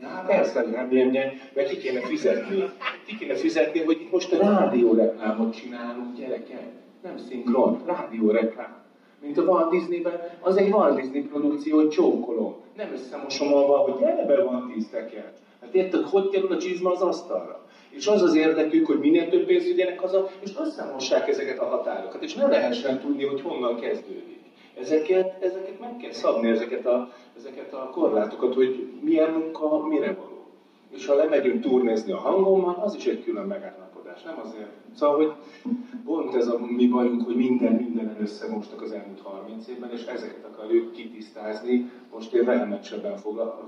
Ja, 0.00 0.06
hát 0.06 0.26
persze, 0.26 0.62
nem 0.62 0.92
jönjen, 0.92 1.32
mert 1.54 1.68
ki 1.68 1.76
kéne 1.76 2.00
fizetni. 2.00 2.64
Ki 3.06 3.16
kéne 3.16 3.34
fizetni, 3.34 3.80
hogy 3.80 4.00
itt 4.00 4.10
most 4.10 4.32
a 4.32 4.38
rádió 4.38 4.94
reklámot 4.94 5.56
csinálunk, 5.56 6.16
gyerekek. 6.16 6.66
Nem 7.02 7.16
szinkron, 7.16 7.82
rádió 7.86 8.30
reklám 8.30 8.80
mint 9.20 9.38
a 9.38 9.42
Walt 9.42 9.70
Disneyben, 9.70 10.20
az 10.40 10.56
egy 10.56 10.70
Walt 10.70 11.00
Disney 11.00 11.22
produkció, 11.22 11.76
hogy 11.76 11.88
csókolom. 11.88 12.54
Nem 12.76 12.92
összemosom 12.92 13.54
avval, 13.54 13.78
hogy 13.78 14.26
be 14.26 14.42
van 14.42 14.70
tíz. 14.74 14.90
Hát 15.60 15.74
érted, 15.74 16.02
hogy 16.02 16.28
kerül 16.28 16.52
a 16.52 16.58
csizma 16.58 16.90
az 16.90 17.00
asztalra? 17.00 17.64
És 17.90 18.06
az 18.06 18.22
az 18.22 18.34
érdekük, 18.34 18.86
hogy 18.86 18.98
minél 18.98 19.28
több 19.28 19.46
pénzt 19.46 19.66
vigyenek 19.66 20.00
haza, 20.00 20.30
és 20.40 20.50
összemossák 20.60 21.28
ezeket 21.28 21.58
a 21.58 21.64
határokat, 21.64 22.22
és 22.22 22.34
ne 22.34 22.46
lehessen 22.46 23.00
tudni, 23.00 23.24
hogy 23.24 23.40
honnan 23.40 23.80
kezdődik. 23.80 24.39
Ezeket, 24.78 25.42
ezeket 25.42 25.80
meg 25.80 25.96
kell 25.96 26.12
szabni, 26.12 26.48
ezeket 26.48 26.86
a, 26.86 27.12
ezeket 27.36 27.72
a 27.72 27.90
korlátokat, 27.90 28.54
hogy 28.54 28.88
milyen 29.00 29.30
munka, 29.30 29.86
mire 29.86 30.14
való. 30.14 30.40
És 30.90 31.06
ha 31.06 31.14
lemegyünk 31.14 31.60
turnézni 31.60 32.12
a 32.12 32.16
hangommal, 32.16 32.74
az 32.74 32.94
is 32.94 33.06
egy 33.06 33.24
külön 33.24 33.46
megállapodás, 33.46 34.22
nem 34.22 34.38
azért. 34.44 34.70
Szóval, 34.94 35.16
hogy 35.16 35.32
pont 36.04 36.34
ez 36.34 36.46
a 36.46 36.58
mi 36.58 36.86
bajunk, 36.86 37.24
hogy 37.24 37.36
minden 37.36 37.72
mindenen 37.72 38.16
összemostak 38.20 38.82
az 38.82 38.92
elmúlt 38.92 39.20
30 39.20 39.68
évben, 39.68 39.90
és 39.92 40.04
ezeket 40.04 40.44
akarjuk 40.52 40.92
kitisztázni. 40.92 41.90
Most 42.12 42.32
én 42.32 42.44
vehementsebben 42.44 43.16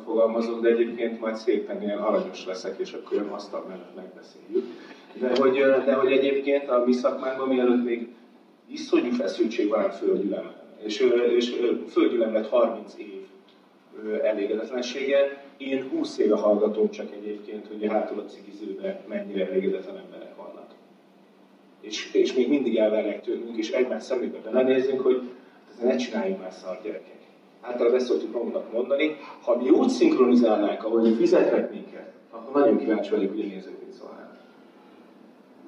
fogalmazom, 0.05 0.61
de 0.61 0.69
egyébként 0.69 1.21
majd 1.21 1.37
szépen 1.37 1.83
ilyen 1.83 1.99
aranyos 1.99 2.47
leszek, 2.47 2.79
és 2.79 2.93
akkor 2.93 3.13
jön 3.13 3.29
asztal 3.29 3.65
mellett 3.69 3.97
megbeszéljük. 3.97 4.65
De 5.21 5.33
hogy, 5.41 5.85
de 5.85 5.95
hogy 5.95 6.13
egyébként 6.13 6.69
a 6.69 6.83
mi 6.87 6.93
szakmánkban, 6.93 7.49
mielőtt 7.49 7.85
még 7.85 8.09
iszonyú 8.69 9.11
feszültség 9.11 9.69
van 9.69 9.85
a 9.85 9.91
földgyülem, 9.91 10.62
és, 10.85 11.07
és 11.37 11.55
földgyülem 11.89 12.33
lett 12.33 12.49
30 12.49 12.95
év 12.97 13.23
elégedetlensége. 14.23 15.45
Én 15.57 15.89
20 15.91 16.19
éve 16.19 16.37
hallgatom 16.37 16.91
csak 16.91 17.13
egyébként, 17.13 17.67
hogy 17.67 17.87
hátul 17.87 18.19
a 18.19 18.25
cigizőben 18.25 19.01
mennyire 19.09 19.47
elégedetlen 19.47 19.97
emberek 19.97 20.37
vannak. 20.37 20.71
És, 21.81 22.13
és 22.13 22.35
még 22.35 22.49
mindig 22.49 22.77
elvernek 22.77 23.21
tőlünk, 23.21 23.57
és 23.57 23.71
egymás 23.71 24.03
szemébe 24.03 24.39
belenézünk, 24.39 25.01
hogy 25.01 25.21
ezt 25.71 25.83
ne 25.83 25.97
csináljunk 25.97 26.41
már 26.41 26.53
szar 26.53 26.81
gyerekek. 26.83 27.21
Általában 27.61 27.99
ezt 27.99 28.07
szoktuk 28.07 28.33
magunknak 28.33 28.73
mondani, 28.73 29.17
ha 29.43 29.57
mi 29.57 29.69
úgy 29.69 29.89
szinkronizálnánk, 29.89 30.85
ahogy 30.85 31.17
fizetnek 31.17 31.71
minket, 31.71 32.13
akkor 32.31 32.61
nagyon 32.61 32.79
kíváncsi 32.79 33.11
vagyok, 33.11 33.31
hogy 33.31 33.41
a 33.41 33.47
nézők 33.47 33.81
mit 33.85 33.93
szólnának. 33.93 34.39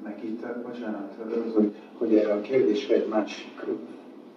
Meg 0.02 0.24
itt, 0.24 0.46
bocsánat, 0.62 1.14
hogy, 1.54 1.74
hogy 1.98 2.16
erre 2.16 2.32
a 2.32 2.40
kérdésre 2.40 2.94
egy 2.94 3.08
másik, 3.08 3.64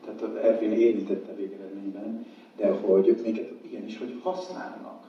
tehát 0.08 0.22
az 0.22 0.36
Ervin 0.36 0.72
érintette 0.72 1.34
végeredményben, 1.34 2.26
de 2.55 2.72
hogy 2.72 3.20
minket 3.24 3.51
igenis, 3.62 3.97
hogy 3.97 4.20
használnak. 4.22 5.05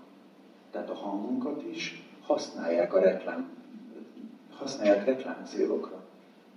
Tehát 0.71 0.91
a 0.91 0.95
hangunkat 0.95 1.63
is 1.71 2.03
használják 2.23 2.95
a 2.95 2.99
reklám, 2.99 3.49
használják 4.51 5.05
reklám 5.05 5.43
célokra. 5.45 6.03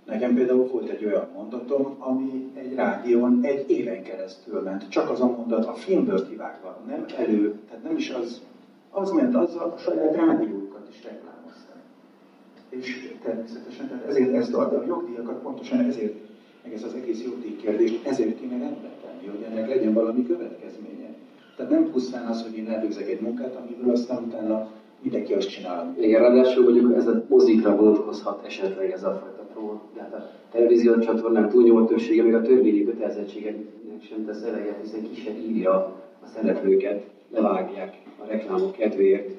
Nekem 0.04 0.34
például 0.34 0.66
volt 0.66 0.88
egy 0.88 1.04
olyan 1.04 1.28
mondatom, 1.34 1.94
ami 1.98 2.50
egy 2.54 2.74
rádión 2.74 3.38
egy 3.42 3.70
éven 3.70 4.02
keresztül 4.02 4.60
ment. 4.60 4.88
Csak 4.88 5.10
az 5.10 5.20
a 5.20 5.26
mondat 5.26 5.64
a 5.64 5.72
filmből 5.72 6.28
kivágva, 6.28 6.78
nem 6.86 7.04
elő, 7.16 7.58
tehát 7.68 7.82
nem 7.82 7.96
is 7.96 8.10
az, 8.10 8.42
az 8.90 9.10
ment, 9.10 9.34
az 9.34 9.54
a 9.54 9.74
saját 9.78 10.14
rádiókat 10.14 10.88
is 10.90 11.04
reklámozták. 11.04 11.82
És 12.68 13.14
természetesen, 13.22 13.88
tehát 13.88 14.04
ezért 14.04 14.34
ezt 14.34 14.54
a, 14.54 14.60
a 14.60 14.84
jogdíjakat 14.86 15.42
pontosan 15.42 15.78
ezért, 15.78 16.21
meg 16.62 16.72
ez 16.72 16.82
az 16.82 16.94
egész 16.94 17.24
jogdíj 17.24 17.56
kérdés, 17.56 17.92
ezért 18.02 18.40
kéne 18.40 18.58
rendbe 18.58 18.90
tenni, 19.04 19.26
hogy 19.26 19.46
ennek 19.50 19.68
legyen 19.68 19.92
valami 19.92 20.26
következménye. 20.26 21.14
Tehát 21.56 21.70
nem 21.70 21.90
pusztán 21.90 22.26
az, 22.26 22.42
hogy 22.42 22.56
én 22.56 22.68
elvégzek 22.68 23.08
egy 23.08 23.20
munkát, 23.20 23.56
amiből 23.56 23.92
aztán 23.92 24.22
utána 24.22 24.70
mindenki 25.02 25.32
azt 25.32 25.48
csinál. 25.48 25.96
Igen, 26.00 26.20
ráadásul 26.20 26.64
mondjuk 26.64 26.94
ez 26.96 27.06
a 27.06 27.24
mozikra 27.28 27.76
vonatkozhat 27.76 28.44
esetleg 28.46 28.90
ez 28.90 29.04
a 29.04 29.10
fajta 29.10 29.42
pró, 29.52 29.80
de 29.94 30.00
hát 30.00 30.12
a 30.12 30.30
televíziós 30.52 31.04
csatornák 31.04 31.50
túlnyomó 31.50 31.84
többsége 31.84 32.22
még 32.22 32.34
a 32.34 32.42
törvényi 32.42 32.84
kötelezettségeknek 32.84 34.02
sem 34.08 34.24
tesz 34.24 34.42
eleget, 34.42 34.80
hiszen 34.82 35.02
ki 35.02 35.20
sem 35.20 35.34
írja 35.34 35.72
a 36.22 36.26
szereplőket, 36.34 37.02
levágják 37.30 37.94
a 38.18 38.26
reklámok 38.26 38.72
kedvéért, 38.72 39.30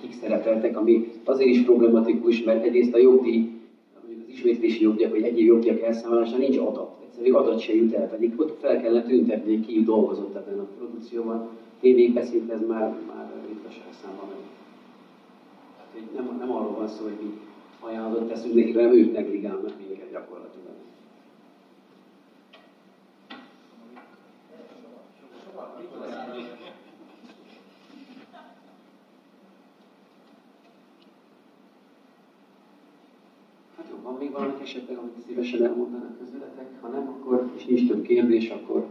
kik 0.00 0.12
szerepeltek, 0.12 0.76
ami 0.76 1.12
azért 1.24 1.50
is 1.50 1.62
problematikus, 1.62 2.42
mert 2.42 2.64
egyrészt 2.64 2.94
a 2.94 2.98
jogdíj, 2.98 3.50
ismétlési 4.32 4.82
jogdíjak 4.82 5.10
vagy 5.10 5.22
egyéb 5.22 5.46
jogdíjak 5.46 5.80
elszámolása 5.80 6.36
nincs 6.36 6.56
adat. 6.56 6.90
Egyszerűen 7.04 7.34
adat 7.34 7.60
se 7.60 7.74
jut 7.74 7.92
el, 7.92 8.08
pedig 8.08 8.40
ott 8.40 8.58
fel 8.60 8.80
kellene 8.80 9.06
tüntetni, 9.06 9.60
ki 9.60 9.82
dolgozott 9.82 10.34
ebben 10.34 10.58
a 10.58 10.66
produkcióban. 10.78 11.48
Tévékbe 11.80 12.22
szinte 12.22 12.52
ez 12.52 12.66
már, 12.68 12.94
már 13.06 13.30
ritkaság 13.48 13.92
számban 14.02 14.28
megy. 14.28 14.46
Tehát 15.76 16.14
nem, 16.14 16.36
nem 16.38 16.50
arról 16.50 16.76
van 16.76 16.88
szó, 16.88 17.02
hogy 17.02 17.16
mi 17.20 17.30
ajánlatot 17.80 18.28
teszünk 18.28 18.54
neki, 18.54 18.72
hanem 18.72 18.92
ők 18.92 19.12
negligálnak 19.12 19.72
minket 19.78 20.10
gyakorlatilag. 20.10 20.74
Hát 33.76 33.86
jó, 33.90 34.10
esetleg, 34.72 34.98
amit 34.98 35.26
szívesen 35.26 35.64
elmondanak 35.64 36.18
közületek? 36.18 36.66
Ha 36.80 36.88
nem, 36.88 37.08
akkor, 37.08 37.50
és 37.56 37.64
nincs 37.64 37.88
több 37.88 38.02
kérdés, 38.02 38.50
akkor. 38.50 38.86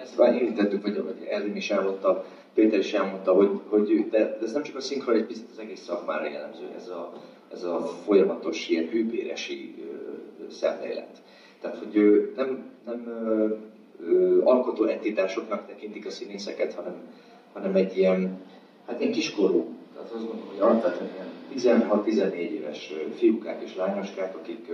Ezt 0.00 0.18
már 0.18 0.34
érintettük, 0.34 0.82
vagy, 0.82 1.02
vagy 1.02 1.26
Ervin 1.30 1.56
is 1.56 1.70
elmondta, 1.70 2.24
Péter 2.54 2.78
is 2.78 2.92
elmondta, 2.92 3.32
hogy, 3.32 3.60
hogy 3.68 4.08
de, 4.10 4.18
de 4.18 4.38
ez 4.42 4.52
nem 4.52 4.62
csak 4.62 4.76
a 4.76 4.80
szinkron, 4.80 5.16
egy 5.16 5.26
picit 5.26 5.48
az 5.50 5.58
egész 5.58 5.80
szakmára 5.80 6.24
jellemző, 6.28 6.64
ez 6.76 6.88
a, 6.88 7.12
ez 7.52 7.62
a 7.62 7.78
folyamatos 8.04 8.68
ilyen 8.68 8.88
hűbéresi 8.88 9.74
szemlélet. 10.50 11.22
Tehát, 11.60 11.78
hogy 11.78 11.96
ő 11.96 12.32
nem, 12.36 12.64
nem 12.84 13.06
ö, 13.06 13.46
ö, 14.00 14.42
alkotó 14.42 14.84
entitásoknak 14.84 15.66
tekintik 15.66 16.06
a 16.06 16.10
színészeket, 16.10 16.72
hanem, 16.74 16.94
hanem 17.52 17.74
egy 17.74 17.96
ilyen, 17.96 18.40
hát 18.86 19.00
ilyen 19.00 19.12
kiskorú, 19.12 19.73
tehát 20.04 20.18
azt 20.18 20.26
gondolom, 20.26 20.50
hogy 20.50 20.60
alapvetően 20.60 21.10
ilyen 21.54 21.88
16-14 21.90 22.32
éves 22.34 22.92
fiúkák 23.14 23.62
és 23.62 23.76
lányoskák, 23.76 24.36
akik, 24.36 24.72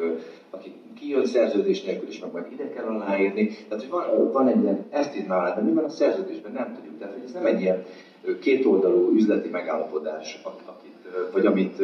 akik 0.51 0.73
kijön 0.99 1.27
szerződés 1.27 1.83
nélkül 1.83 2.09
is, 2.09 2.21
meg 2.21 2.33
majd 2.33 2.53
ide 2.53 2.69
kell 2.69 2.85
aláírni. 2.85 3.47
Tehát, 3.69 3.85
hogy 3.85 3.91
van, 3.91 4.33
van 4.33 4.49
egy 4.49 4.63
ilyen 4.63 4.85
esztizmálás, 4.91 5.55
de 5.55 5.61
mi 5.61 5.73
van 5.73 5.85
a 5.85 5.89
szerződésben, 5.89 6.53
nem 6.53 6.75
tudjuk. 6.75 6.99
Tehát, 6.99 7.15
hogy 7.15 7.23
ez 7.25 7.33
nem 7.33 7.47
egy 7.47 7.61
ilyen 7.61 7.85
kétoldalú 8.41 9.13
üzleti 9.15 9.49
megállapodás, 9.49 10.41
akit, 10.45 11.33
vagy 11.33 11.47
amit 11.47 11.83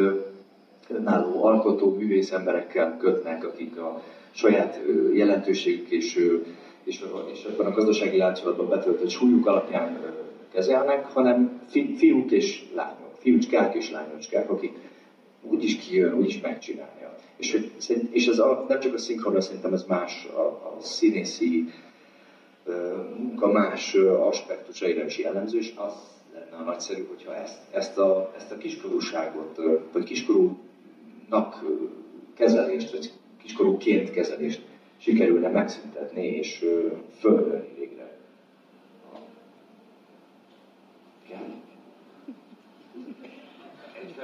önálló 0.89 1.45
alkotó 1.45 1.95
művész 1.95 2.33
emberekkel 2.33 2.97
kötnek, 2.97 3.45
akik 3.45 3.79
a 3.79 4.03
saját 4.31 4.81
jelentőségük 5.13 5.91
és, 5.91 6.17
és, 6.85 7.05
és 7.33 7.45
ebben 7.45 7.67
a 7.67 7.75
gazdasági 7.75 8.17
láncolatban 8.17 8.69
betöltött 8.69 9.09
súlyuk 9.09 9.47
alapján 9.47 9.99
kezelnek, 10.53 11.05
hanem 11.13 11.61
fi, 11.69 11.95
fiúk 11.97 12.31
és 12.31 12.65
lányok, 12.75 13.06
fiúcskák 13.27 13.75
és 13.75 13.91
lányocskák, 13.91 14.51
akik 14.51 14.73
úgyis 15.43 15.77
kijön, 15.77 16.15
úgyis 16.15 16.41
megcsinálja. 16.41 17.15
És, 17.37 17.53
hogy, 17.53 17.73
és 18.11 18.27
ez 18.27 18.39
a, 18.39 18.65
nem 18.69 18.81
csak 18.81 18.95
a 18.95 18.99
szinkronra, 18.99 19.41
szerintem 19.41 19.73
ez 19.73 19.85
más, 19.85 20.27
a, 20.27 20.41
a 20.41 20.77
színészi 20.81 21.73
munka 23.17 23.53
más 23.53 23.95
aspektusaira 24.21 25.05
is 25.05 25.19
jellemző, 25.19 25.59
és 25.59 25.73
az 25.77 25.93
lenne 26.33 26.57
a 26.57 26.65
nagyszerű, 26.65 27.07
hogyha 27.07 27.35
ezt, 27.35 27.59
ezt, 27.73 27.99
a, 27.99 28.33
ezt 28.37 28.51
a 28.51 28.57
kiskorúságot, 28.57 29.61
vagy 29.93 30.05
kiskorúnak 30.05 31.65
kezelést, 32.35 32.91
vagy 32.91 33.11
kiskorúként 33.43 34.11
kezelést 34.11 34.63
sikerülne 34.97 35.49
megszüntetni 35.49 36.27
és 36.27 36.65
fölölni 37.19 37.69
végre. 37.79 38.17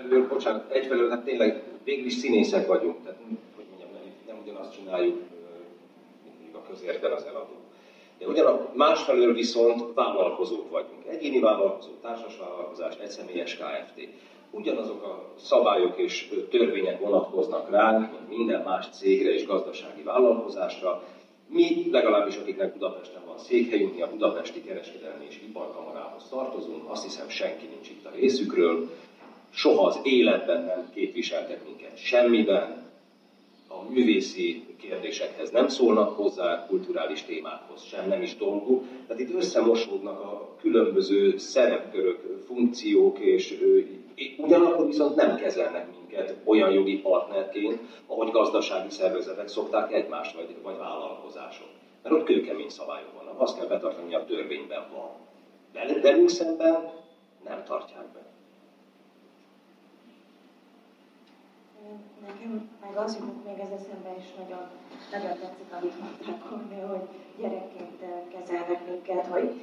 Egyfelől, 0.03 0.29
bocsánat, 0.29 0.71
egyfelől, 0.71 1.11
hát 1.11 1.25
tényleg 1.25 1.63
végül 1.85 2.07
is 2.07 2.13
színészek 2.13 2.67
vagyunk, 2.67 2.97
tehát 3.03 3.19
hogy 3.57 3.65
mondjam, 3.69 3.91
nem, 3.93 4.03
nem 4.27 4.37
ugyanazt 4.43 4.73
csináljuk, 4.73 5.21
mondjuk 6.37 6.57
a 6.57 6.69
közérben 6.71 7.13
az 7.13 7.25
eladó. 7.25 7.57
De 8.19 8.27
ugyan 8.27 8.69
másfelől 8.75 9.35
viszont 9.35 9.95
vállalkozók 9.95 10.71
vagyunk. 10.71 11.07
Egyéni 11.07 11.41
vállalkozó, 11.41 11.91
társas 12.03 12.39
vállalkozás, 12.39 12.95
egyszemélyes 12.97 13.57
KFT. 13.57 14.09
Ugyanazok 14.51 15.03
a 15.03 15.35
szabályok 15.39 15.99
és 15.99 16.33
törvények 16.51 17.01
vonatkoznak 17.01 17.71
ránk, 17.71 18.11
mint 18.11 18.29
minden 18.29 18.63
más 18.63 18.87
cégre 18.93 19.33
és 19.35 19.47
gazdasági 19.47 20.03
vállalkozásra. 20.03 21.03
Mi, 21.49 21.89
legalábbis 21.91 22.37
akiknek 22.37 22.73
Budapesten 22.73 23.23
van 23.27 23.39
székhelyünk, 23.39 23.95
mi 23.95 24.03
a 24.03 24.11
Budapesti 24.11 24.63
Kereskedelmi 24.63 25.25
és 25.29 25.41
Iparkamarához 25.49 26.29
tartozunk, 26.29 26.91
azt 26.91 27.03
hiszem 27.03 27.29
senki 27.29 27.67
nincs 27.67 27.89
itt 27.89 28.07
a 28.07 28.11
részükről. 28.15 28.89
Soha 29.55 29.87
az 29.87 30.01
életben 30.03 30.65
nem 30.65 30.91
képviseltek 30.95 31.65
minket 31.65 31.97
semmiben, 31.97 32.91
a 33.69 33.91
művészi 33.91 34.65
kérdésekhez 34.81 35.51
nem 35.51 35.69
szólnak 35.69 36.17
hozzá, 36.17 36.67
kulturális 36.67 37.23
témákhoz 37.23 37.83
sem, 37.85 38.09
nem 38.09 38.23
is 38.23 38.37
dolguk. 38.37 38.85
Tehát 39.07 39.23
itt 39.23 39.35
összemosódnak 39.35 40.21
a 40.21 40.57
különböző 40.61 41.39
szerepkörök, 41.39 42.45
funkciók, 42.47 43.19
és 43.19 43.59
ugyanakkor 44.39 44.87
viszont 44.87 45.15
nem 45.15 45.37
kezelnek 45.37 45.87
minket 45.99 46.37
olyan 46.45 46.71
jogi 46.71 46.99
partnerként, 46.99 47.79
ahogy 48.07 48.31
gazdasági 48.31 48.91
szervezetek 48.91 49.49
szokták 49.49 49.93
egymást, 49.93 50.35
vagy, 50.35 50.57
vagy 50.63 50.77
vállalkozások. 50.79 51.69
Mert 52.03 52.15
ott 52.15 52.25
kőkemény 52.25 52.69
szabályok 52.69 53.13
vannak, 53.19 53.41
azt 53.41 53.59
kell 53.59 53.67
betartani, 53.67 54.15
a 54.15 54.25
törvényben 54.25 54.87
van. 54.95 55.11
Velünk 56.03 56.29
szemben 56.29 56.91
nem 57.45 57.65
tartják 57.65 58.13
be. 58.13 58.32
Nekem 62.27 62.71
meg 62.81 62.97
az 62.97 63.17
jutott 63.17 63.45
még 63.45 63.59
ez 63.59 63.81
eszembe 63.81 64.15
is 64.19 64.35
nagyon, 64.39 64.65
nagyon 65.13 65.39
tetszik, 65.41 65.73
amit 65.81 66.01
mondták, 66.01 66.43
hogy, 66.89 67.09
gyerekként 67.39 68.03
kezelnek 68.35 68.89
minket, 68.89 69.27
hogy 69.27 69.63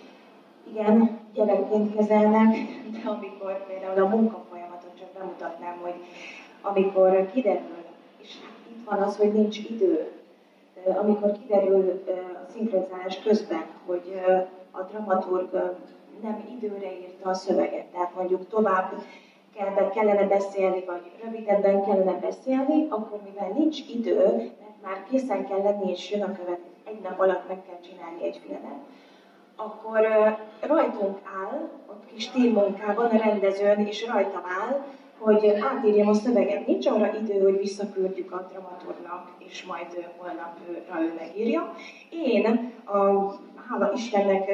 igen, 0.67 1.19
gyerekként 1.33 1.95
kezelnek, 1.95 2.55
de 2.91 3.09
amikor 3.09 3.65
például 3.67 4.01
a 4.01 4.07
munkafolyamatot 4.07 4.97
csak 4.99 5.11
bemutatnám, 5.17 5.77
hogy 5.81 5.95
amikor 6.61 7.31
kiderül, 7.31 7.85
és 8.17 8.35
itt 8.69 8.85
van 8.85 9.01
az, 9.01 9.17
hogy 9.17 9.33
nincs 9.33 9.57
idő, 9.57 10.11
amikor 10.85 11.31
kiderül 11.31 12.03
a 12.47 12.51
szinkronizálás 12.51 13.19
közben, 13.19 13.65
hogy 13.85 14.21
a 14.71 14.81
dramaturg 14.81 15.53
nem 16.21 16.43
időre 16.57 16.91
írta 16.99 17.29
a 17.29 17.33
szöveget, 17.33 17.85
tehát 17.85 18.15
mondjuk 18.15 18.49
tovább 18.49 18.93
kell, 19.59 19.89
kellene 19.89 20.27
beszélni, 20.27 20.83
vagy 20.85 21.11
rövidebben 21.23 21.83
kellene 21.83 22.19
beszélni, 22.19 22.87
akkor 22.89 23.19
mivel 23.23 23.49
nincs 23.57 23.79
idő, 23.89 24.25
mert 24.59 24.81
már 24.83 25.05
készen 25.09 25.47
kell 25.47 25.61
lenni, 25.61 25.91
és 25.91 26.11
jön 26.11 26.21
a 26.21 26.31
követ, 26.31 26.59
egy 26.85 26.99
nap 27.03 27.19
alatt 27.19 27.47
meg 27.47 27.57
kell 27.67 27.79
csinálni 27.89 28.23
egy 28.23 28.41
filmet, 28.45 28.79
akkor 29.55 29.99
rajtunk 30.59 31.17
áll, 31.39 31.69
ott 31.87 32.05
kis 32.13 32.31
munkában 32.31 33.05
a 33.05 33.17
rendezőn 33.17 33.87
is 33.87 34.07
rajtam 34.07 34.43
áll, 34.59 34.83
hogy 35.17 35.47
átírjam 35.47 36.07
a 36.07 36.13
szöveget. 36.13 36.67
Nincs 36.67 36.87
arra 36.87 37.13
idő, 37.21 37.43
hogy 37.43 37.57
visszaküldjük 37.57 38.31
a 38.31 38.47
dramaturgnak, 38.51 39.31
és 39.37 39.65
majd 39.65 40.09
holnap 40.17 40.57
ő 40.69 41.13
megírja. 41.19 41.75
Én, 42.09 42.73
a, 42.85 42.97
hála 43.69 43.91
Istennek, 43.93 44.49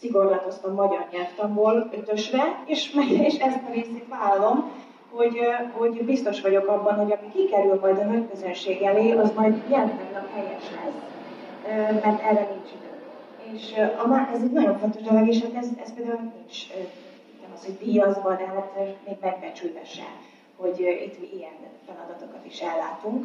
szigorlatoztam 0.00 0.74
magyar 0.74 1.06
nyelvtanból 1.12 1.88
ötösre, 1.92 2.62
és, 2.66 2.94
és 3.26 3.38
ezt 3.38 3.60
a 3.68 3.72
részét 3.72 4.06
vállalom, 4.08 4.70
hogy, 5.10 5.38
hogy 5.72 6.04
biztos 6.04 6.40
vagyok 6.40 6.68
abban, 6.68 6.94
hogy 6.94 7.12
ami 7.12 7.32
kikerül 7.32 7.78
majd 7.80 7.98
a 7.98 8.04
nőközönség 8.04 8.82
elé, 8.82 9.10
az 9.10 9.32
majd 9.34 9.68
nyelvtanilag 9.68 10.28
helyes 10.34 10.62
lesz, 10.70 11.02
mert 12.02 12.22
erre 12.22 12.48
nincs 12.52 12.70
idő. 12.72 12.86
És 13.52 13.74
a, 13.76 14.28
ez 14.34 14.42
egy 14.42 14.52
nagyon 14.52 14.78
fontos 14.78 15.02
dolog, 15.02 15.28
és 15.28 15.42
hát 15.42 15.54
ez, 15.54 15.68
ez 15.82 15.94
például 15.94 16.32
nincs 16.36 16.66
nem 17.40 17.50
az, 17.54 17.64
hogy 17.64 17.78
díjazva, 17.78 18.30
de 18.30 18.46
hát 18.46 18.72
még 19.06 19.16
megbecsülve 19.20 19.84
se, 19.84 20.06
hogy 20.56 20.78
itt 20.78 21.20
mi 21.20 21.28
ilyen 21.36 21.54
feladatokat 21.86 22.46
is 22.46 22.60
ellátunk. 22.60 23.24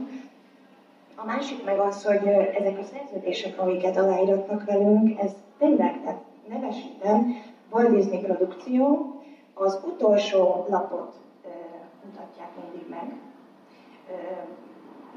A 1.15 1.25
másik 1.25 1.63
meg 1.63 1.79
az, 1.79 2.05
hogy 2.05 2.27
ezek 2.27 2.79
a 2.79 2.83
szerződések, 2.83 3.59
amiket 3.59 3.97
aláíratnak 3.97 4.65
velünk, 4.65 5.19
ez 5.19 5.31
tényleg, 5.57 6.01
tehát 6.03 6.21
nevesítem, 6.47 7.43
Walt 7.69 7.89
Disney 7.89 8.19
produkció, 8.19 9.15
az 9.53 9.83
utolsó 9.85 10.65
lapot 10.69 11.13
e, 11.43 11.49
mutatják 12.05 12.49
mindig 12.61 12.89
meg. 12.89 13.15
E, 14.09 14.45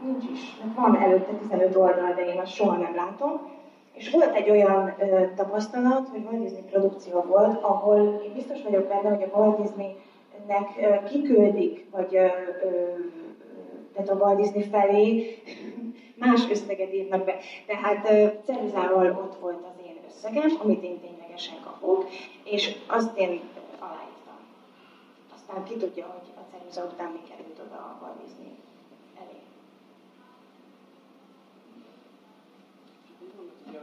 nincs 0.03 0.25
is, 0.33 0.61
van 0.77 0.97
előtte 0.97 1.33
15 1.33 1.77
oldal, 1.77 2.13
de 2.15 2.33
én 2.33 2.41
azt 2.41 2.53
soha 2.53 2.77
nem 2.77 2.95
látom. 2.95 3.53
És 3.93 4.11
volt 4.11 4.35
egy 4.35 4.51
olyan 4.51 4.95
ö, 4.99 5.25
tapasztalat, 5.37 6.09
hogy 6.09 6.25
Walt 6.25 6.43
Disney 6.43 6.63
produkció 6.63 7.21
volt, 7.21 7.63
ahol 7.63 8.23
én 8.25 8.33
biztos 8.33 8.63
vagyok 8.63 8.87
benne, 8.87 9.09
hogy 9.09 9.23
a 9.23 9.37
Walt 9.37 9.61
Disney-nek 9.61 10.69
ö, 10.81 11.09
kiküldik, 11.09 11.91
vagy 11.91 12.17
ö, 12.17 12.27
tehát 13.95 14.09
a 14.09 14.15
Walt 14.15 14.37
Disney 14.37 14.63
felé 14.63 15.37
más 16.25 16.51
összeget 16.51 16.95
írnak 16.95 17.25
be. 17.25 17.37
Tehát 17.67 18.09
ceruzával 18.45 19.07
ott 19.07 19.37
volt 19.41 19.65
az 19.71 19.84
én 20.23 20.37
összegem, 20.37 20.61
amit 20.61 20.83
én 20.83 21.01
ténylegesen 21.01 21.61
kapok, 21.65 22.09
és 22.45 22.75
azt 22.87 23.19
én 23.19 23.41
aláírtam. 23.79 24.39
Aztán 25.35 25.65
ki 25.65 25.75
tudja, 25.77 26.07
hogy 26.07 26.29
a 26.37 26.57
ceruza 26.57 26.91
után 26.93 27.13
mi 27.13 27.19
került 27.29 27.59
oda 27.67 27.77
a 27.77 28.17
Disney 28.23 28.53
elé. 29.19 29.39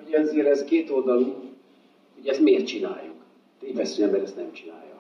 Ugye 0.06 0.18
ezért 0.18 0.48
ez 0.48 0.64
két 0.64 0.90
oldalú, 0.90 1.36
ugye 2.20 2.32
ezt 2.32 2.40
miért 2.40 2.68
csináljuk? 2.68 3.16
Évesző 3.62 4.04
ember 4.04 4.22
ezt 4.22 4.36
nem 4.36 4.52
csinálja. 4.52 5.00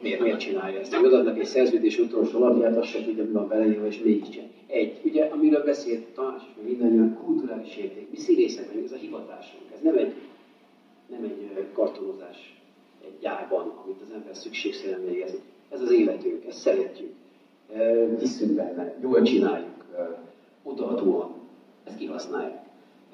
Miért, 0.00 0.20
miért 0.20 0.40
csinálja 0.40 0.80
ezt? 0.80 0.94
Adnak 0.94 1.38
egy 1.38 1.46
szerződés 1.46 1.98
utolsó 1.98 2.38
lapját, 2.38 2.76
azt 2.76 2.88
se 2.88 3.04
tudja, 3.04 3.24
mi 3.24 3.32
van 3.32 3.48
beleírva, 3.48 3.86
és 3.86 3.98
mégiscsak. 3.98 4.45
Egy, 4.66 5.00
ugye, 5.04 5.24
amiről 5.24 5.64
beszélt 5.64 6.04
Tamás, 6.04 6.42
és 6.48 6.54
meg 6.56 6.66
mindannyian, 6.66 7.18
kulturális 7.24 7.76
érték. 7.76 8.10
Mi 8.10 8.16
színészek 8.16 8.66
vagyunk, 8.66 8.84
ez 8.84 8.92
a 8.92 8.96
hivatásunk. 8.96 9.62
Ez 9.74 9.80
nem 9.80 9.96
egy, 9.96 10.14
nem 11.06 11.22
egy 11.22 11.66
kartonozás 11.72 12.56
egy 13.04 13.18
gyárban, 13.20 13.72
amit 13.84 14.00
az 14.02 14.10
ember 14.14 14.36
szükségszerűen 14.36 15.04
végez. 15.04 15.40
Ez 15.70 15.80
az 15.80 15.92
életünk, 15.92 16.44
ezt 16.44 16.58
szeretjük. 16.58 17.12
Hiszünk 18.18 18.52
benne, 18.52 18.94
jól 19.02 19.22
csináljuk, 19.22 19.84
odaadóan, 20.62 21.34
ezt 21.84 21.96
kihasználjuk. 21.96 22.56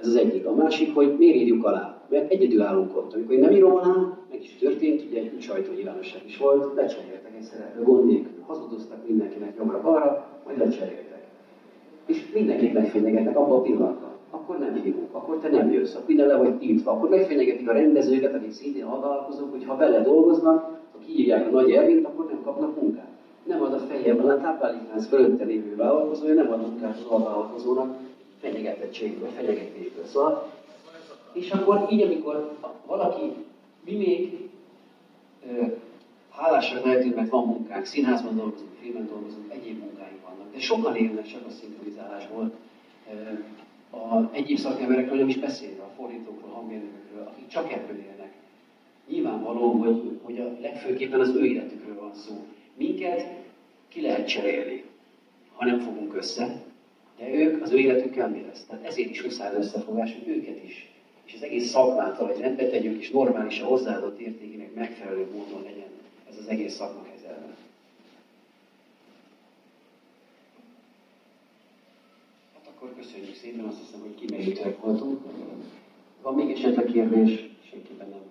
Ez 0.01 0.07
az 0.07 0.17
egyik. 0.17 0.47
A 0.47 0.55
másik, 0.55 0.95
hogy 0.95 1.17
miért 1.19 1.37
írjuk 1.37 1.65
alá? 1.65 2.03
Mert 2.09 2.31
egyedül 2.31 2.63
állunk 2.63 2.97
ott. 2.97 3.15
Amikor 3.15 3.35
én 3.35 3.41
nem 3.41 3.53
írom 3.53 3.75
alá, 3.75 4.19
meg 4.31 4.43
is 4.43 4.57
történt, 4.57 5.03
ugye 5.03 5.21
egy 5.21 5.41
sajtónyilvánosság 5.41 6.23
is 6.27 6.37
volt, 6.37 6.75
lecseréltek 6.75 7.33
egy 7.37 7.43
szereplő 7.43 7.83
gond 7.83 8.07
nélkül. 8.07 8.43
Hazudoztak 8.47 9.09
mindenkinek 9.09 9.57
jobbra-balra, 9.57 10.41
majd 10.45 10.59
lecseréltek. 10.59 11.12
És 12.07 12.33
mindenkit 12.35 12.73
megfenyegetnek 12.73 13.37
abban 13.37 13.59
a 13.59 13.63
pillanatban. 13.63 14.11
Akkor 14.31 14.59
nem 14.59 14.75
hívunk, 14.83 15.15
akkor 15.15 15.39
te 15.39 15.49
nem 15.49 15.73
jössz, 15.73 15.95
akkor 15.95 16.07
minden 16.07 16.27
le 16.27 16.37
vagy 16.37 16.59
tiltva. 16.59 16.91
Akkor 16.91 17.09
megfenyegetik 17.09 17.69
a 17.69 17.73
rendezőket, 17.73 18.35
akik 18.35 18.53
szintén 18.53 18.85
alkalmazók, 18.85 19.51
hogy 19.51 19.65
ha 19.65 19.77
vele 19.77 20.03
dolgoznak, 20.03 20.63
ha 20.93 20.99
kiírják 21.07 21.47
a 21.47 21.51
nagy 21.51 21.71
Ervint, 21.71 22.07
akkor 22.07 22.27
nem 22.27 22.43
kapnak 22.45 22.81
munkát. 22.81 23.11
Nem 23.43 23.63
ad 23.63 23.73
a 23.73 23.79
fejében, 23.79 24.29
a 24.31 24.41
táplálékláncz 24.41 25.07
fölötte 25.07 25.45
lévő 25.45 25.77
vállalkozója 25.77 26.35
nem 26.35 26.51
ad 26.51 26.61
munkát 26.61 26.97
az 26.97 27.05
alkalmazónak, 27.09 27.97
fenyegetettségből, 28.41 29.29
fenyegetésből. 29.29 30.05
Szóval, 30.05 30.51
és 31.33 31.51
akkor 31.51 31.87
így, 31.91 32.03
amikor 32.03 32.51
valaki, 32.87 33.33
mi 33.85 33.97
még 33.97 34.49
ö, 35.47 35.63
hálásak 36.31 36.85
lehetünk, 36.85 37.15
mert 37.15 37.31
van 37.31 37.47
munkánk, 37.47 37.85
színházban 37.85 38.37
dolgozunk, 38.37 38.71
filmen 38.81 39.09
dolgozunk, 39.09 39.53
egyéb 39.53 39.79
munkáink 39.79 40.03
vannak, 40.03 40.12
de 40.53 40.61
sokan 40.61 40.97
élnek 40.97 41.27
csak 41.27 41.47
a 41.47 41.51
szinkronizálásból. 41.51 42.53
A 43.91 44.35
egyéb 44.35 44.59
szakemberekről 44.59 45.19
nem 45.19 45.29
is 45.29 45.37
beszélve, 45.37 45.83
a 45.83 45.93
fordítókról, 45.97 46.51
a 46.51 46.55
hangmérnökökről, 46.55 47.27
akik 47.27 47.47
csak 47.47 47.73
ebből 47.73 47.97
élnek. 47.97 48.33
Nyilvánvaló, 49.09 49.71
hogy, 49.71 50.19
hogy 50.23 50.39
a 50.39 50.57
legfőképpen 50.61 51.21
az 51.21 51.35
ő 51.35 51.45
életükről 51.45 52.01
van 52.01 52.15
szó. 52.15 52.47
Minket 52.75 53.27
ki 53.89 54.01
lehet 54.01 54.29
cserélni, 54.29 54.85
ha 55.53 55.65
nem 55.65 55.81
fogunk 55.81 56.15
össze, 56.15 56.63
de 57.19 57.35
ők, 57.35 57.63
az 57.63 57.71
ő 57.71 57.79
életükkel 57.79 58.29
mi 58.29 58.45
lesz? 58.47 58.65
Tehát 58.69 58.85
ezért 58.85 59.11
is 59.11 59.23
muszáj 59.23 59.55
összefogás, 59.55 60.13
hogy 60.13 60.29
őket 60.29 60.65
is, 60.65 60.91
és 61.25 61.35
az 61.35 61.43
egész 61.43 61.71
szakmát 61.71 62.19
vagy 62.19 62.39
rendbe 62.39 62.69
tegyük, 62.69 63.01
és 63.01 63.11
normálisan 63.11 63.67
hozzáadott 63.67 64.19
értékének 64.19 64.75
megfelelő 64.75 65.29
módon 65.33 65.63
legyen 65.63 65.91
ez 66.33 66.39
az 66.39 66.47
egész 66.47 66.75
szakma 66.75 67.03
kezelve. 67.03 67.57
Hát 72.55 72.69
szépen, 73.43 73.65
azt 73.65 73.79
hiszem, 73.79 74.01
hogy 74.01 74.15
kimerítőek 74.15 74.81
voltunk. 74.81 75.21
Van 76.23 76.35
még 76.35 76.51
esetleg 76.51 76.85
kérdés? 76.85 77.51
Senkiben 77.71 78.09
nem 78.09 78.23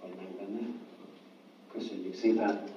hagynánk 0.00 0.36
benne. 0.36 0.66
Köszönjük 1.72 2.14
szépen! 2.14 2.76